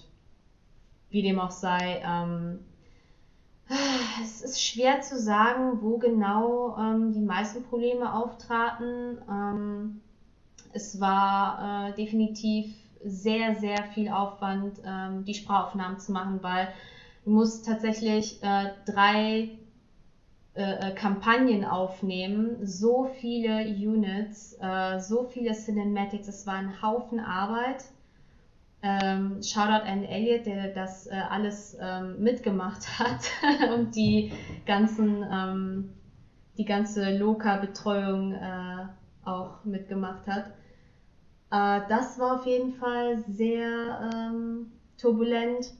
wie 1.10 1.22
dem 1.22 1.38
auch 1.38 1.50
sei. 1.52 2.02
Ähm, 2.04 2.60
es 4.22 4.42
ist 4.42 4.62
schwer 4.62 5.00
zu 5.00 5.18
sagen, 5.18 5.80
wo 5.82 5.98
genau 5.98 6.76
ähm, 6.78 7.12
die 7.12 7.20
meisten 7.20 7.64
Probleme 7.64 8.12
auftraten. 8.14 9.18
Ähm, 9.28 10.00
Es 10.72 11.00
war 11.00 11.90
äh, 11.90 11.94
definitiv 11.94 12.74
sehr, 13.04 13.56
sehr 13.56 13.84
viel 13.94 14.10
Aufwand, 14.10 14.80
ähm, 14.86 15.24
die 15.24 15.34
Sprachaufnahmen 15.34 15.98
zu 16.00 16.12
machen, 16.12 16.42
weil 16.42 16.68
du 17.24 17.30
musst 17.32 17.66
tatsächlich 17.66 18.42
äh, 18.42 18.70
drei 18.86 19.50
äh, 20.54 20.90
äh, 20.90 20.94
Kampagnen 20.94 21.64
aufnehmen, 21.64 22.58
so 22.66 23.10
viele 23.20 23.64
Units, 23.68 24.54
äh, 24.60 25.00
so 25.00 25.24
viele 25.24 25.54
Cinematics, 25.54 26.28
es 26.28 26.46
war 26.46 26.56
ein 26.56 26.82
Haufen 26.82 27.20
Arbeit. 27.20 27.86
Ähm, 28.82 29.42
Shoutout 29.42 29.86
an 29.86 30.04
Elliot, 30.04 30.44
der 30.44 30.74
das 30.74 31.08
alles 31.08 31.78
ähm, 31.80 32.22
mitgemacht 32.22 32.86
hat 32.98 33.30
und 33.72 33.96
die 33.96 34.32
ganzen, 34.66 35.24
ähm, 35.32 35.92
die 36.58 36.66
ganze 36.66 37.16
Loka-Betreuung 37.16 38.34
auch 39.24 39.64
mitgemacht 39.64 40.26
hat. 40.26 40.52
Das 41.48 42.18
war 42.18 42.40
auf 42.40 42.46
jeden 42.46 42.74
Fall 42.74 43.24
sehr 43.28 44.32
turbulent. 44.98 45.72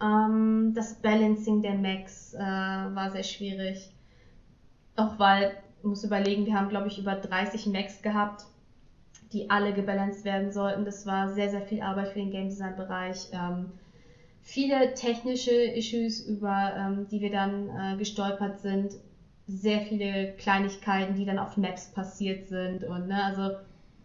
Ähm, 0.00 0.72
das 0.74 0.94
Balancing 0.94 1.62
der 1.62 1.74
Macs 1.74 2.34
äh, 2.34 2.38
war 2.38 3.10
sehr 3.10 3.22
schwierig. 3.22 3.90
Auch 4.96 5.18
weil, 5.18 5.52
muss 5.82 6.04
überlegen, 6.04 6.46
wir 6.46 6.54
haben, 6.54 6.68
glaube 6.68 6.88
ich, 6.88 6.98
über 6.98 7.14
30 7.14 7.66
Macs 7.66 8.02
gehabt 8.02 8.46
die 9.32 9.50
alle 9.50 9.72
gebalanced 9.72 10.24
werden 10.24 10.52
sollten. 10.52 10.84
Das 10.84 11.06
war 11.06 11.34
sehr, 11.34 11.50
sehr 11.50 11.62
viel 11.62 11.82
Arbeit 11.82 12.08
für 12.08 12.18
den 12.18 12.30
Game 12.30 12.48
Design 12.48 12.76
Bereich. 12.76 13.28
Ähm, 13.32 13.72
viele 14.42 14.94
technische 14.94 15.50
Issues, 15.50 16.20
über 16.20 16.74
ähm, 16.76 17.06
die 17.10 17.20
wir 17.20 17.30
dann 17.30 17.68
äh, 17.68 17.96
gestolpert 17.96 18.60
sind. 18.60 18.92
Sehr 19.46 19.80
viele 19.82 20.32
Kleinigkeiten, 20.32 21.14
die 21.14 21.24
dann 21.24 21.38
auf 21.38 21.56
Maps 21.56 21.92
passiert 21.92 22.48
sind. 22.48 22.84
Und 22.84 23.08
ne, 23.08 23.24
also 23.24 23.56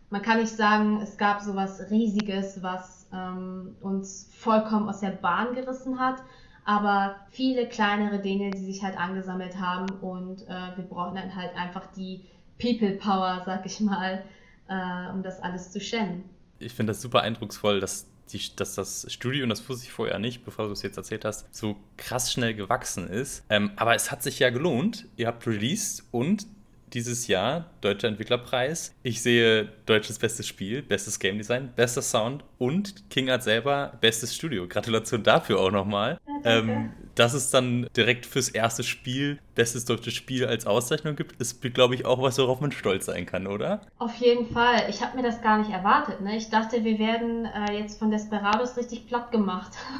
man 0.10 0.22
kann 0.22 0.40
nicht 0.40 0.56
sagen, 0.56 1.00
es 1.02 1.18
gab 1.18 1.42
so 1.42 1.56
was 1.56 1.90
Riesiges, 1.90 2.62
was 2.62 3.01
ähm, 3.14 3.76
uns 3.82 4.30
vollkommen 4.38 4.90
aus 4.90 5.00
der 5.00 5.12
Bahn 5.12 5.54
gerissen 5.54 6.00
hat. 6.00 6.22
Aber 6.64 7.16
viele 7.32 7.68
kleinere 7.68 8.20
Dinge, 8.20 8.52
die 8.52 8.64
sich 8.64 8.84
halt 8.84 8.98
angesammelt 8.98 9.60
haben 9.60 9.90
und 10.02 10.44
äh, 10.48 10.76
wir 10.76 10.84
brauchen 10.88 11.16
dann 11.16 11.36
halt 11.36 11.56
einfach 11.56 11.88
die 11.96 12.24
People 12.60 12.92
Power, 12.92 13.42
sag 13.46 13.66
ich 13.66 13.80
mal, 13.80 14.24
äh, 14.70 15.12
um 15.12 15.24
das 15.24 15.42
alles 15.42 15.72
zu 15.72 15.80
stemmen. 15.80 16.24
Ich 16.60 16.74
finde 16.74 16.92
das 16.92 17.02
super 17.02 17.22
eindrucksvoll, 17.22 17.80
dass, 17.80 18.06
die, 18.32 18.40
dass 18.56 18.76
das 18.76 19.08
Studio, 19.12 19.44
und 19.44 19.50
das 19.50 19.68
wusste 19.68 19.86
ich 19.86 19.92
vorher 19.92 20.20
nicht, 20.20 20.46
bevor 20.46 20.68
du 20.68 20.72
es 20.74 20.84
jetzt 20.84 20.98
erzählt 20.98 21.26
hast, 21.26 21.54
so 21.54 21.78
krass 21.98 22.32
schnell 22.32 22.54
gewachsen 22.54 23.08
ist. 23.08 23.44
Ähm, 23.50 23.72
aber 23.76 23.96
es 23.96 24.12
hat 24.12 24.22
sich 24.22 24.38
ja 24.38 24.52
gelohnt. 24.52 25.08
Ihr 25.18 25.26
habt 25.26 25.48
released 25.48 26.04
und 26.12 26.46
dieses 26.94 27.28
Jahr 27.28 27.66
Deutscher 27.82 28.08
Entwicklerpreis. 28.08 28.94
Ich 29.04 29.22
sehe 29.22 29.70
deutsches 29.86 30.20
bestes 30.20 30.48
Spiel, 30.48 30.82
bestes 30.82 31.20
Game 31.20 31.38
Design, 31.38 31.72
bester 31.76 32.02
Sound 32.02 32.44
und 32.58 33.10
King 33.10 33.30
Art 33.30 33.44
selber 33.44 33.94
bestes 34.02 34.36
Studio. 34.36 34.68
Gratulation 34.68 35.24
dafür 35.24 35.60
auch 35.60 35.72
nochmal. 35.72 36.20
Ja, 36.44 36.58
ähm, 36.58 36.92
dass 37.16 37.34
es 37.34 37.50
dann 37.50 37.88
direkt 37.96 38.26
fürs 38.26 38.50
erste 38.50 38.84
Spiel 38.84 39.40
bestes 39.56 39.86
deutsches 39.86 40.14
Spiel 40.14 40.46
als 40.46 40.66
Auszeichnung 40.66 41.16
gibt, 41.16 41.40
ist, 41.42 41.62
glaube 41.62 41.96
ich, 41.96 42.06
auch 42.06 42.22
was, 42.22 42.38
worauf 42.38 42.62
man 42.62 42.72
stolz 42.72 43.06
sein 43.06 43.26
kann, 43.26 43.48
oder? 43.48 43.82
Auf 44.00 44.16
jeden 44.16 44.52
Fall. 44.52 44.86
Ich 44.90 45.02
habe 45.02 45.18
mir 45.18 45.24
das 45.24 45.42
gar 45.42 45.58
nicht 45.60 45.72
erwartet. 45.72 46.22
Ne? 46.22 46.38
Ich 46.38 46.50
dachte, 46.50 46.84
wir 46.84 47.00
werden 47.00 47.46
äh, 47.46 47.78
jetzt 47.80 48.00
von 48.00 48.12
Desperados 48.12 48.78
richtig 48.78 49.08
platt 49.08 49.32
gemacht. 49.32 49.72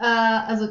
äh, 0.00 0.04
also 0.04 0.68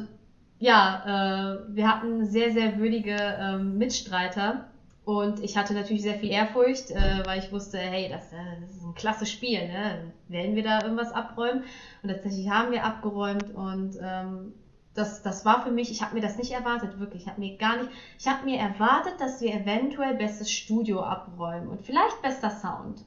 ja, 0.60 1.58
äh, 1.58 1.76
wir 1.76 1.88
hatten 1.88 2.26
sehr, 2.26 2.51
sehr 2.51 2.78
würdige 2.78 3.16
äh, 3.16 3.58
Mitstreiter. 3.58 4.70
Und 5.03 5.43
ich 5.43 5.56
hatte 5.56 5.76
natürlich 5.76 6.01
sehr 6.01 6.16
viel 6.16 6.32
Ehrfurcht, 6.32 6.89
äh, 6.89 7.22
weil 7.26 7.39
ich 7.39 7.51
wusste, 7.51 7.78
hey, 7.78 8.10
das, 8.10 8.34
äh, 8.34 8.38
das 8.62 8.72
ist 8.72 8.84
ein 8.84 8.95
klasse 8.95 9.28
Spiel, 9.28 9.68
ne? 9.68 10.12
Werden 10.30 10.56
wir 10.56 10.64
da 10.64 10.82
irgendwas 10.82 11.12
abräumen? 11.12 11.64
Und 12.01 12.10
tatsächlich 12.10 12.49
haben 12.49 12.72
wir 12.72 12.84
abgeräumt 12.84 13.53
und 13.53 13.97
ähm, 14.01 14.53
das, 14.95 15.22
das 15.22 15.45
war 15.45 15.62
für 15.62 15.70
mich, 15.70 15.91
ich 15.91 16.01
habe 16.01 16.16
mir 16.16 16.22
das 16.22 16.38
nicht 16.38 16.51
erwartet, 16.51 16.99
wirklich. 16.99 17.24
Ich 17.24 17.28
habe 17.28 17.39
mir 17.39 17.58
gar 17.58 17.78
nicht, 17.78 17.89
ich 18.18 18.28
habe 18.28 18.45
mir 18.45 18.58
erwartet, 18.58 19.16
dass 19.20 19.41
wir 19.41 19.53
eventuell 19.53 20.16
bestes 20.16 20.51
Studio 20.51 21.03
abräumen 21.03 21.68
und 21.68 21.86
vielleicht 21.86 22.22
bester 22.24 22.49
Sound. 22.49 23.03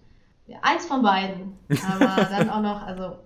Ja, 0.47 0.59
eins 0.63 0.87
von 0.87 1.03
beiden. 1.03 1.59
Aber 1.69 2.25
dann 2.31 2.51
auch 2.51 2.61
noch, 2.61 2.83
also, 2.87 3.17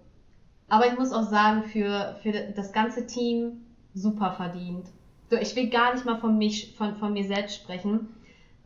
aber 0.69 0.87
ich 0.87 0.97
muss 0.99 1.13
auch 1.13 1.29
sagen, 1.29 1.65
für, 1.65 2.17
für 2.23 2.33
das 2.33 2.73
ganze 2.73 3.07
Team 3.07 3.62
super 3.95 4.33
verdient. 4.33 4.87
So, 5.31 5.37
ich 5.37 5.57
will 5.57 5.71
gar 5.71 5.95
nicht 5.95 6.05
mal 6.05 6.19
von, 6.19 6.37
mich, 6.37 6.75
von, 6.77 6.97
von 6.97 7.13
mir 7.13 7.25
selbst 7.25 7.57
sprechen, 7.57 8.09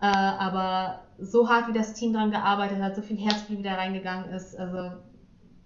äh, 0.01 0.07
aber 0.07 1.05
so 1.19 1.49
hart 1.49 1.69
wie 1.69 1.73
das 1.73 1.95
Team 1.95 2.13
dran 2.13 2.31
gearbeitet 2.31 2.81
hat, 2.81 2.97
so 2.97 3.03
viel 3.03 3.19
Herzblut 3.19 3.59
wieder 3.59 3.79
reingegangen 3.79 4.31
ist, 4.31 4.57
also 4.57 4.97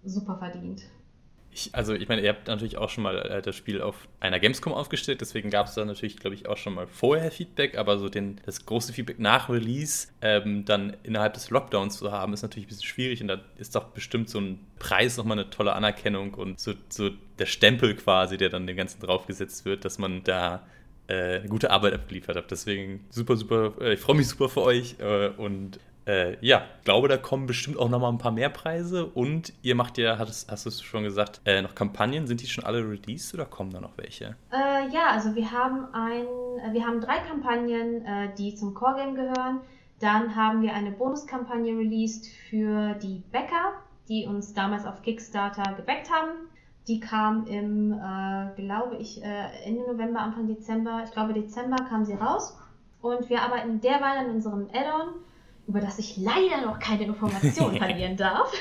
super 0.05 0.37
verdient. 0.37 0.83
Ich, 1.53 1.75
also 1.75 1.95
ich 1.95 2.09
meine, 2.09 2.23
ihr 2.23 2.29
habt 2.29 2.47
natürlich 2.47 2.77
auch 2.77 2.91
schon 2.91 3.03
mal 3.03 3.19
äh, 3.19 3.43
das 3.43 3.57
Spiel 3.57 3.83
auf 3.83 4.09
einer 4.21 4.39
Gamescom 4.39 4.73
aufgestellt, 4.73 5.21
deswegen 5.21 5.51
gab 5.51 5.67
es 5.67 5.75
da 5.75 5.85
natürlich, 5.85 6.17
glaube 6.17 6.35
ich, 6.35 6.47
auch 6.47 6.57
schon 6.57 6.75
mal 6.75 6.87
vorher 6.87 7.33
Feedback, 7.33 7.77
aber 7.77 7.99
so 7.99 8.09
den, 8.09 8.41
das 8.47 8.67
große 8.67 8.93
Feedback 8.93 9.19
nach 9.19 9.49
Release 9.49 10.09
ähm, 10.23 10.65
dann 10.65 10.97
innerhalb 11.03 11.35
des 11.35 11.51
Lockdowns 11.51 11.99
zu 11.99 12.13
haben, 12.13 12.33
ist 12.33 12.43
natürlich 12.43 12.67
ein 12.67 12.69
bisschen 12.69 12.87
schwierig 12.87 13.21
und 13.21 13.29
da 13.29 13.41
ist 13.59 13.75
doch 13.75 13.87
bestimmt 13.87 14.29
so 14.29 14.39
ein 14.39 14.61
Preis 14.79 15.17
nochmal 15.17 15.41
eine 15.41 15.51
tolle 15.51 15.73
Anerkennung 15.73 16.35
und 16.35 16.61
so, 16.61 16.75
so 16.89 17.11
der 17.41 17.47
Stempel 17.47 17.97
quasi, 17.97 18.37
der 18.37 18.51
dann 18.51 18.67
dem 18.67 18.77
Ganzen 18.77 19.01
draufgesetzt 19.01 19.65
wird, 19.65 19.85
dass 19.85 19.99
man 19.99 20.23
da 20.23 20.63
äh, 21.11 21.41
eine 21.41 21.49
gute 21.49 21.71
Arbeit 21.73 21.95
abgeliefert 21.95 22.37
hat. 22.37 22.51
Deswegen 22.53 23.05
super, 23.11 23.37
super, 23.37 23.73
äh, 23.81 23.95
ich 23.95 24.01
freue 24.01 24.15
mich 24.15 24.29
super 24.29 24.49
für 24.49 24.63
euch 24.63 24.95
äh, 25.01 25.31
und 25.31 25.81
äh, 26.07 26.37
ja, 26.41 26.63
glaube, 26.85 27.09
da 27.09 27.17
kommen 27.17 27.47
bestimmt 27.47 27.79
auch 27.79 27.89
noch 27.89 27.99
mal 27.99 28.09
ein 28.11 28.19
paar 28.19 28.31
mehr 28.31 28.49
Preise. 28.49 29.07
Und 29.07 29.53
ihr 29.63 29.75
macht 29.75 29.99
ja, 29.99 30.19
hast, 30.19 30.51
hast 30.51 30.67
du 30.67 30.71
schon 30.71 31.03
gesagt, 31.03 31.41
noch 31.63 31.75
Kampagnen. 31.75 32.27
Sind 32.27 32.41
die 32.41 32.47
schon 32.47 32.65
alle 32.65 32.79
released 32.79 33.35
oder 33.35 33.45
kommen 33.45 33.71
da 33.71 33.81
noch 33.81 33.97
welche? 33.99 34.35
Ja, 34.51 35.11
also 35.11 35.35
wir 35.35 35.51
haben 35.53 35.87
ein, 35.93 36.25
wir 36.73 36.87
haben 36.87 37.01
drei 37.01 37.19
Kampagnen, 37.19 38.35
die 38.39 38.55
zum 38.55 38.75
Core 38.75 38.97
Game 38.97 39.15
gehören. 39.15 39.61
Dann 40.01 40.35
haben 40.35 40.63
wir 40.63 40.73
eine 40.73 40.91
Bonuskampagne 40.91 41.77
released 41.77 42.27
für 42.49 42.95
die 42.95 43.23
Bäcker, 43.31 43.75
die 44.09 44.27
uns 44.27 44.55
damals 44.55 44.87
auf 44.87 45.03
Kickstarter 45.03 45.75
gebackt 45.75 46.11
haben. 46.11 46.50
Die 46.91 46.99
kam 47.01 47.47
im, 47.47 47.93
äh, 47.93 48.61
glaube 48.61 48.97
ich, 48.97 49.23
Ende 49.23 49.83
November, 49.87 50.21
Anfang 50.21 50.49
Dezember. 50.49 51.03
Ich 51.05 51.13
glaube, 51.13 51.33
Dezember 51.33 51.77
kam 51.89 52.05
sie 52.05 52.15
raus. 52.15 52.59
Und 53.01 53.31
wir 53.31 53.41
arbeiten 53.41 53.81
derweil 53.81 54.19
an 54.19 54.31
unserem 54.31 54.69
Add-on 54.73 55.15
über 55.71 55.81
das 55.81 55.99
ich 56.01 56.17
leider 56.17 56.67
noch 56.67 56.81
keine 56.81 57.05
Informationen 57.05 57.77
verlieren 57.79 58.17
darf, 58.17 58.53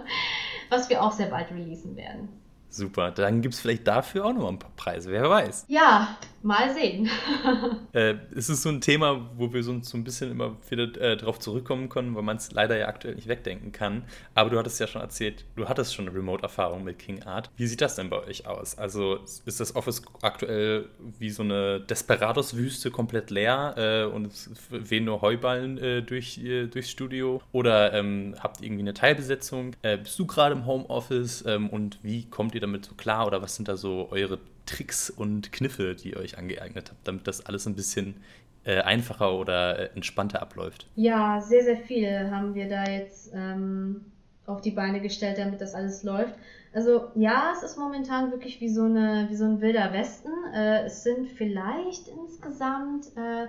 was 0.70 0.88
wir 0.88 1.02
auch 1.02 1.12
sehr 1.12 1.26
bald 1.26 1.50
releasen 1.50 1.94
werden. 1.94 2.28
Super, 2.70 3.10
dann 3.10 3.40
gibt 3.42 3.54
es 3.54 3.60
vielleicht 3.60 3.86
dafür 3.86 4.26
auch 4.26 4.32
noch 4.32 4.48
ein 4.48 4.58
paar 4.58 4.70
Preise, 4.76 5.10
wer 5.10 5.28
weiß. 5.28 5.66
Ja, 5.68 6.16
mal 6.42 6.74
sehen. 6.74 7.08
äh, 7.92 8.14
es 8.34 8.48
ist 8.48 8.62
so 8.62 8.68
ein 8.68 8.80
Thema, 8.80 9.30
wo 9.36 9.52
wir 9.52 9.62
so, 9.62 9.78
so 9.82 9.96
ein 9.96 10.04
bisschen 10.04 10.30
immer 10.30 10.56
wieder 10.68 10.84
äh, 11.00 11.16
darauf 11.16 11.38
zurückkommen 11.38 11.88
können, 11.88 12.14
weil 12.14 12.22
man 12.22 12.36
es 12.36 12.52
leider 12.52 12.76
ja 12.76 12.88
aktuell 12.88 13.14
nicht 13.14 13.28
wegdenken 13.28 13.72
kann. 13.72 14.04
Aber 14.34 14.50
du 14.50 14.58
hattest 14.58 14.80
ja 14.80 14.86
schon 14.86 15.02
erzählt, 15.02 15.44
du 15.56 15.68
hattest 15.68 15.94
schon 15.94 16.08
eine 16.08 16.16
Remote-Erfahrung 16.16 16.84
mit 16.84 16.98
King 16.98 17.22
Art. 17.22 17.50
Wie 17.56 17.66
sieht 17.66 17.80
das 17.80 17.96
denn 17.96 18.10
bei 18.10 18.22
euch 18.24 18.46
aus? 18.46 18.78
Also 18.78 19.18
ist 19.44 19.60
das 19.60 19.74
Office 19.74 20.02
aktuell 20.22 20.88
wie 21.18 21.30
so 21.30 21.42
eine 21.42 21.80
Desperados-Wüste 21.80 22.90
komplett 22.90 23.30
leer 23.30 23.74
äh, 23.76 24.04
und 24.04 24.26
es 24.26 24.50
wehen 24.70 25.04
nur 25.04 25.22
Heuballen 25.22 25.78
äh, 25.78 26.02
durch, 26.02 26.38
äh, 26.38 26.66
durchs 26.66 26.90
Studio? 26.90 27.42
Oder 27.52 27.92
ähm, 27.94 28.34
habt 28.40 28.60
ihr 28.60 28.66
irgendwie 28.66 28.82
eine 28.82 28.94
Teilbesetzung? 28.94 29.74
Äh, 29.82 29.98
bist 29.98 30.18
du 30.18 30.26
gerade 30.26 30.54
im 30.54 30.66
Homeoffice 30.66 31.44
ähm, 31.46 31.68
und 31.70 31.98
wie 32.02 32.28
kommt 32.28 32.54
ihr 32.54 32.60
damit 32.60 32.86
so 32.86 32.94
klar 32.94 33.26
oder 33.26 33.42
was 33.42 33.56
sind 33.56 33.68
da 33.68 33.76
so 33.76 34.08
eure 34.10 34.38
Tricks 34.68 35.10
und 35.10 35.52
Kniffe, 35.52 35.94
die 35.94 36.10
ihr 36.10 36.18
euch 36.18 36.38
angeeignet 36.38 36.90
habt, 36.90 37.08
damit 37.08 37.26
das 37.26 37.44
alles 37.46 37.66
ein 37.66 37.74
bisschen 37.74 38.16
äh, 38.64 38.80
einfacher 38.80 39.34
oder 39.34 39.78
äh, 39.78 39.94
entspannter 39.94 40.42
abläuft? 40.42 40.86
Ja, 40.94 41.40
sehr, 41.40 41.64
sehr 41.64 41.78
viel 41.78 42.30
haben 42.30 42.54
wir 42.54 42.68
da 42.68 42.84
jetzt 42.84 43.30
ähm, 43.34 44.04
auf 44.46 44.60
die 44.60 44.70
Beine 44.70 45.00
gestellt, 45.00 45.38
damit 45.38 45.60
das 45.60 45.74
alles 45.74 46.02
läuft. 46.02 46.34
Also 46.74 47.08
ja, 47.14 47.52
es 47.56 47.62
ist 47.62 47.78
momentan 47.78 48.30
wirklich 48.30 48.60
wie 48.60 48.68
so, 48.68 48.84
eine, 48.84 49.26
wie 49.30 49.36
so 49.36 49.44
ein 49.44 49.60
wilder 49.60 49.92
Westen. 49.92 50.30
Äh, 50.54 50.84
es 50.84 51.02
sind 51.02 51.28
vielleicht 51.30 52.08
insgesamt 52.08 53.06
äh, 53.16 53.46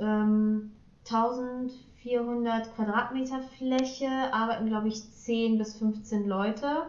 ähm, 0.00 0.72
1400 1.08 2.74
Quadratmeter 2.74 3.40
Fläche, 3.56 4.08
arbeiten 4.32 4.66
glaube 4.66 4.88
ich 4.88 5.08
10 5.10 5.58
bis 5.58 5.78
15 5.78 6.26
Leute. 6.26 6.86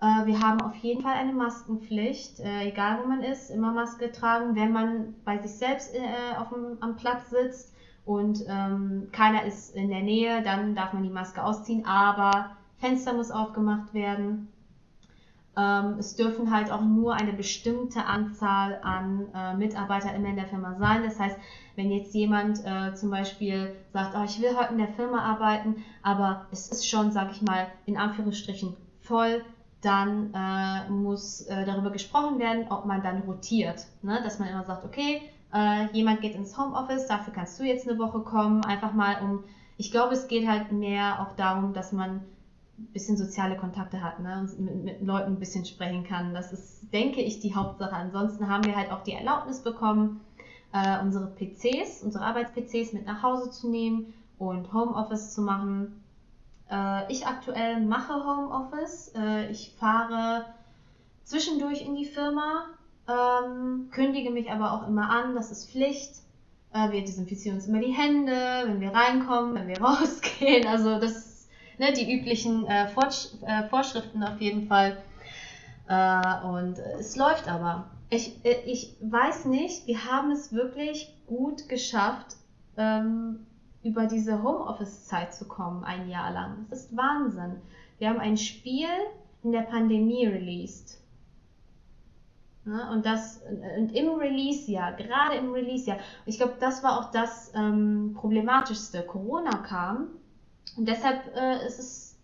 Äh, 0.00 0.26
wir 0.26 0.40
haben 0.40 0.60
auf 0.60 0.76
jeden 0.76 1.02
Fall 1.02 1.14
eine 1.14 1.32
Maskenpflicht, 1.32 2.40
äh, 2.40 2.68
egal 2.68 3.00
wo 3.02 3.08
man 3.08 3.22
ist, 3.22 3.50
immer 3.50 3.72
Maske 3.72 4.12
tragen, 4.12 4.54
wenn 4.54 4.72
man 4.72 5.14
bei 5.24 5.38
sich 5.38 5.52
selbst 5.52 5.94
äh, 5.94 6.36
auf 6.38 6.50
dem, 6.50 6.78
am 6.80 6.96
Platz 6.96 7.30
sitzt 7.30 7.74
und 8.04 8.44
ähm, 8.48 9.08
keiner 9.12 9.44
ist 9.44 9.74
in 9.74 9.90
der 9.90 10.02
Nähe, 10.02 10.42
dann 10.42 10.74
darf 10.74 10.92
man 10.92 11.02
die 11.02 11.10
Maske 11.10 11.42
ausziehen, 11.42 11.84
aber 11.84 12.50
Fenster 12.78 13.12
muss 13.12 13.30
aufgemacht 13.32 13.92
werden. 13.92 14.48
Ähm, 15.56 15.96
es 15.98 16.14
dürfen 16.14 16.54
halt 16.54 16.70
auch 16.70 16.82
nur 16.82 17.14
eine 17.14 17.32
bestimmte 17.32 18.04
Anzahl 18.04 18.78
an 18.82 19.26
äh, 19.34 19.52
in 20.14 20.36
der 20.36 20.46
Firma 20.46 20.76
sein. 20.78 21.02
Das 21.02 21.18
heißt, 21.18 21.36
wenn 21.74 21.90
jetzt 21.90 22.14
jemand 22.14 22.64
äh, 22.64 22.94
zum 22.94 23.10
Beispiel 23.10 23.74
sagt, 23.92 24.14
oh, 24.16 24.22
ich 24.24 24.40
will 24.40 24.56
heute 24.56 24.72
in 24.72 24.78
der 24.78 24.88
Firma 24.88 25.18
arbeiten, 25.18 25.84
aber 26.04 26.46
es 26.52 26.68
ist 26.68 26.88
schon, 26.88 27.10
sag 27.10 27.32
ich 27.32 27.42
mal, 27.42 27.66
in 27.86 27.96
Anführungsstrichen 27.96 28.76
voll, 29.00 29.42
dann 29.80 30.34
äh, 30.34 30.90
muss 30.90 31.42
äh, 31.42 31.64
darüber 31.64 31.90
gesprochen 31.90 32.38
werden, 32.38 32.66
ob 32.70 32.84
man 32.84 33.02
dann 33.02 33.22
rotiert. 33.22 33.86
Ne? 34.02 34.20
Dass 34.22 34.38
man 34.38 34.48
immer 34.48 34.64
sagt, 34.64 34.84
okay, 34.84 35.22
äh, 35.54 35.86
jemand 35.92 36.20
geht 36.20 36.34
ins 36.34 36.58
Homeoffice, 36.58 37.06
dafür 37.06 37.32
kannst 37.32 37.58
du 37.58 37.64
jetzt 37.64 37.88
eine 37.88 37.98
Woche 37.98 38.20
kommen, 38.20 38.64
einfach 38.64 38.92
mal 38.92 39.22
um, 39.22 39.44
ich 39.76 39.90
glaube, 39.90 40.14
es 40.14 40.26
geht 40.28 40.48
halt 40.48 40.72
mehr 40.72 41.22
auch 41.22 41.36
darum, 41.36 41.72
dass 41.72 41.92
man 41.92 42.22
ein 42.78 42.92
bisschen 42.92 43.16
soziale 43.16 43.56
Kontakte 43.56 44.02
hat 44.02 44.20
ne? 44.20 44.38
und 44.40 44.60
mit, 44.60 44.84
mit 44.84 45.02
Leuten 45.02 45.32
ein 45.32 45.38
bisschen 45.38 45.64
sprechen 45.64 46.04
kann. 46.04 46.34
Das 46.34 46.52
ist, 46.52 46.92
denke 46.92 47.20
ich, 47.20 47.40
die 47.40 47.54
Hauptsache. 47.54 47.94
Ansonsten 47.94 48.48
haben 48.48 48.64
wir 48.64 48.76
halt 48.76 48.90
auch 48.90 49.02
die 49.02 49.12
Erlaubnis 49.12 49.62
bekommen, 49.62 50.20
äh, 50.72 51.00
unsere 51.00 51.26
PCs, 51.28 52.02
unsere 52.02 52.24
Arbeits-PCs 52.24 52.92
mit 52.92 53.06
nach 53.06 53.22
Hause 53.22 53.50
zu 53.50 53.70
nehmen 53.70 54.12
und 54.38 54.72
Homeoffice 54.72 55.34
zu 55.34 55.42
machen. 55.42 56.02
Äh, 56.70 57.12
ich 57.12 57.26
aktuell 57.26 57.80
mache 57.80 58.14
Homeoffice. 58.14 59.12
Äh, 59.16 59.50
ich 59.50 59.74
fahre 59.78 60.46
zwischendurch 61.24 61.82
in 61.82 61.94
die 61.94 62.06
Firma, 62.06 62.66
ähm, 63.08 63.88
kündige 63.90 64.30
mich 64.30 64.50
aber 64.50 64.72
auch 64.72 64.88
immer 64.88 65.10
an, 65.10 65.34
das 65.34 65.50
ist 65.50 65.70
Pflicht. 65.70 66.16
Äh, 66.72 66.90
wir 66.92 67.02
desinfizieren 67.02 67.56
uns 67.56 67.66
immer 67.66 67.80
die 67.80 67.92
Hände, 67.92 68.64
wenn 68.66 68.80
wir 68.80 68.92
reinkommen, 68.92 69.54
wenn 69.54 69.68
wir 69.68 69.80
rausgehen. 69.82 70.66
Also 70.66 70.98
das 70.98 71.48
ne, 71.78 71.92
die 71.92 72.12
üblichen 72.12 72.66
äh, 72.66 72.88
Vorsch 72.88 73.28
äh, 73.46 73.68
Vorschriften 73.68 74.22
auf 74.22 74.40
jeden 74.40 74.66
Fall. 74.66 74.98
Äh, 75.88 76.46
und 76.46 76.78
es 76.98 77.16
läuft 77.16 77.48
aber. 77.48 77.90
Ich, 78.10 78.44
äh, 78.44 78.62
ich 78.66 78.94
weiß 79.00 79.46
nicht, 79.46 79.86
wir 79.86 80.04
haben 80.04 80.30
es 80.30 80.52
wirklich 80.52 81.14
gut 81.26 81.68
geschafft, 81.68 82.36
ähm, 82.76 83.46
über 83.82 84.06
diese 84.06 84.42
Homeoffice-Zeit 84.42 85.34
zu 85.34 85.46
kommen, 85.46 85.84
ein 85.84 86.08
Jahr 86.08 86.32
lang. 86.32 86.66
Das 86.70 86.84
ist 86.84 86.96
Wahnsinn. 86.96 87.60
Wir 87.98 88.08
haben 88.08 88.18
ein 88.18 88.36
Spiel 88.36 88.88
in 89.42 89.52
der 89.52 89.62
Pandemie 89.62 90.26
released. 90.26 91.00
Ja, 92.66 92.90
und 92.90 93.06
das 93.06 93.40
und 93.78 93.94
im 93.94 94.08
Release-Jahr, 94.10 94.92
gerade 94.92 95.36
im 95.36 95.52
Release-Jahr, 95.52 95.98
ich 96.26 96.36
glaube, 96.36 96.56
das 96.60 96.82
war 96.82 96.98
auch 96.98 97.10
das 97.10 97.52
ähm, 97.54 98.14
Problematischste. 98.14 99.02
Corona 99.04 99.56
kam 99.58 100.08
und 100.76 100.86
deshalb 100.86 101.34
äh, 101.34 101.64
es, 101.64 102.16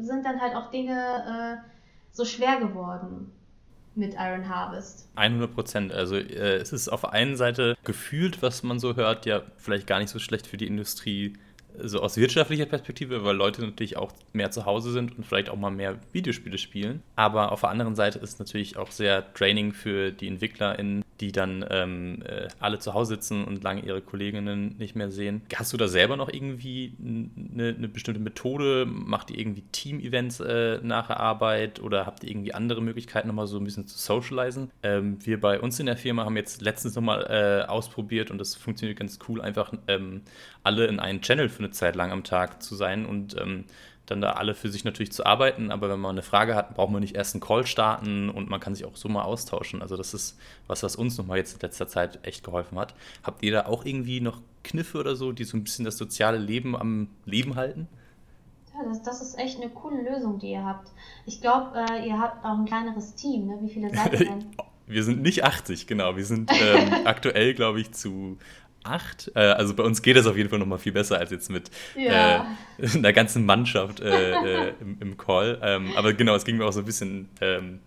sind 0.00 0.24
dann 0.24 0.40
halt 0.40 0.56
auch 0.56 0.70
Dinge 0.70 1.62
äh, 1.62 1.68
so 2.10 2.24
schwer 2.24 2.58
geworden 2.58 3.30
mit 3.94 4.14
Iron 4.14 4.48
Harvest. 4.48 5.08
100 5.16 5.54
Prozent. 5.54 5.92
Also 5.92 6.16
äh, 6.16 6.56
es 6.56 6.72
ist 6.72 6.88
auf 6.88 7.04
einen 7.04 7.36
Seite 7.36 7.76
gefühlt, 7.84 8.42
was 8.42 8.62
man 8.62 8.78
so 8.78 8.96
hört, 8.96 9.26
ja 9.26 9.42
vielleicht 9.56 9.86
gar 9.86 9.98
nicht 9.98 10.10
so 10.10 10.18
schlecht 10.18 10.46
für 10.46 10.56
die 10.56 10.66
Industrie, 10.66 11.34
so 11.78 12.00
aus 12.00 12.16
wirtschaftlicher 12.16 12.66
Perspektive, 12.66 13.24
weil 13.24 13.36
Leute 13.36 13.62
natürlich 13.62 13.96
auch 13.96 14.12
mehr 14.32 14.50
zu 14.50 14.66
Hause 14.66 14.92
sind 14.92 15.16
und 15.16 15.24
vielleicht 15.24 15.48
auch 15.48 15.56
mal 15.56 15.70
mehr 15.70 15.98
Videospiele 16.12 16.58
spielen. 16.58 17.02
Aber 17.16 17.52
auf 17.52 17.60
der 17.60 17.70
anderen 17.70 17.94
Seite 17.94 18.18
ist 18.18 18.34
es 18.34 18.38
natürlich 18.38 18.76
auch 18.76 18.90
sehr 18.90 19.32
Training 19.34 19.72
für 19.72 20.10
die 20.10 20.28
EntwicklerInnen, 20.28 21.04
die 21.22 21.30
dann 21.30 21.64
ähm, 21.70 22.22
äh, 22.26 22.48
alle 22.58 22.80
zu 22.80 22.94
Hause 22.94 23.14
sitzen 23.14 23.44
und 23.44 23.62
lange 23.62 23.82
ihre 23.82 24.02
Kolleginnen 24.02 24.76
nicht 24.76 24.96
mehr 24.96 25.08
sehen. 25.08 25.42
Hast 25.54 25.72
du 25.72 25.76
da 25.76 25.86
selber 25.86 26.16
noch 26.16 26.28
irgendwie 26.28 26.96
eine, 27.00 27.68
eine 27.68 27.88
bestimmte 27.88 28.20
Methode? 28.20 28.86
Macht 28.86 29.30
ihr 29.30 29.38
irgendwie 29.38 29.62
Team-Events 29.62 30.40
äh, 30.40 30.80
nach 30.82 31.06
der 31.06 31.20
Arbeit 31.20 31.80
oder 31.80 32.06
habt 32.06 32.24
ihr 32.24 32.30
irgendwie 32.30 32.52
andere 32.52 32.82
Möglichkeiten, 32.82 33.28
nochmal 33.28 33.46
so 33.46 33.56
ein 33.56 33.64
bisschen 33.64 33.86
zu 33.86 33.96
socialisen? 33.96 34.70
Ähm, 34.82 35.24
wir 35.24 35.40
bei 35.40 35.60
uns 35.60 35.78
in 35.78 35.86
der 35.86 35.96
Firma 35.96 36.24
haben 36.24 36.36
jetzt 36.36 36.60
letztens 36.60 36.96
nochmal 36.96 37.26
äh, 37.30 37.68
ausprobiert 37.70 38.32
und 38.32 38.38
das 38.38 38.56
funktioniert 38.56 38.98
ganz 38.98 39.20
cool, 39.28 39.40
einfach 39.40 39.72
ähm, 39.86 40.22
alle 40.64 40.86
in 40.86 40.98
einen 40.98 41.22
Channel 41.22 41.48
für 41.48 41.60
eine 41.60 41.70
Zeit 41.70 41.94
lang 41.94 42.10
am 42.10 42.24
Tag 42.24 42.62
zu 42.62 42.74
sein 42.74 43.06
und 43.06 43.40
ähm, 43.40 43.64
dann 44.06 44.20
da 44.20 44.32
alle 44.32 44.54
für 44.54 44.68
sich 44.68 44.84
natürlich 44.84 45.12
zu 45.12 45.24
arbeiten, 45.24 45.70
aber 45.70 45.88
wenn 45.88 46.00
man 46.00 46.12
eine 46.12 46.22
Frage 46.22 46.54
hat, 46.54 46.74
braucht 46.74 46.90
man 46.90 47.00
nicht 47.00 47.14
erst 47.14 47.34
einen 47.34 47.40
Call 47.40 47.66
starten 47.66 48.30
und 48.30 48.50
man 48.50 48.60
kann 48.60 48.74
sich 48.74 48.84
auch 48.84 48.96
so 48.96 49.08
mal 49.08 49.22
austauschen. 49.22 49.80
Also 49.80 49.96
das 49.96 50.12
ist 50.12 50.38
was, 50.66 50.82
was 50.82 50.96
uns 50.96 51.16
nochmal 51.18 51.38
jetzt 51.38 51.54
in 51.54 51.60
letzter 51.60 51.86
Zeit 51.86 52.18
echt 52.26 52.44
geholfen 52.44 52.78
hat. 52.78 52.94
Habt 53.22 53.42
ihr 53.42 53.52
da 53.52 53.66
auch 53.66 53.84
irgendwie 53.84 54.20
noch 54.20 54.40
Kniffe 54.64 54.98
oder 54.98 55.14
so, 55.14 55.32
die 55.32 55.44
so 55.44 55.56
ein 55.56 55.64
bisschen 55.64 55.84
das 55.84 55.96
soziale 55.96 56.38
Leben 56.38 56.76
am 56.76 57.08
Leben 57.24 57.54
halten? 57.54 57.88
Ja, 58.74 58.88
das, 58.88 59.02
das 59.02 59.22
ist 59.22 59.38
echt 59.38 59.60
eine 59.60 59.70
coole 59.70 60.02
Lösung, 60.02 60.38
die 60.38 60.52
ihr 60.52 60.64
habt. 60.64 60.90
Ich 61.26 61.40
glaube, 61.40 61.78
äh, 61.78 62.06
ihr 62.06 62.18
habt 62.18 62.44
auch 62.44 62.58
ein 62.58 62.64
kleineres 62.64 63.14
Team. 63.14 63.46
Ne? 63.46 63.58
Wie 63.60 63.70
viele 63.72 63.94
seid 63.94 64.12
ihr 64.12 64.18
denn? 64.26 64.46
Wir 64.86 65.04
sind 65.04 65.22
nicht 65.22 65.44
80, 65.44 65.86
genau. 65.86 66.16
Wir 66.16 66.24
sind 66.24 66.50
ähm, 66.52 66.92
aktuell, 67.04 67.54
glaube 67.54 67.80
ich, 67.80 67.92
zu 67.92 68.38
acht. 68.84 69.30
Äh, 69.34 69.40
also 69.40 69.74
bei 69.74 69.82
uns 69.82 70.02
geht 70.02 70.16
es 70.16 70.26
auf 70.26 70.36
jeden 70.36 70.48
Fall 70.48 70.58
noch 70.58 70.66
mal 70.66 70.78
viel 70.78 70.92
besser 70.92 71.18
als 71.18 71.30
jetzt 71.30 71.50
mit 71.50 71.70
ja. 71.96 72.46
äh, 72.78 72.88
einer 72.96 73.12
ganzen 73.12 73.46
Mannschaft 73.46 74.00
äh, 74.00 74.32
äh, 74.32 74.74
im, 74.80 74.98
im, 75.00 75.16
Call. 75.16 75.60
Ähm, 75.62 75.92
aber 75.96 76.12
genau, 76.12 76.34
es 76.34 76.44
ging 76.44 76.56
mir 76.56 76.66
auch 76.66 76.72
so 76.72 76.80
ein 76.80 76.86
bisschen 76.86 77.28
ähm, 77.40 77.80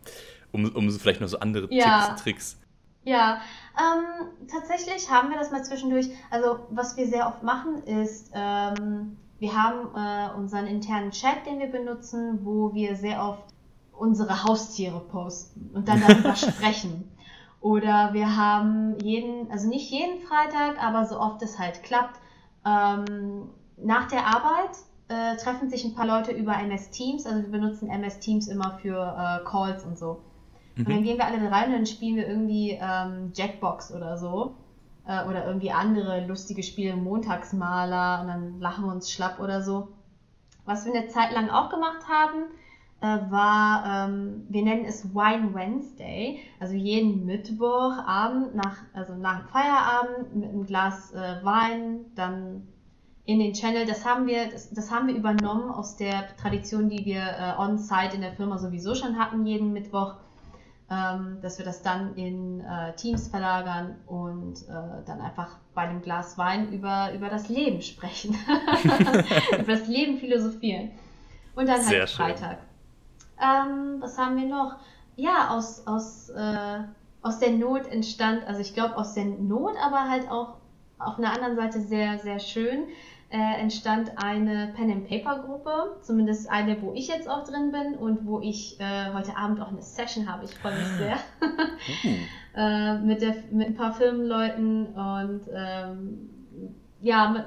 um, 0.52 0.66
um 0.70 0.90
so 0.90 1.00
vielleicht 1.00 1.22
noch 1.22 1.28
so 1.28 1.40
andere 1.40 1.68
ja. 1.72 2.08
Tipps, 2.08 2.24
Tricks. 2.24 2.58
Ja, 3.04 3.42
ähm, 3.78 4.48
tatsächlich 4.50 5.12
haben 5.12 5.30
wir 5.30 5.38
das 5.38 5.52
mal 5.52 5.64
zwischendurch. 5.64 6.08
Also 6.32 6.60
was 6.72 6.98
wir 6.98 7.08
sehr 7.08 7.28
oft 7.28 7.44
machen 7.44 7.84
ist, 7.84 8.32
ähm, 8.34 9.18
wir 9.38 9.54
haben 9.54 9.90
äh, 9.96 10.36
unseren 10.36 10.66
internen 10.66 11.12
Chat, 11.12 11.46
den 11.46 11.60
wir 11.60 11.68
benutzen, 11.68 12.40
wo 12.44 12.74
wir 12.74 12.96
sehr 12.96 13.22
oft 13.22 13.44
unsere 13.92 14.44
Haustiere 14.44 15.00
posten 15.00 15.70
und 15.74 15.88
dann 15.88 16.02
darüber 16.02 16.36
sprechen. 16.36 17.12
Oder 17.66 18.14
wir 18.14 18.38
haben 18.38 18.96
jeden, 19.00 19.50
also 19.50 19.68
nicht 19.68 19.90
jeden 19.90 20.20
Freitag, 20.20 20.80
aber 20.80 21.04
so 21.08 21.20
oft 21.20 21.42
es 21.42 21.58
halt 21.58 21.82
klappt, 21.82 22.20
ähm, 22.64 23.50
nach 23.76 24.08
der 24.08 24.28
Arbeit 24.28 24.70
äh, 25.08 25.36
treffen 25.38 25.68
sich 25.72 25.84
ein 25.84 25.96
paar 25.96 26.06
Leute 26.06 26.32
über 26.32 26.56
MS 26.60 26.92
Teams. 26.92 27.26
Also 27.26 27.42
wir 27.42 27.50
benutzen 27.50 27.90
MS 27.90 28.20
Teams 28.20 28.50
immer 28.50 28.78
für 28.78 29.00
äh, 29.18 29.44
Calls 29.50 29.84
und 29.84 29.98
so. 29.98 30.22
Mhm. 30.76 30.82
Und 30.82 30.90
dann 30.90 31.00
mhm. 31.00 31.04
gehen 31.06 31.18
wir 31.18 31.26
alle 31.26 31.50
rein 31.50 31.70
und 31.70 31.74
dann 31.74 31.86
spielen 31.88 32.18
wir 32.18 32.28
irgendwie 32.28 32.78
ähm, 32.80 33.32
Jackbox 33.34 33.92
oder 33.96 34.20
so. 34.20 34.54
Äh, 35.08 35.28
oder 35.28 35.48
irgendwie 35.48 35.72
andere 35.72 36.24
lustige 36.28 36.62
Spiele, 36.62 36.96
Montagsmaler 36.96 38.22
und 38.22 38.28
dann 38.28 38.60
lachen 38.60 38.86
wir 38.86 38.92
uns 38.92 39.10
schlapp 39.10 39.40
oder 39.40 39.64
so. 39.64 39.88
Was 40.66 40.86
wir 40.86 40.94
eine 40.94 41.08
Zeit 41.08 41.32
lang 41.32 41.50
auch 41.50 41.72
gemacht 41.72 42.08
haben, 42.08 42.44
war, 43.02 44.08
ähm, 44.10 44.46
wir 44.50 44.64
nennen 44.64 44.86
es 44.86 45.14
Wine 45.14 45.54
Wednesday, 45.54 46.40
also 46.60 46.74
jeden 46.74 47.26
Mittwochabend 47.26 48.56
nach, 48.56 48.78
also 48.94 49.16
nach 49.16 49.42
dem 49.42 49.48
Feierabend 49.50 50.36
mit 50.36 50.50
einem 50.50 50.66
Glas 50.66 51.14
äh, 51.14 51.44
Wein, 51.44 52.06
dann 52.16 52.68
in 53.26 53.40
den 53.40 53.54
Channel. 53.54 53.86
Das 53.86 54.06
haben 54.06 54.28
wir, 54.28 54.50
das, 54.50 54.70
das 54.72 54.92
haben 54.92 55.08
wir 55.08 55.16
übernommen 55.16 55.70
aus 55.72 55.98
der 55.98 56.36
Tradition, 56.38 56.90
die 56.90 57.06
wir 57.06 57.22
äh, 57.22 57.60
on-site 57.60 58.16
in 58.16 58.22
der 58.22 58.34
Firma 58.34 58.58
sowieso 58.58 58.96
schon 58.96 59.18
hatten, 59.18 59.46
jeden 59.46 59.74
Mittwoch, 59.74 60.16
ähm, 60.90 61.40
dass 61.42 61.58
wir 61.58 61.66
das 61.66 61.82
dann 61.82 62.16
in 62.16 62.62
äh, 62.62 62.96
Teams 62.96 63.28
verlagern 63.28 63.96
und 64.06 64.62
äh, 64.68 65.04
dann 65.06 65.22
einfach 65.22 65.58
bei 65.74 65.82
einem 65.82 66.02
Glas 66.02 66.38
Wein 66.38 66.72
über, 66.72 67.14
über 67.14 67.30
das 67.30 67.50
Leben 67.50 67.82
sprechen, 67.82 68.36
über 69.60 69.74
das 69.74 69.88
Leben 69.88 70.18
philosophieren. 70.18 70.92
Und 71.56 71.68
dann 71.68 71.78
halt 71.78 71.88
Sehr 71.88 72.08
Freitag. 72.08 72.58
Schön. 72.60 72.75
Ähm, 73.42 73.98
was 74.00 74.18
haben 74.18 74.38
wir 74.38 74.48
noch? 74.48 74.76
Ja, 75.16 75.50
aus, 75.50 75.86
aus, 75.88 76.30
äh, 76.30 76.80
aus 77.22 77.40
der 77.40 77.52
Not 77.52 77.88
entstand, 77.88 78.46
also 78.48 78.62
ich 78.62 78.74
glaube 78.74 78.98
aus 78.98 79.14
der 79.14 79.26
Not, 79.26 79.76
aber 79.82 80.10
halt 80.10 80.30
auch 80.30 80.56
auf 81.00 81.18
einer 81.18 81.34
anderen 81.34 81.56
Seite 81.56 81.82
sehr, 81.82 82.20
sehr 82.20 82.40
schön, 82.40 82.86
äh, 83.30 83.60
entstand 83.60 84.12
eine 84.18 84.74
Pen-and-Paper-Gruppe, 84.76 85.98
zumindest 86.02 86.50
eine, 86.50 86.82
wo 86.82 86.94
ich 86.94 87.08
jetzt 87.08 87.28
auch 87.28 87.44
drin 87.44 87.72
bin 87.72 87.96
und 87.96 88.26
wo 88.26 88.40
ich 88.40 88.80
äh, 88.80 89.14
heute 89.14 89.36
Abend 89.36 89.60
auch 89.62 89.70
eine 89.70 89.82
Session 89.82 90.32
habe. 90.32 90.46
Ich 90.46 90.56
freue 90.56 90.76
mich 90.76 90.88
sehr. 90.88 91.18
äh, 92.56 93.00
mit, 93.00 93.22
der, 93.22 93.36
mit 93.52 93.68
ein 93.68 93.76
paar 93.76 93.94
Firmenleuten 93.94 94.88
und 94.94 95.42
ähm, 95.54 96.30
ja, 97.02 97.30
mit, 97.30 97.44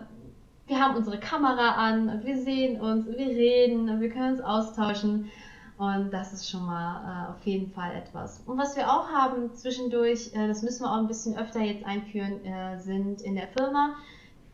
wir 0.67 0.79
haben 0.79 0.97
unsere 0.97 1.19
Kamera 1.19 1.71
an 1.77 2.09
und 2.11 2.27
wir 2.27 2.37
sehen 2.37 2.81
uns, 2.81 3.07
wir 3.07 3.17
reden 3.17 3.89
und 3.89 4.01
wir 4.01 4.11
können 4.11 4.33
uns 4.33 4.41
austauschen. 4.43 5.31
Und 5.79 6.11
das 6.11 6.33
ist 6.33 6.51
schon 6.51 6.67
mal 6.67 7.29
äh, 7.29 7.31
auf 7.31 7.47
jeden 7.47 7.71
Fall 7.71 7.95
etwas. 7.95 8.43
Und 8.47 8.59
was 8.59 8.77
wir 8.77 8.93
auch 8.93 9.09
haben 9.11 9.55
zwischendurch, 9.55 10.35
äh, 10.35 10.49
das 10.49 10.63
müssen 10.63 10.83
wir 10.83 10.91
auch 10.91 10.99
ein 10.99 11.07
bisschen 11.07 11.39
öfter 11.39 11.61
jetzt 11.61 11.87
einführen, 11.87 12.45
äh, 12.45 12.81
sind 12.81 13.23
in 13.23 13.37
der 13.37 13.47
Firma 13.47 13.95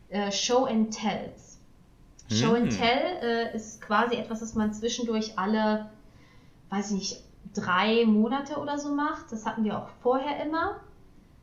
äh, 0.09 0.31
Show 0.31 0.65
and 0.65 0.91
Tells. 0.95 1.59
Mhm. 2.29 2.35
Show 2.35 2.53
and 2.53 2.69
Tell 2.69 3.17
äh, 3.23 3.55
ist 3.55 3.81
quasi 3.81 4.15
etwas, 4.15 4.43
was 4.43 4.53
man 4.53 4.71
zwischendurch 4.71 5.37
alle, 5.37 5.89
weiß 6.69 6.91
ich 6.91 6.97
nicht, 6.97 7.23
drei 7.55 8.05
Monate 8.05 8.57
oder 8.57 8.77
so 8.77 8.93
macht. 8.93 9.31
Das 9.31 9.47
hatten 9.47 9.63
wir 9.63 9.79
auch 9.79 9.87
vorher 10.03 10.45
immer, 10.45 10.75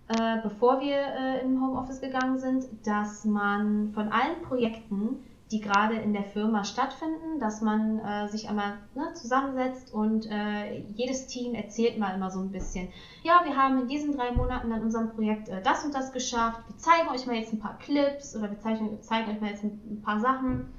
äh, 0.06 0.40
bevor 0.44 0.80
wir 0.80 1.40
in 1.42 1.60
Homeoffice 1.60 2.00
gegangen 2.00 2.38
sind, 2.38 2.66
dass 2.84 3.24
man 3.24 3.90
von 3.94 4.12
allen 4.12 4.42
Projekten 4.42 5.24
die 5.52 5.60
gerade 5.60 5.96
in 5.96 6.14
der 6.14 6.24
Firma 6.24 6.64
stattfinden, 6.64 7.38
dass 7.38 7.60
man 7.60 7.98
äh, 7.98 8.28
sich 8.28 8.48
einmal 8.48 8.78
ne, 8.94 9.12
zusammensetzt 9.12 9.92
und 9.92 10.26
äh, 10.30 10.78
jedes 10.94 11.26
Team 11.26 11.54
erzählt 11.54 11.98
mal 11.98 12.14
immer 12.14 12.30
so 12.30 12.40
ein 12.40 12.50
bisschen. 12.50 12.88
Ja, 13.22 13.42
wir 13.44 13.54
haben 13.56 13.82
in 13.82 13.88
diesen 13.88 14.16
drei 14.16 14.32
Monaten 14.32 14.72
an 14.72 14.80
unserem 14.80 15.10
Projekt 15.10 15.50
äh, 15.50 15.60
das 15.62 15.84
und 15.84 15.94
das 15.94 16.12
geschafft. 16.12 16.60
Wir 16.66 16.78
zeigen 16.78 17.08
euch 17.10 17.26
mal 17.26 17.36
jetzt 17.36 17.52
ein 17.52 17.60
paar 17.60 17.78
Clips 17.78 18.34
oder 18.34 18.50
wir 18.50 18.58
zeigen, 18.60 19.02
zeigen 19.02 19.30
euch 19.30 19.40
mal 19.40 19.50
jetzt 19.50 19.62
ein, 19.62 19.78
ein 19.90 20.02
paar 20.02 20.20
Sachen. 20.20 20.72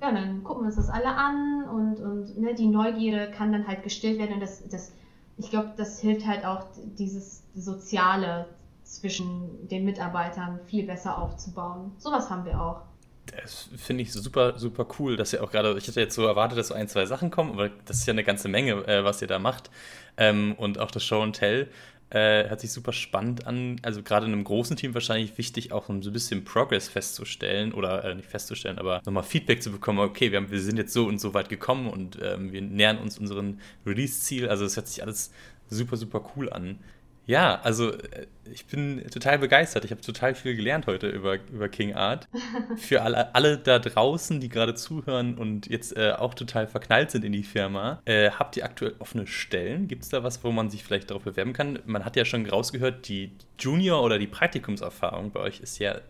Ja, 0.00 0.10
dann 0.10 0.42
gucken 0.42 0.62
wir 0.62 0.66
uns 0.66 0.76
das 0.76 0.88
alle 0.88 1.14
an 1.14 1.64
und, 1.64 2.00
und 2.00 2.38
ne, 2.38 2.54
die 2.54 2.66
Neugierde 2.66 3.30
kann 3.30 3.52
dann 3.52 3.66
halt 3.66 3.82
gestillt 3.82 4.18
werden 4.18 4.34
und 4.34 4.40
das, 4.40 4.66
das 4.68 4.92
ich 5.36 5.50
glaube, 5.50 5.72
das 5.76 6.00
hilft 6.00 6.26
halt 6.26 6.46
auch 6.46 6.64
dieses 6.98 7.42
Soziale 7.54 8.46
zwischen 8.84 9.68
den 9.68 9.84
Mitarbeitern 9.84 10.60
viel 10.66 10.86
besser 10.86 11.18
aufzubauen. 11.18 11.92
Sowas 11.98 12.30
haben 12.30 12.44
wir 12.44 12.60
auch. 12.60 12.82
Das 13.26 13.68
finde 13.76 14.02
ich 14.02 14.12
super, 14.12 14.58
super 14.58 14.86
cool, 14.98 15.16
dass 15.16 15.32
ihr 15.32 15.42
auch 15.42 15.50
gerade, 15.50 15.76
ich 15.78 15.88
hätte 15.88 16.00
jetzt 16.00 16.14
so 16.14 16.26
erwartet, 16.26 16.58
dass 16.58 16.68
so 16.68 16.74
ein, 16.74 16.88
zwei 16.88 17.06
Sachen 17.06 17.30
kommen, 17.30 17.52
aber 17.52 17.70
das 17.86 17.98
ist 17.98 18.06
ja 18.06 18.12
eine 18.12 18.24
ganze 18.24 18.48
Menge, 18.48 18.86
äh, 18.86 19.04
was 19.04 19.22
ihr 19.22 19.28
da 19.28 19.38
macht. 19.38 19.70
Ähm, 20.16 20.54
und 20.56 20.78
auch 20.78 20.90
das 20.90 21.04
Show 21.04 21.22
and 21.22 21.34
Tell 21.36 21.68
äh, 22.10 22.48
hört 22.48 22.60
sich 22.60 22.70
super 22.70 22.92
spannend 22.92 23.46
an. 23.46 23.80
Also 23.82 24.02
gerade 24.02 24.26
in 24.26 24.32
einem 24.32 24.44
großen 24.44 24.76
Team 24.76 24.94
wahrscheinlich 24.94 25.36
wichtig, 25.36 25.72
auch 25.72 25.86
so 25.86 25.92
ein 25.92 26.12
bisschen 26.12 26.44
Progress 26.44 26.88
festzustellen 26.88 27.72
oder 27.72 28.04
äh, 28.04 28.14
nicht 28.14 28.28
festzustellen, 28.28 28.78
aber 28.78 29.02
nochmal 29.04 29.24
Feedback 29.24 29.62
zu 29.62 29.72
bekommen, 29.72 29.98
okay, 29.98 30.30
wir, 30.30 30.38
haben, 30.38 30.50
wir 30.50 30.60
sind 30.60 30.76
jetzt 30.76 30.92
so 30.92 31.06
und 31.06 31.20
so 31.20 31.34
weit 31.34 31.48
gekommen 31.48 31.88
und 31.88 32.18
ähm, 32.22 32.52
wir 32.52 32.62
nähern 32.62 32.98
uns 32.98 33.18
unseren 33.18 33.60
Release-Ziel. 33.84 34.48
Also 34.48 34.64
es 34.64 34.76
hört 34.76 34.86
sich 34.86 35.02
alles 35.02 35.32
super, 35.68 35.96
super 35.96 36.24
cool 36.36 36.52
an. 36.52 36.78
Ja, 37.26 37.60
also 37.62 37.90
äh, 37.92 38.26
ich 38.52 38.66
bin 38.66 39.02
total 39.10 39.38
begeistert. 39.38 39.84
Ich 39.84 39.90
habe 39.90 40.00
total 40.00 40.34
viel 40.34 40.54
gelernt 40.54 40.86
heute 40.86 41.08
über, 41.08 41.38
über 41.52 41.68
King 41.68 41.94
Art. 41.94 42.28
Für 42.76 43.02
alle, 43.02 43.34
alle 43.34 43.58
da 43.58 43.78
draußen, 43.78 44.40
die 44.40 44.48
gerade 44.48 44.74
zuhören 44.74 45.36
und 45.36 45.66
jetzt 45.66 45.96
äh, 45.96 46.12
auch 46.12 46.34
total 46.34 46.66
verknallt 46.66 47.10
sind 47.10 47.24
in 47.24 47.32
die 47.32 47.42
Firma, 47.42 48.02
äh, 48.04 48.30
habt 48.30 48.56
ihr 48.56 48.64
aktuell 48.64 48.94
offene 48.98 49.26
Stellen? 49.26 49.88
Gibt 49.88 50.02
es 50.02 50.10
da 50.10 50.22
was, 50.22 50.44
wo 50.44 50.52
man 50.52 50.68
sich 50.68 50.84
vielleicht 50.84 51.10
darauf 51.10 51.24
bewerben 51.24 51.52
kann? 51.52 51.78
Man 51.86 52.04
hat 52.04 52.16
ja 52.16 52.24
schon 52.24 52.46
rausgehört, 52.46 53.08
die 53.08 53.32
Junior- 53.58 54.02
oder 54.02 54.18
die 54.18 54.26
Praktikumserfahrung 54.26 55.30
bei 55.30 55.40
euch 55.40 55.60
ist 55.60 55.78
ja 55.78 56.00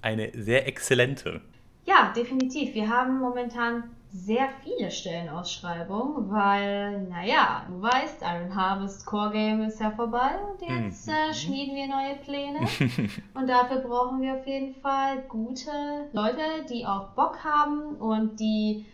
eine 0.00 0.30
sehr 0.34 0.66
exzellente. 0.66 1.40
Ja, 1.84 2.12
definitiv. 2.14 2.74
Wir 2.74 2.88
haben 2.88 3.18
momentan 3.18 3.84
sehr 4.12 4.48
viele 4.62 4.90
Stellenausschreibungen, 4.90 6.30
weil, 6.30 7.02
naja, 7.04 7.64
du 7.66 7.80
weißt, 7.80 8.20
Iron 8.20 8.54
Harvest 8.54 9.06
Core 9.06 9.30
Game 9.32 9.62
ist 9.62 9.80
ja 9.80 9.90
vorbei 9.90 10.32
und 10.50 10.60
jetzt 10.60 11.08
äh, 11.08 11.28
mhm. 11.28 11.32
schmieden 11.32 11.74
wir 11.74 11.88
neue 11.88 12.16
Pläne. 12.16 12.60
und 13.34 13.48
dafür 13.48 13.78
brauchen 13.78 14.20
wir 14.20 14.34
auf 14.34 14.46
jeden 14.46 14.74
Fall 14.74 15.22
gute 15.28 15.70
Leute, 16.12 16.42
die 16.68 16.84
auch 16.84 17.08
Bock 17.10 17.42
haben 17.42 17.96
und 17.96 18.38
die 18.38 18.84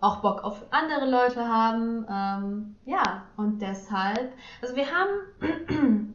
auch 0.00 0.20
Bock 0.20 0.44
auf 0.44 0.62
andere 0.70 1.10
Leute 1.10 1.48
haben. 1.48 2.06
Ähm, 2.10 2.76
ja, 2.84 3.22
und 3.38 3.62
deshalb, 3.62 4.34
also 4.60 4.76
wir 4.76 4.86
haben, 4.86 6.14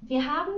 wir 0.00 0.24
haben 0.24 0.52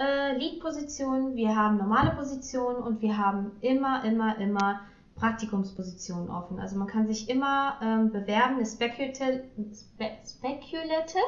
äh, 0.00 0.36
Lead-Positionen, 0.36 1.36
wir 1.36 1.54
haben 1.54 1.76
normale 1.76 2.10
Positionen 2.10 2.82
und 2.82 3.00
wir 3.02 3.16
haben 3.16 3.52
immer, 3.60 4.04
immer, 4.04 4.36
immer 4.38 4.80
Praktikumspositionen 5.20 6.30
offen. 6.30 6.58
Also 6.58 6.76
man 6.76 6.88
kann 6.88 7.06
sich 7.06 7.28
immer 7.28 7.78
ähm, 7.82 8.10
bewerben, 8.10 8.56
eine 8.56 8.66
speculative, 8.66 9.44
spe 9.72 10.10
speculative 10.26 11.22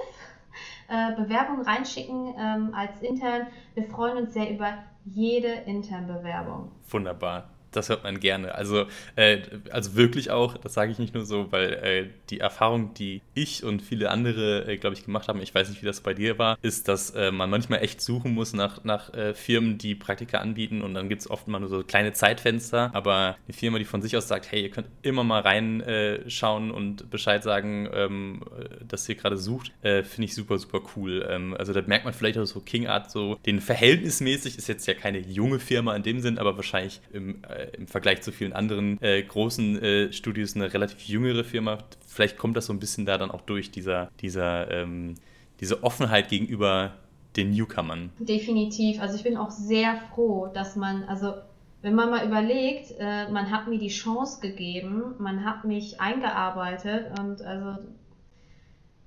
äh, 0.88 1.14
Bewerbung 1.14 1.62
reinschicken 1.62 2.34
ähm, 2.38 2.74
als 2.74 3.00
Intern. 3.02 3.46
Wir 3.74 3.84
freuen 3.84 4.16
uns 4.16 4.34
sehr 4.34 4.50
über 4.50 4.78
jede 5.04 5.48
Intern-Bewerbung. 5.48 6.72
Wunderbar 6.88 7.51
das 7.72 7.88
hört 7.88 8.04
man 8.04 8.20
gerne. 8.20 8.54
Also, 8.54 8.86
äh, 9.16 9.38
also 9.70 9.96
wirklich 9.96 10.30
auch, 10.30 10.56
das 10.56 10.74
sage 10.74 10.92
ich 10.92 10.98
nicht 10.98 11.14
nur 11.14 11.24
so, 11.24 11.50
weil 11.50 11.72
äh, 11.72 12.06
die 12.30 12.40
Erfahrung, 12.40 12.94
die 12.94 13.20
ich 13.34 13.64
und 13.64 13.82
viele 13.82 14.10
andere, 14.10 14.66
äh, 14.66 14.76
glaube 14.76 14.94
ich, 14.94 15.04
gemacht 15.04 15.28
haben, 15.28 15.40
ich 15.40 15.54
weiß 15.54 15.68
nicht, 15.68 15.82
wie 15.82 15.86
das 15.86 16.00
bei 16.00 16.14
dir 16.14 16.38
war, 16.38 16.58
ist, 16.62 16.88
dass 16.88 17.10
äh, 17.10 17.30
man 17.32 17.50
manchmal 17.50 17.82
echt 17.82 18.00
suchen 18.00 18.34
muss 18.34 18.52
nach, 18.52 18.84
nach 18.84 19.12
äh, 19.14 19.34
Firmen, 19.34 19.78
die 19.78 19.94
Praktika 19.94 20.38
anbieten 20.38 20.82
und 20.82 20.94
dann 20.94 21.08
gibt 21.08 21.22
es 21.22 21.30
oft 21.30 21.48
mal 21.48 21.58
nur 21.58 21.68
so 21.68 21.82
kleine 21.82 22.12
Zeitfenster, 22.12 22.90
aber 22.94 23.36
eine 23.46 23.54
Firma, 23.54 23.78
die 23.78 23.84
von 23.84 24.02
sich 24.02 24.16
aus 24.16 24.28
sagt, 24.28 24.50
hey, 24.50 24.62
ihr 24.62 24.70
könnt 24.70 24.88
immer 25.02 25.24
mal 25.24 25.40
reinschauen 25.40 26.70
und 26.70 27.10
Bescheid 27.10 27.42
sagen, 27.42 27.88
ähm, 27.92 28.42
dass 28.86 29.08
ihr 29.08 29.14
gerade 29.14 29.36
sucht, 29.36 29.72
äh, 29.82 30.02
finde 30.02 30.26
ich 30.26 30.34
super, 30.34 30.58
super 30.58 30.80
cool. 30.96 31.26
Ähm, 31.28 31.56
also 31.58 31.72
da 31.72 31.82
merkt 31.82 32.04
man 32.04 32.14
vielleicht 32.14 32.38
auch 32.38 32.44
so 32.44 32.60
King 32.60 32.86
Art 32.86 33.10
so, 33.10 33.38
den 33.46 33.60
verhältnismäßig 33.60 34.58
ist 34.58 34.68
jetzt 34.68 34.86
ja 34.86 34.94
keine 34.94 35.18
junge 35.18 35.58
Firma 35.58 35.94
in 35.96 36.02
dem 36.02 36.20
Sinn, 36.20 36.38
aber 36.38 36.56
wahrscheinlich 36.56 37.00
im 37.12 37.42
äh, 37.44 37.61
im 37.76 37.86
Vergleich 37.86 38.22
zu 38.22 38.32
vielen 38.32 38.52
anderen 38.52 39.00
äh, 39.02 39.22
großen 39.22 39.82
äh, 39.82 40.12
Studios 40.12 40.56
eine 40.56 40.72
relativ 40.72 41.02
jüngere 41.08 41.44
Firma. 41.44 41.78
Vielleicht 42.06 42.38
kommt 42.38 42.56
das 42.56 42.66
so 42.66 42.72
ein 42.72 42.80
bisschen 42.80 43.06
da 43.06 43.18
dann 43.18 43.30
auch 43.30 43.42
durch, 43.42 43.70
dieser, 43.70 44.10
dieser, 44.20 44.70
ähm, 44.70 45.14
diese 45.60 45.82
Offenheit 45.82 46.28
gegenüber 46.28 46.94
den 47.36 47.50
Newcomern. 47.50 48.10
Definitiv. 48.18 49.00
Also 49.00 49.16
ich 49.16 49.22
bin 49.22 49.36
auch 49.36 49.50
sehr 49.50 50.00
froh, 50.14 50.50
dass 50.52 50.76
man, 50.76 51.04
also 51.04 51.34
wenn 51.82 51.94
man 51.94 52.10
mal 52.10 52.26
überlegt, 52.26 52.94
äh, 52.98 53.28
man 53.30 53.50
hat 53.50 53.68
mir 53.68 53.78
die 53.78 53.88
Chance 53.88 54.40
gegeben, 54.40 55.14
man 55.18 55.44
hat 55.44 55.64
mich 55.64 56.00
eingearbeitet 56.00 57.18
und 57.18 57.42
also 57.42 57.82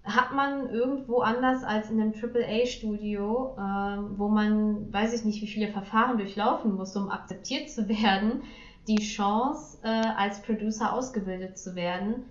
hat 0.06 0.34
man 0.34 0.70
irgendwo 0.70 1.22
anders 1.22 1.64
als 1.64 1.90
in 1.90 2.00
einem 2.00 2.14
AAA-Studio, 2.14 3.58
ähm, 3.60 4.14
wo 4.18 4.28
man, 4.28 4.94
weiß 4.94 5.14
ich 5.14 5.26
nicht, 5.26 5.42
wie 5.42 5.48
viele 5.48 5.72
Verfahren 5.72 6.18
durchlaufen 6.18 6.76
muss, 6.76 6.96
um 6.96 7.10
akzeptiert 7.10 7.70
zu 7.70 7.90
werden, 7.90 8.44
die 8.88 9.02
Chance, 9.02 9.80
äh, 9.84 9.88
als 9.88 10.42
Producer 10.44 10.94
ausgebildet 10.94 11.58
zu 11.58 11.76
werden, 11.76 12.24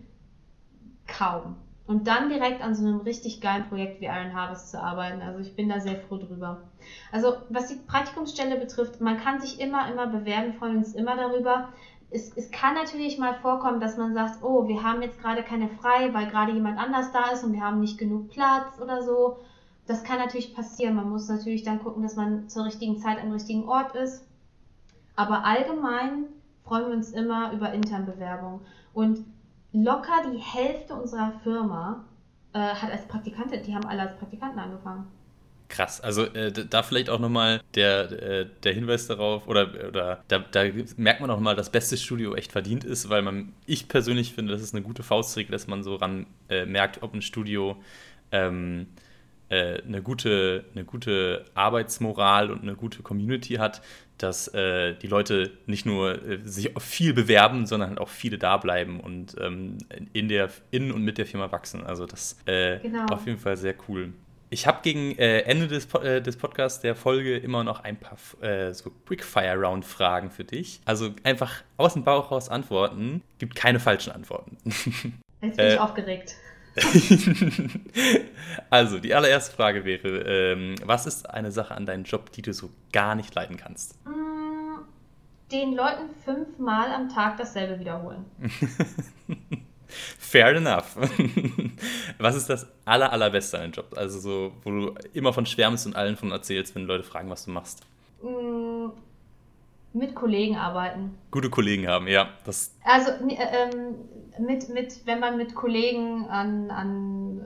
kaum. 1.06 1.56
Und 1.86 2.06
dann 2.06 2.30
direkt 2.30 2.62
an 2.62 2.74
so 2.74 2.86
einem 2.86 3.00
richtig 3.00 3.42
geilen 3.42 3.68
Projekt 3.68 4.00
wie 4.00 4.06
Iron 4.06 4.32
Harvest 4.32 4.70
zu 4.70 4.80
arbeiten. 4.80 5.20
Also 5.20 5.40
ich 5.40 5.54
bin 5.54 5.68
da 5.68 5.80
sehr 5.80 5.96
froh 5.96 6.16
drüber. 6.16 6.62
Also 7.12 7.34
was 7.50 7.68
die 7.68 7.74
Praktikumsstelle 7.74 8.56
betrifft, 8.56 9.02
man 9.02 9.18
kann 9.18 9.40
sich 9.40 9.60
immer, 9.60 9.92
immer 9.92 10.06
bewerben, 10.06 10.54
freuen 10.54 10.78
uns 10.78 10.94
immer 10.94 11.14
darüber 11.16 11.74
es, 12.14 12.32
es 12.36 12.50
kann 12.52 12.74
natürlich 12.74 13.18
mal 13.18 13.34
vorkommen, 13.34 13.80
dass 13.80 13.96
man 13.96 14.14
sagt, 14.14 14.42
oh, 14.42 14.68
wir 14.68 14.84
haben 14.84 15.02
jetzt 15.02 15.20
gerade 15.20 15.42
keine 15.42 15.68
frei, 15.68 16.14
weil 16.14 16.28
gerade 16.28 16.52
jemand 16.52 16.78
anders 16.78 17.10
da 17.12 17.32
ist 17.32 17.42
und 17.42 17.52
wir 17.52 17.60
haben 17.60 17.80
nicht 17.80 17.98
genug 17.98 18.30
Platz 18.30 18.80
oder 18.80 19.02
so. 19.02 19.38
Das 19.86 20.04
kann 20.04 20.18
natürlich 20.18 20.54
passieren. 20.54 20.94
Man 20.94 21.10
muss 21.10 21.28
natürlich 21.28 21.64
dann 21.64 21.82
gucken, 21.82 22.04
dass 22.04 22.14
man 22.14 22.48
zur 22.48 22.66
richtigen 22.66 22.98
Zeit 22.98 23.20
am 23.20 23.32
richtigen 23.32 23.68
Ort 23.68 23.96
ist. 23.96 24.24
Aber 25.16 25.44
allgemein 25.44 26.26
freuen 26.62 26.86
wir 26.86 26.96
uns 26.96 27.10
immer 27.10 27.52
über 27.52 27.72
Internbewerbung. 27.72 28.60
Und 28.92 29.24
locker 29.72 30.22
die 30.32 30.38
Hälfte 30.38 30.94
unserer 30.94 31.32
Firma 31.42 32.04
äh, 32.52 32.60
hat 32.60 32.92
als 32.92 33.06
Praktikantin, 33.08 33.64
die 33.64 33.74
haben 33.74 33.86
alle 33.86 34.02
als 34.02 34.16
Praktikanten 34.18 34.60
angefangen. 34.60 35.08
Krass, 35.68 36.00
also 36.00 36.24
äh, 36.24 36.52
da 36.52 36.82
vielleicht 36.82 37.08
auch 37.08 37.18
nochmal 37.18 37.62
der, 37.74 38.10
äh, 38.10 38.46
der 38.62 38.74
Hinweis 38.74 39.06
darauf, 39.06 39.48
oder, 39.48 39.72
oder 39.88 40.22
da, 40.28 40.38
da 40.38 40.64
merkt 40.96 41.20
man 41.20 41.30
auch 41.30 41.40
mal, 41.40 41.56
dass 41.56 41.70
beste 41.70 41.96
Studio 41.96 42.34
echt 42.34 42.52
verdient 42.52 42.84
ist, 42.84 43.08
weil 43.08 43.22
man, 43.22 43.54
ich 43.66 43.88
persönlich 43.88 44.34
finde, 44.34 44.52
das 44.52 44.62
ist 44.62 44.74
eine 44.74 44.84
gute 44.84 45.02
Faustregel, 45.02 45.52
dass 45.52 45.66
man 45.66 45.82
so 45.82 45.96
ran 45.96 46.26
äh, 46.48 46.66
merkt, 46.66 47.02
ob 47.02 47.14
ein 47.14 47.22
Studio 47.22 47.82
ähm, 48.30 48.88
äh, 49.48 49.82
eine, 49.82 50.02
gute, 50.02 50.64
eine 50.74 50.84
gute 50.84 51.44
Arbeitsmoral 51.54 52.50
und 52.50 52.62
eine 52.62 52.74
gute 52.74 53.02
Community 53.02 53.54
hat, 53.54 53.82
dass 54.18 54.48
äh, 54.48 54.94
die 54.94 55.06
Leute 55.06 55.50
nicht 55.66 55.86
nur 55.86 56.22
äh, 56.24 56.38
sich 56.44 56.70
viel 56.78 57.14
bewerben, 57.14 57.66
sondern 57.66 57.90
halt 57.90 58.00
auch 58.00 58.08
viele 58.08 58.38
da 58.38 58.56
bleiben 58.56 59.00
und 59.00 59.36
ähm, 59.40 59.78
in, 60.12 60.28
der, 60.28 60.50
in 60.70 60.92
und 60.92 61.02
mit 61.02 61.18
der 61.18 61.26
Firma 61.26 61.50
wachsen. 61.52 61.84
Also 61.84 62.06
das 62.06 62.38
äh, 62.46 62.78
genau. 62.80 63.06
auf 63.06 63.26
jeden 63.26 63.38
Fall 63.38 63.56
sehr 63.56 63.74
cool. 63.88 64.12
Ich 64.54 64.68
habe 64.68 64.78
gegen 64.82 65.18
äh, 65.18 65.40
Ende 65.40 65.66
des, 65.66 65.92
äh, 65.96 66.22
des 66.22 66.36
Podcasts 66.36 66.80
der 66.80 66.94
Folge 66.94 67.36
immer 67.36 67.64
noch 67.64 67.82
ein 67.82 67.96
paar 67.96 68.16
äh, 68.40 68.72
so 68.72 68.92
Quickfire-Round-Fragen 69.04 70.30
für 70.30 70.44
dich. 70.44 70.80
Also 70.84 71.10
einfach 71.24 71.64
aus 71.76 71.94
dem 71.94 72.04
Bauch 72.04 72.30
raus 72.30 72.48
antworten. 72.48 73.22
Gibt 73.38 73.56
keine 73.56 73.80
falschen 73.80 74.12
Antworten. 74.12 74.56
Jetzt 75.42 75.56
bin 75.56 75.66
ich 75.66 75.74
äh, 75.74 75.78
aufgeregt. 75.78 76.36
also, 78.70 79.00
die 79.00 79.12
allererste 79.12 79.56
Frage 79.56 79.84
wäre: 79.84 80.52
ähm, 80.52 80.76
Was 80.84 81.06
ist 81.06 81.28
eine 81.28 81.50
Sache 81.50 81.74
an 81.74 81.84
deinem 81.84 82.04
Job, 82.04 82.30
die 82.30 82.42
du 82.42 82.52
so 82.52 82.70
gar 82.92 83.16
nicht 83.16 83.34
leiden 83.34 83.56
kannst? 83.56 83.98
Mm, 84.06 84.84
den 85.50 85.74
Leuten 85.74 86.10
fünfmal 86.24 86.92
am 86.92 87.08
Tag 87.08 87.38
dasselbe 87.38 87.80
wiederholen. 87.80 88.24
Fair 89.88 90.56
enough. 90.56 90.96
was 92.18 92.36
ist 92.36 92.48
das 92.48 92.66
aller, 92.84 93.12
allerbeste 93.12 93.56
an 93.56 93.62
deinem 93.62 93.72
Job? 93.72 93.94
Also 93.96 94.18
so, 94.18 94.52
wo 94.62 94.70
du 94.70 94.94
immer 95.12 95.32
von 95.32 95.46
schwärmst 95.46 95.86
und 95.86 95.96
allen 95.96 96.16
von 96.16 96.30
erzählst, 96.30 96.74
wenn 96.74 96.84
Leute 96.84 97.04
fragen, 97.04 97.30
was 97.30 97.44
du 97.44 97.50
machst. 97.50 97.82
Mm, 98.22 98.88
mit 99.92 100.14
Kollegen 100.14 100.56
arbeiten. 100.56 101.16
Gute 101.30 101.50
Kollegen 101.50 101.86
haben, 101.86 102.08
ja. 102.08 102.28
Das 102.44 102.74
also 102.84 103.10
ähm, 103.12 103.94
mit, 104.38 104.68
mit, 104.68 105.06
wenn 105.06 105.20
man 105.20 105.36
mit 105.36 105.54
Kollegen 105.54 106.26
an, 106.28 106.70
an 106.70 107.40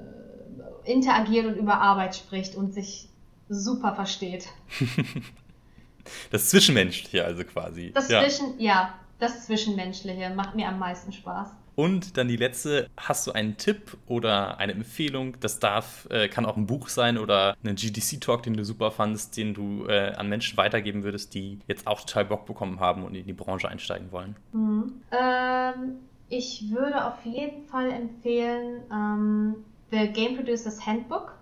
äh, 0.85 0.93
interagiert 0.93 1.47
und 1.47 1.57
über 1.57 1.81
Arbeit 1.81 2.17
spricht 2.17 2.55
und 2.55 2.73
sich 2.73 3.09
super 3.49 3.95
versteht. 3.95 4.49
das 6.31 6.51
Zwischenmenschliche 6.51 7.25
also 7.25 7.45
quasi. 7.45 7.93
Das 7.95 8.09
ja. 8.09 8.23
Zwischen, 8.23 8.59
ja, 8.59 8.95
das 9.19 9.47
Zwischenmenschliche 9.47 10.31
macht 10.31 10.55
mir 10.55 10.69
am 10.69 10.79
meisten 10.79 11.13
Spaß. 11.13 11.51
Und 11.79 12.17
dann 12.17 12.27
die 12.27 12.35
letzte, 12.35 12.91
hast 12.97 13.29
du 13.29 13.31
einen 13.31 13.57
Tipp 13.57 13.97
oder 14.09 14.59
eine 14.59 14.73
Empfehlung? 14.73 15.37
Das 15.39 15.61
darf, 15.61 16.09
äh, 16.11 16.27
kann 16.27 16.45
auch 16.45 16.57
ein 16.57 16.67
Buch 16.67 16.89
sein 16.89 17.17
oder 17.17 17.57
ein 17.63 17.77
GDC-Talk, 17.77 18.43
den 18.43 18.55
du 18.55 18.65
super 18.65 18.91
fandest, 18.91 19.37
den 19.37 19.55
du 19.55 19.87
äh, 19.87 20.13
an 20.17 20.29
Menschen 20.29 20.57
weitergeben 20.57 21.05
würdest, 21.05 21.35
die 21.35 21.61
jetzt 21.69 21.87
auch 21.87 22.01
total 22.01 22.25
Bock 22.25 22.47
bekommen 22.47 22.81
haben 22.81 23.05
und 23.05 23.15
in 23.15 23.27
die 23.27 23.33
Branche 23.33 23.69
einsteigen 23.69 24.11
wollen. 24.11 24.35
Mhm. 24.51 25.03
Ähm, 25.13 25.99
ich 26.29 26.69
würde 26.73 27.07
auf 27.07 27.25
jeden 27.25 27.65
Fall 27.69 27.93
empfehlen 27.93 28.83
ähm, 28.93 29.55
The 29.93 30.09
Game 30.09 30.35
Producers 30.35 30.85
Handbook. 30.85 31.38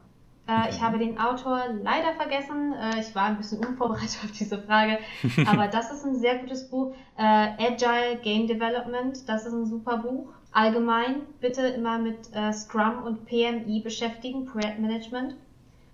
Äh, 0.49 0.71
ich 0.71 0.81
habe 0.81 0.99
den 0.99 1.19
Autor 1.19 1.65
leider 1.83 2.15
vergessen. 2.15 2.73
Äh, 2.73 3.01
ich 3.01 3.15
war 3.15 3.25
ein 3.25 3.37
bisschen 3.37 3.65
unvorbereitet 3.65 4.19
auf 4.25 4.33
diese 4.33 4.59
Frage. 4.59 4.99
Aber 5.47 5.69
das 5.73 5.93
ist 5.93 6.05
ein 6.05 6.17
sehr 6.17 6.39
gutes 6.39 6.69
Buch. 6.69 6.95
Äh, 7.17 7.23
Agile 7.23 8.19
Game 8.23 8.47
Development, 8.47 9.29
das 9.29 9.47
ist 9.47 9.53
ein 9.53 9.67
super 9.67 9.99
Buch. 9.99 10.29
Allgemein 10.53 11.23
bitte 11.41 11.67
immer 11.67 11.99
mit 11.99 12.33
äh, 12.33 12.53
Scrum 12.53 13.03
und 13.05 13.27
PMI 13.27 13.81
beschäftigen, 13.83 14.47
Projektmanagement. 14.47 15.37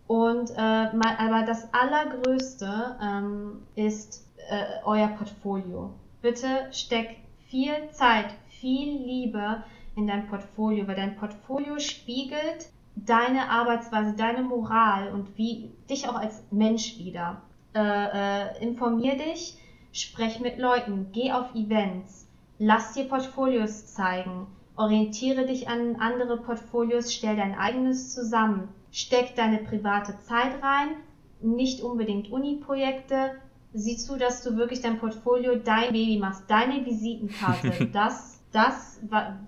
Und 0.06 0.50
äh, 0.50 0.94
mal, 0.94 1.16
aber 1.18 1.44
das 1.46 1.72
Allergrößte 1.72 2.96
ähm, 3.02 3.62
ist 3.74 4.26
äh, 4.50 4.84
euer 4.84 5.08
Portfolio. 5.08 5.90
Bitte 6.20 6.68
steckt 6.70 7.16
viel 7.48 7.72
Zeit, 7.92 8.26
viel 8.48 8.98
Liebe 8.98 9.64
in 9.96 10.06
dein 10.06 10.28
Portfolio, 10.28 10.86
weil 10.86 10.96
dein 10.96 11.16
Portfolio 11.16 11.78
spiegelt 11.78 12.68
deine 12.96 13.50
Arbeitsweise, 13.50 14.14
deine 14.14 14.42
Moral 14.42 15.12
und 15.12 15.36
wie 15.36 15.70
dich 15.88 16.08
auch 16.08 16.14
als 16.14 16.44
Mensch 16.50 16.98
wieder. 16.98 17.42
Äh, 17.74 17.80
äh, 17.80 18.62
informier 18.62 19.16
dich, 19.16 19.56
sprech 19.92 20.40
mit 20.40 20.58
Leuten, 20.58 21.06
geh 21.12 21.32
auf 21.32 21.54
Events, 21.54 22.28
lass 22.58 22.92
dir 22.92 23.04
Portfolios 23.04 23.86
zeigen, 23.86 24.46
orientiere 24.76 25.46
dich 25.46 25.68
an 25.68 25.96
andere 25.96 26.36
Portfolios, 26.36 27.12
stell 27.14 27.36
dein 27.36 27.54
eigenes 27.56 28.14
zusammen, 28.14 28.68
steck 28.90 29.36
deine 29.36 29.58
private 29.58 30.18
Zeit 30.20 30.62
rein, 30.62 30.96
nicht 31.40 31.80
unbedingt 31.82 32.30
Uni-Projekte, 32.30 33.32
sieh 33.72 33.96
zu, 33.96 34.18
dass 34.18 34.42
du 34.42 34.56
wirklich 34.56 34.82
dein 34.82 34.98
Portfolio 34.98 35.56
dein 35.56 35.92
Baby 35.92 36.18
machst, 36.18 36.44
deine 36.48 36.84
Visitenkarte, 36.84 37.86
das, 37.92 38.31
das, 38.52 39.00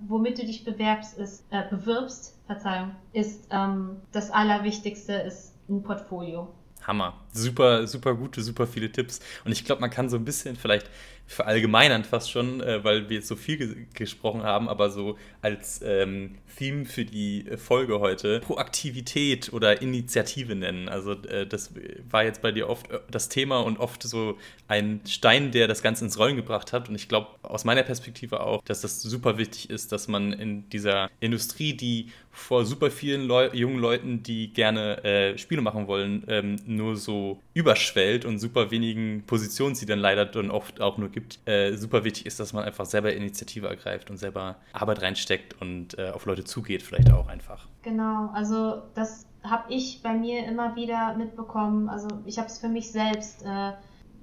womit 0.08 0.38
du 0.38 0.46
dich 0.46 0.64
bewerbst, 0.64 1.18
ist, 1.18 1.44
äh, 1.50 1.62
bewirbst, 1.68 2.38
Verzeihung, 2.46 2.94
ist 3.12 3.46
ähm, 3.50 3.96
das 4.12 4.30
Allerwichtigste 4.30 5.12
ist 5.12 5.54
ein 5.68 5.82
Portfolio. 5.82 6.52
Hammer. 6.86 7.14
Super, 7.32 7.86
super 7.86 8.14
gute, 8.14 8.42
super 8.42 8.66
viele 8.66 8.90
Tipps. 8.92 9.20
Und 9.44 9.52
ich 9.52 9.64
glaube, 9.64 9.80
man 9.80 9.90
kann 9.90 10.08
so 10.08 10.16
ein 10.16 10.24
bisschen 10.24 10.56
vielleicht 10.56 10.90
verallgemeinern 11.26 12.04
fast 12.04 12.30
schon, 12.30 12.60
äh, 12.60 12.84
weil 12.84 13.08
wir 13.08 13.16
jetzt 13.16 13.28
so 13.28 13.36
viel 13.36 13.56
ge 13.56 13.74
gesprochen 13.94 14.42
haben, 14.42 14.68
aber 14.68 14.90
so 14.90 15.16
als 15.42 15.80
ähm, 15.82 16.36
Theme 16.56 16.84
für 16.84 17.04
die 17.04 17.44
Folge 17.56 18.00
heute 18.00 18.40
Proaktivität 18.40 19.52
oder 19.52 19.82
Initiative 19.82 20.54
nennen. 20.54 20.88
Also 20.88 21.12
äh, 21.12 21.46
das 21.46 21.72
war 22.10 22.24
jetzt 22.24 22.42
bei 22.42 22.52
dir 22.52 22.68
oft 22.68 22.90
äh, 22.90 23.00
das 23.10 23.28
Thema 23.28 23.60
und 23.60 23.78
oft 23.78 24.02
so 24.02 24.38
ein 24.68 25.00
Stein, 25.06 25.50
der 25.50 25.68
das 25.68 25.82
Ganze 25.82 26.04
ins 26.04 26.18
Rollen 26.18 26.36
gebracht 26.36 26.72
hat. 26.72 26.88
Und 26.88 26.94
ich 26.94 27.08
glaube 27.08 27.28
aus 27.42 27.64
meiner 27.64 27.82
Perspektive 27.82 28.40
auch, 28.40 28.62
dass 28.64 28.80
das 28.80 29.02
super 29.02 29.38
wichtig 29.38 29.70
ist, 29.70 29.92
dass 29.92 30.08
man 30.08 30.32
in 30.32 30.68
dieser 30.70 31.10
Industrie, 31.20 31.74
die 31.74 32.10
vor 32.30 32.64
super 32.64 32.90
vielen 32.90 33.26
Leu 33.26 33.48
jungen 33.52 33.78
Leuten, 33.78 34.22
die 34.22 34.52
gerne 34.52 35.04
äh, 35.04 35.38
Spiele 35.38 35.62
machen 35.62 35.86
wollen, 35.86 36.24
ähm, 36.26 36.56
nur 36.66 36.96
so 36.96 37.40
überschwellt 37.54 38.24
und 38.24 38.40
super 38.40 38.70
wenigen 38.70 39.22
Positionen 39.26 39.74
sie 39.76 39.86
dann 39.86 40.00
leider 40.00 40.26
dann 40.26 40.50
oft 40.50 40.80
auch 40.80 40.98
nur 40.98 41.10
gibt, 41.14 41.38
äh, 41.48 41.76
super 41.76 42.04
wichtig 42.04 42.26
ist, 42.26 42.40
dass 42.40 42.52
man 42.52 42.64
einfach 42.64 42.84
selber 42.84 43.14
Initiative 43.14 43.68
ergreift 43.68 44.10
und 44.10 44.18
selber 44.18 44.56
Arbeit 44.72 45.00
reinsteckt 45.00 45.60
und 45.62 45.96
äh, 45.96 46.10
auf 46.10 46.26
Leute 46.26 46.44
zugeht, 46.44 46.82
vielleicht 46.82 47.10
auch 47.12 47.28
einfach. 47.28 47.68
Genau, 47.82 48.30
also 48.34 48.82
das 48.94 49.26
habe 49.42 49.72
ich 49.72 50.02
bei 50.02 50.12
mir 50.12 50.44
immer 50.44 50.74
wieder 50.74 51.14
mitbekommen. 51.14 51.88
Also 51.88 52.08
ich 52.26 52.38
habe 52.38 52.48
es 52.48 52.58
für 52.58 52.68
mich 52.68 52.90
selbst, 52.90 53.44
äh, 53.44 53.72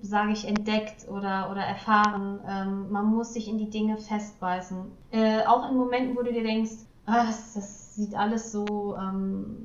sage 0.02 0.34
ich, 0.34 0.48
entdeckt 0.48 1.08
oder, 1.08 1.50
oder 1.50 1.62
erfahren. 1.62 2.40
Ähm, 2.48 2.92
man 2.92 3.06
muss 3.06 3.34
sich 3.34 3.48
in 3.48 3.58
die 3.58 3.70
Dinge 3.70 3.98
festbeißen. 3.98 4.78
Äh, 5.12 5.46
auch 5.46 5.70
in 5.70 5.78
Momenten, 5.78 6.18
wo 6.18 6.24
du 6.24 6.34
dir 6.34 6.44
denkst, 6.44 6.72
ah, 7.06 7.26
das, 7.26 7.54
das, 7.54 7.96
sieht 7.96 8.16
alles 8.16 8.54
so 8.54 8.96
ähm, 8.98 9.58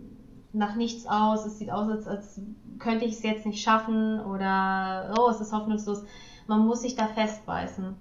nach 0.53 0.75
nichts 0.75 1.07
aus. 1.07 1.47
Es 1.47 1.59
sieht 1.59 1.71
aus, 1.71 1.89
als, 1.89 2.09
als 2.09 2.41
könnte 2.81 3.05
ich 3.05 3.13
es 3.13 3.23
jetzt 3.23 3.47
nicht 3.47 3.63
schaffen 3.63 4.21
oder 4.21 5.15
oh, 5.17 5.31
es 5.31 5.41
ist 5.41 5.53
hoffnungslos 5.53 6.03
man 6.47 6.67
muss 6.67 6.83
sich 6.83 6.95
da 6.97 7.07
festbeißen. 7.07 7.95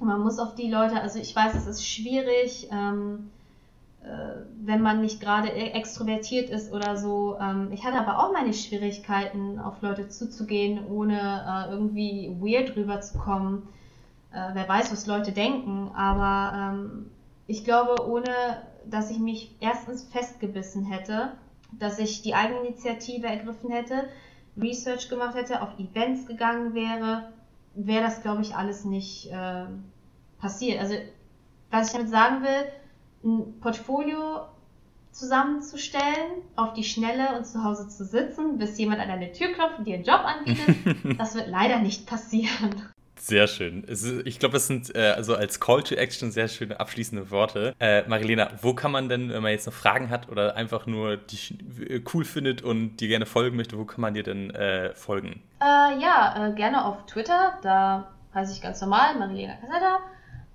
Man 0.00 0.20
muss 0.20 0.38
auf 0.38 0.54
die 0.54 0.70
Leute, 0.70 1.00
also 1.00 1.18
ich 1.18 1.34
weiß, 1.34 1.54
es 1.54 1.66
ist 1.66 1.86
schwierig, 1.86 2.68
ähm, 2.70 3.30
äh, 4.02 4.42
wenn 4.62 4.82
man 4.82 5.00
nicht 5.00 5.20
gerade 5.20 5.48
e-, 5.48 5.70
extrovertiert 5.70 6.50
ist 6.50 6.72
oder 6.72 6.96
so. 6.96 7.36
Ähm, 7.40 7.70
ich 7.72 7.84
hatte 7.84 7.98
aber 7.98 8.18
auch 8.18 8.32
meine 8.32 8.52
Schwierigkeiten, 8.52 9.58
auf 9.58 9.80
Leute 9.80 10.08
zuzugehen, 10.08 10.86
ohne 10.86 11.16
äh, 11.18 11.72
irgendwie 11.72 12.36
weird 12.40 12.76
rüberzukommen. 12.76 13.62
Äh, 14.32 14.50
wer 14.52 14.68
weiß, 14.68 14.92
was 14.92 15.06
Leute 15.06 15.32
denken, 15.32 15.90
aber 15.94 16.56
ähm, 16.56 17.10
ich 17.46 17.64
glaube, 17.64 18.06
ohne 18.06 18.62
dass 18.84 19.10
ich 19.10 19.18
mich 19.18 19.56
erstens 19.60 20.04
festgebissen 20.04 20.84
hätte, 20.84 21.32
dass 21.72 21.98
ich 21.98 22.22
die 22.22 22.34
Eigeninitiative 22.34 23.26
ergriffen 23.26 23.70
hätte, 23.70 24.08
Research 24.56 25.08
gemacht 25.08 25.34
hätte, 25.34 25.62
auf 25.62 25.78
Events 25.78 26.26
gegangen 26.26 26.74
wäre, 26.74 27.32
wäre 27.76 28.02
das, 28.02 28.22
glaube 28.22 28.42
ich, 28.42 28.54
alles 28.54 28.84
nicht 28.84 29.30
äh, 29.30 29.66
passiert. 30.38 30.80
Also, 30.80 30.94
was 31.70 31.88
ich 31.88 31.92
damit 31.92 32.10
sagen 32.10 32.42
will, 32.42 32.72
ein 33.24 33.60
Portfolio 33.60 34.46
zusammenzustellen, 35.10 36.42
auf 36.56 36.74
die 36.74 36.84
Schnelle 36.84 37.36
und 37.36 37.46
zu 37.46 37.64
Hause 37.64 37.88
zu 37.88 38.04
sitzen, 38.04 38.58
bis 38.58 38.76
jemand 38.78 39.00
an 39.00 39.08
deine 39.08 39.32
Tür 39.32 39.52
klopft 39.52 39.78
und 39.78 39.86
dir 39.86 39.94
einen 39.94 40.04
Job 40.04 40.20
anbietet, 40.24 41.18
das 41.18 41.34
wird 41.34 41.48
leider 41.48 41.78
nicht 41.78 42.06
passieren. 42.06 42.74
Sehr 43.18 43.48
schön. 43.48 43.84
ich 44.24 44.38
glaube, 44.38 44.52
das 44.52 44.66
sind 44.66 44.94
äh, 44.94 45.12
also 45.16 45.34
als 45.34 45.58
Call 45.58 45.82
to 45.82 45.94
Action 45.94 46.30
sehr 46.30 46.48
schöne 46.48 46.78
abschließende 46.78 47.30
Worte. 47.30 47.74
Äh, 47.80 48.06
Marilena, 48.08 48.50
wo 48.60 48.74
kann 48.74 48.92
man 48.92 49.08
denn, 49.08 49.30
wenn 49.30 49.42
man 49.42 49.52
jetzt 49.52 49.66
noch 49.66 49.72
Fragen 49.72 50.10
hat 50.10 50.28
oder 50.28 50.54
einfach 50.54 50.86
nur 50.86 51.16
dich 51.16 51.58
äh, 51.88 52.02
cool 52.12 52.24
findet 52.24 52.62
und 52.62 52.98
dir 52.98 53.08
gerne 53.08 53.26
folgen 53.26 53.56
möchte, 53.56 53.78
wo 53.78 53.84
kann 53.84 54.02
man 54.02 54.14
dir 54.14 54.22
denn 54.22 54.50
äh, 54.50 54.94
folgen? 54.94 55.42
Äh, 55.60 55.98
ja, 55.98 56.48
äh, 56.48 56.52
gerne 56.52 56.84
auf 56.84 57.06
Twitter. 57.06 57.58
Da 57.62 58.12
heiße 58.34 58.52
ich 58.52 58.60
ganz 58.60 58.80
normal 58.80 59.18
Marilena 59.18 59.54
Casetta. 59.56 59.98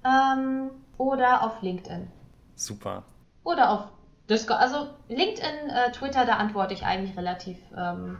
Ähm, 0.06 0.70
oder 0.98 1.44
auf 1.44 1.62
LinkedIn. 1.62 2.08
Super. 2.56 3.04
Oder 3.44 3.72
auf 3.72 3.84
Discord. 4.30 4.60
Also 4.60 4.88
LinkedIn, 5.10 5.92
Twitter, 5.94 6.26
da 6.26 6.36
antworte 6.36 6.76
ich 6.76 6.86
eigentlich 6.86 7.18
relativ, 7.18 7.58
ähm, 7.76 8.20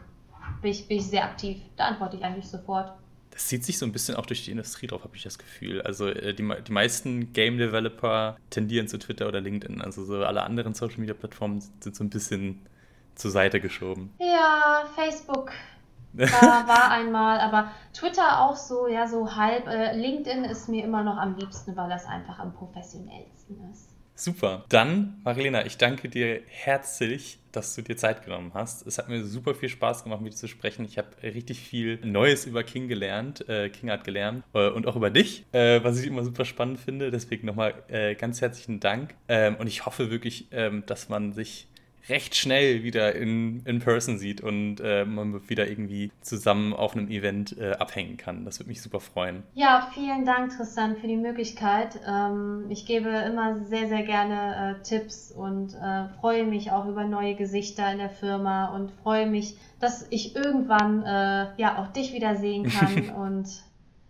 bin, 0.60 0.72
ich, 0.72 0.88
bin 0.88 0.98
ich 0.98 1.06
sehr 1.06 1.24
aktiv. 1.24 1.62
Da 1.76 1.84
antworte 1.86 2.16
ich 2.16 2.24
eigentlich 2.24 2.48
sofort 2.48 2.92
das 3.32 3.48
zieht 3.48 3.64
sich 3.64 3.78
so 3.78 3.86
ein 3.86 3.92
bisschen 3.92 4.14
auch 4.14 4.26
durch 4.26 4.44
die 4.44 4.50
Industrie 4.50 4.86
drauf, 4.86 5.04
habe 5.04 5.16
ich 5.16 5.22
das 5.22 5.38
Gefühl. 5.38 5.80
Also 5.82 6.06
äh, 6.08 6.34
die, 6.34 6.48
die 6.66 6.72
meisten 6.72 7.32
Game 7.32 7.56
Developer 7.56 8.36
tendieren 8.50 8.88
zu 8.88 8.98
Twitter 8.98 9.26
oder 9.26 9.40
LinkedIn. 9.40 9.80
Also 9.80 10.04
so 10.04 10.24
alle 10.24 10.42
anderen 10.42 10.74
Social 10.74 10.98
Media 10.98 11.14
Plattformen 11.14 11.60
sind 11.80 11.96
so 11.96 12.04
ein 12.04 12.10
bisschen 12.10 12.66
zur 13.14 13.30
Seite 13.30 13.60
geschoben. 13.60 14.12
Ja, 14.18 14.84
Facebook 14.94 15.50
war, 16.12 16.68
war 16.68 16.90
einmal, 16.90 17.40
aber 17.40 17.72
Twitter 17.94 18.40
auch 18.40 18.56
so, 18.56 18.86
ja, 18.86 19.08
so 19.08 19.34
halb. 19.34 19.66
Äh, 19.66 19.96
LinkedIn 19.96 20.44
ist 20.44 20.68
mir 20.68 20.84
immer 20.84 21.02
noch 21.02 21.16
am 21.16 21.36
liebsten, 21.36 21.74
weil 21.74 21.88
das 21.88 22.04
einfach 22.04 22.38
am 22.38 22.52
professionellsten 22.52 23.56
ist. 23.72 23.91
Super. 24.14 24.64
Dann, 24.68 25.20
Marilena, 25.24 25.64
ich 25.64 25.78
danke 25.78 26.08
dir 26.08 26.42
herzlich, 26.46 27.38
dass 27.50 27.74
du 27.74 27.82
dir 27.82 27.96
Zeit 27.96 28.24
genommen 28.24 28.52
hast. 28.54 28.86
Es 28.86 28.98
hat 28.98 29.08
mir 29.08 29.24
super 29.24 29.54
viel 29.54 29.68
Spaß 29.68 30.04
gemacht, 30.04 30.20
mit 30.20 30.32
dir 30.32 30.36
zu 30.36 30.48
sprechen. 30.48 30.84
Ich 30.84 30.98
habe 30.98 31.08
richtig 31.22 31.60
viel 31.60 31.98
Neues 32.04 32.46
über 32.46 32.62
King 32.62 32.88
gelernt, 32.88 33.48
äh, 33.48 33.68
King 33.68 33.90
hat 33.90 34.04
gelernt 34.04 34.44
äh, 34.54 34.68
und 34.68 34.86
auch 34.86 34.96
über 34.96 35.10
dich, 35.10 35.44
äh, 35.52 35.82
was 35.82 36.00
ich 36.00 36.06
immer 36.06 36.24
super 36.24 36.44
spannend 36.44 36.78
finde. 36.78 37.10
Deswegen 37.10 37.46
nochmal 37.46 37.74
äh, 37.88 38.14
ganz 38.14 38.40
herzlichen 38.40 38.80
Dank. 38.80 39.14
Ähm, 39.28 39.56
und 39.56 39.66
ich 39.66 39.86
hoffe 39.86 40.10
wirklich, 40.10 40.48
ähm, 40.52 40.84
dass 40.86 41.08
man 41.08 41.32
sich 41.32 41.66
recht 42.08 42.34
schnell 42.34 42.82
wieder 42.82 43.14
in, 43.14 43.64
in 43.64 43.78
person 43.78 44.18
sieht 44.18 44.40
und 44.40 44.80
äh, 44.80 45.04
man 45.04 45.48
wieder 45.48 45.68
irgendwie 45.68 46.10
zusammen 46.20 46.72
auf 46.72 46.94
einem 46.96 47.08
Event 47.08 47.56
äh, 47.58 47.72
abhängen 47.72 48.16
kann. 48.16 48.44
Das 48.44 48.58
würde 48.58 48.68
mich 48.70 48.82
super 48.82 49.00
freuen. 49.00 49.44
Ja, 49.54 49.88
vielen 49.94 50.24
Dank, 50.24 50.56
Tristan, 50.56 50.96
für 50.96 51.06
die 51.06 51.16
Möglichkeit. 51.16 52.00
Ähm, 52.06 52.66
ich 52.70 52.86
gebe 52.86 53.08
immer 53.08 53.64
sehr, 53.64 53.88
sehr 53.88 54.02
gerne 54.02 54.78
äh, 54.80 54.82
Tipps 54.82 55.30
und 55.30 55.74
äh, 55.74 56.08
freue 56.20 56.44
mich 56.44 56.72
auch 56.72 56.86
über 56.86 57.04
neue 57.04 57.34
Gesichter 57.34 57.90
in 57.92 57.98
der 57.98 58.10
Firma 58.10 58.74
und 58.74 58.90
freue 59.02 59.26
mich, 59.26 59.56
dass 59.80 60.06
ich 60.10 60.34
irgendwann 60.34 61.02
äh, 61.04 61.46
ja 61.56 61.78
auch 61.78 61.92
dich 61.92 62.12
wieder 62.12 62.36
sehen 62.36 62.68
kann 62.68 63.10
und 63.16 63.48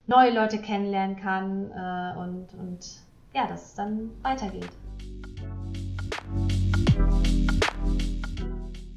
neue 0.07 0.33
Leute 0.33 0.59
kennenlernen 0.59 1.17
kann 1.17 1.71
äh, 1.71 2.19
und, 2.19 2.49
und 2.59 2.87
ja, 3.35 3.47
dass 3.47 3.67
es 3.69 3.75
dann 3.75 4.11
weitergeht. 4.23 4.69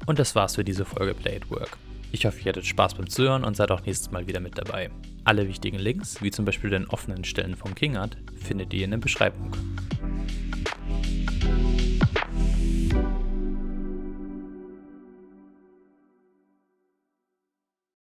Und 0.06 0.20
das 0.20 0.34
war's 0.34 0.54
für 0.54 0.64
diese 0.64 0.84
Folge 0.84 1.14
Play 1.14 1.36
at 1.36 1.50
Work. 1.50 1.76
Ich 2.12 2.24
hoffe, 2.24 2.38
ihr 2.40 2.46
hattet 2.46 2.64
Spaß 2.64 2.94
beim 2.94 3.08
Zuhören 3.10 3.44
und 3.44 3.56
seid 3.56 3.72
auch 3.72 3.84
nächstes 3.84 4.12
Mal 4.12 4.26
wieder 4.26 4.40
mit 4.40 4.56
dabei. 4.56 4.88
Alle 5.24 5.48
wichtigen 5.48 5.78
Links, 5.78 6.22
wie 6.22 6.30
zum 6.30 6.44
Beispiel 6.44 6.70
den 6.70 6.86
offenen 6.86 7.24
Stellen 7.24 7.56
von 7.56 7.74
Kingart, 7.74 8.16
findet 8.36 8.72
ihr 8.72 8.84
in 8.84 8.92
der 8.92 8.98
Beschreibung. 8.98 9.50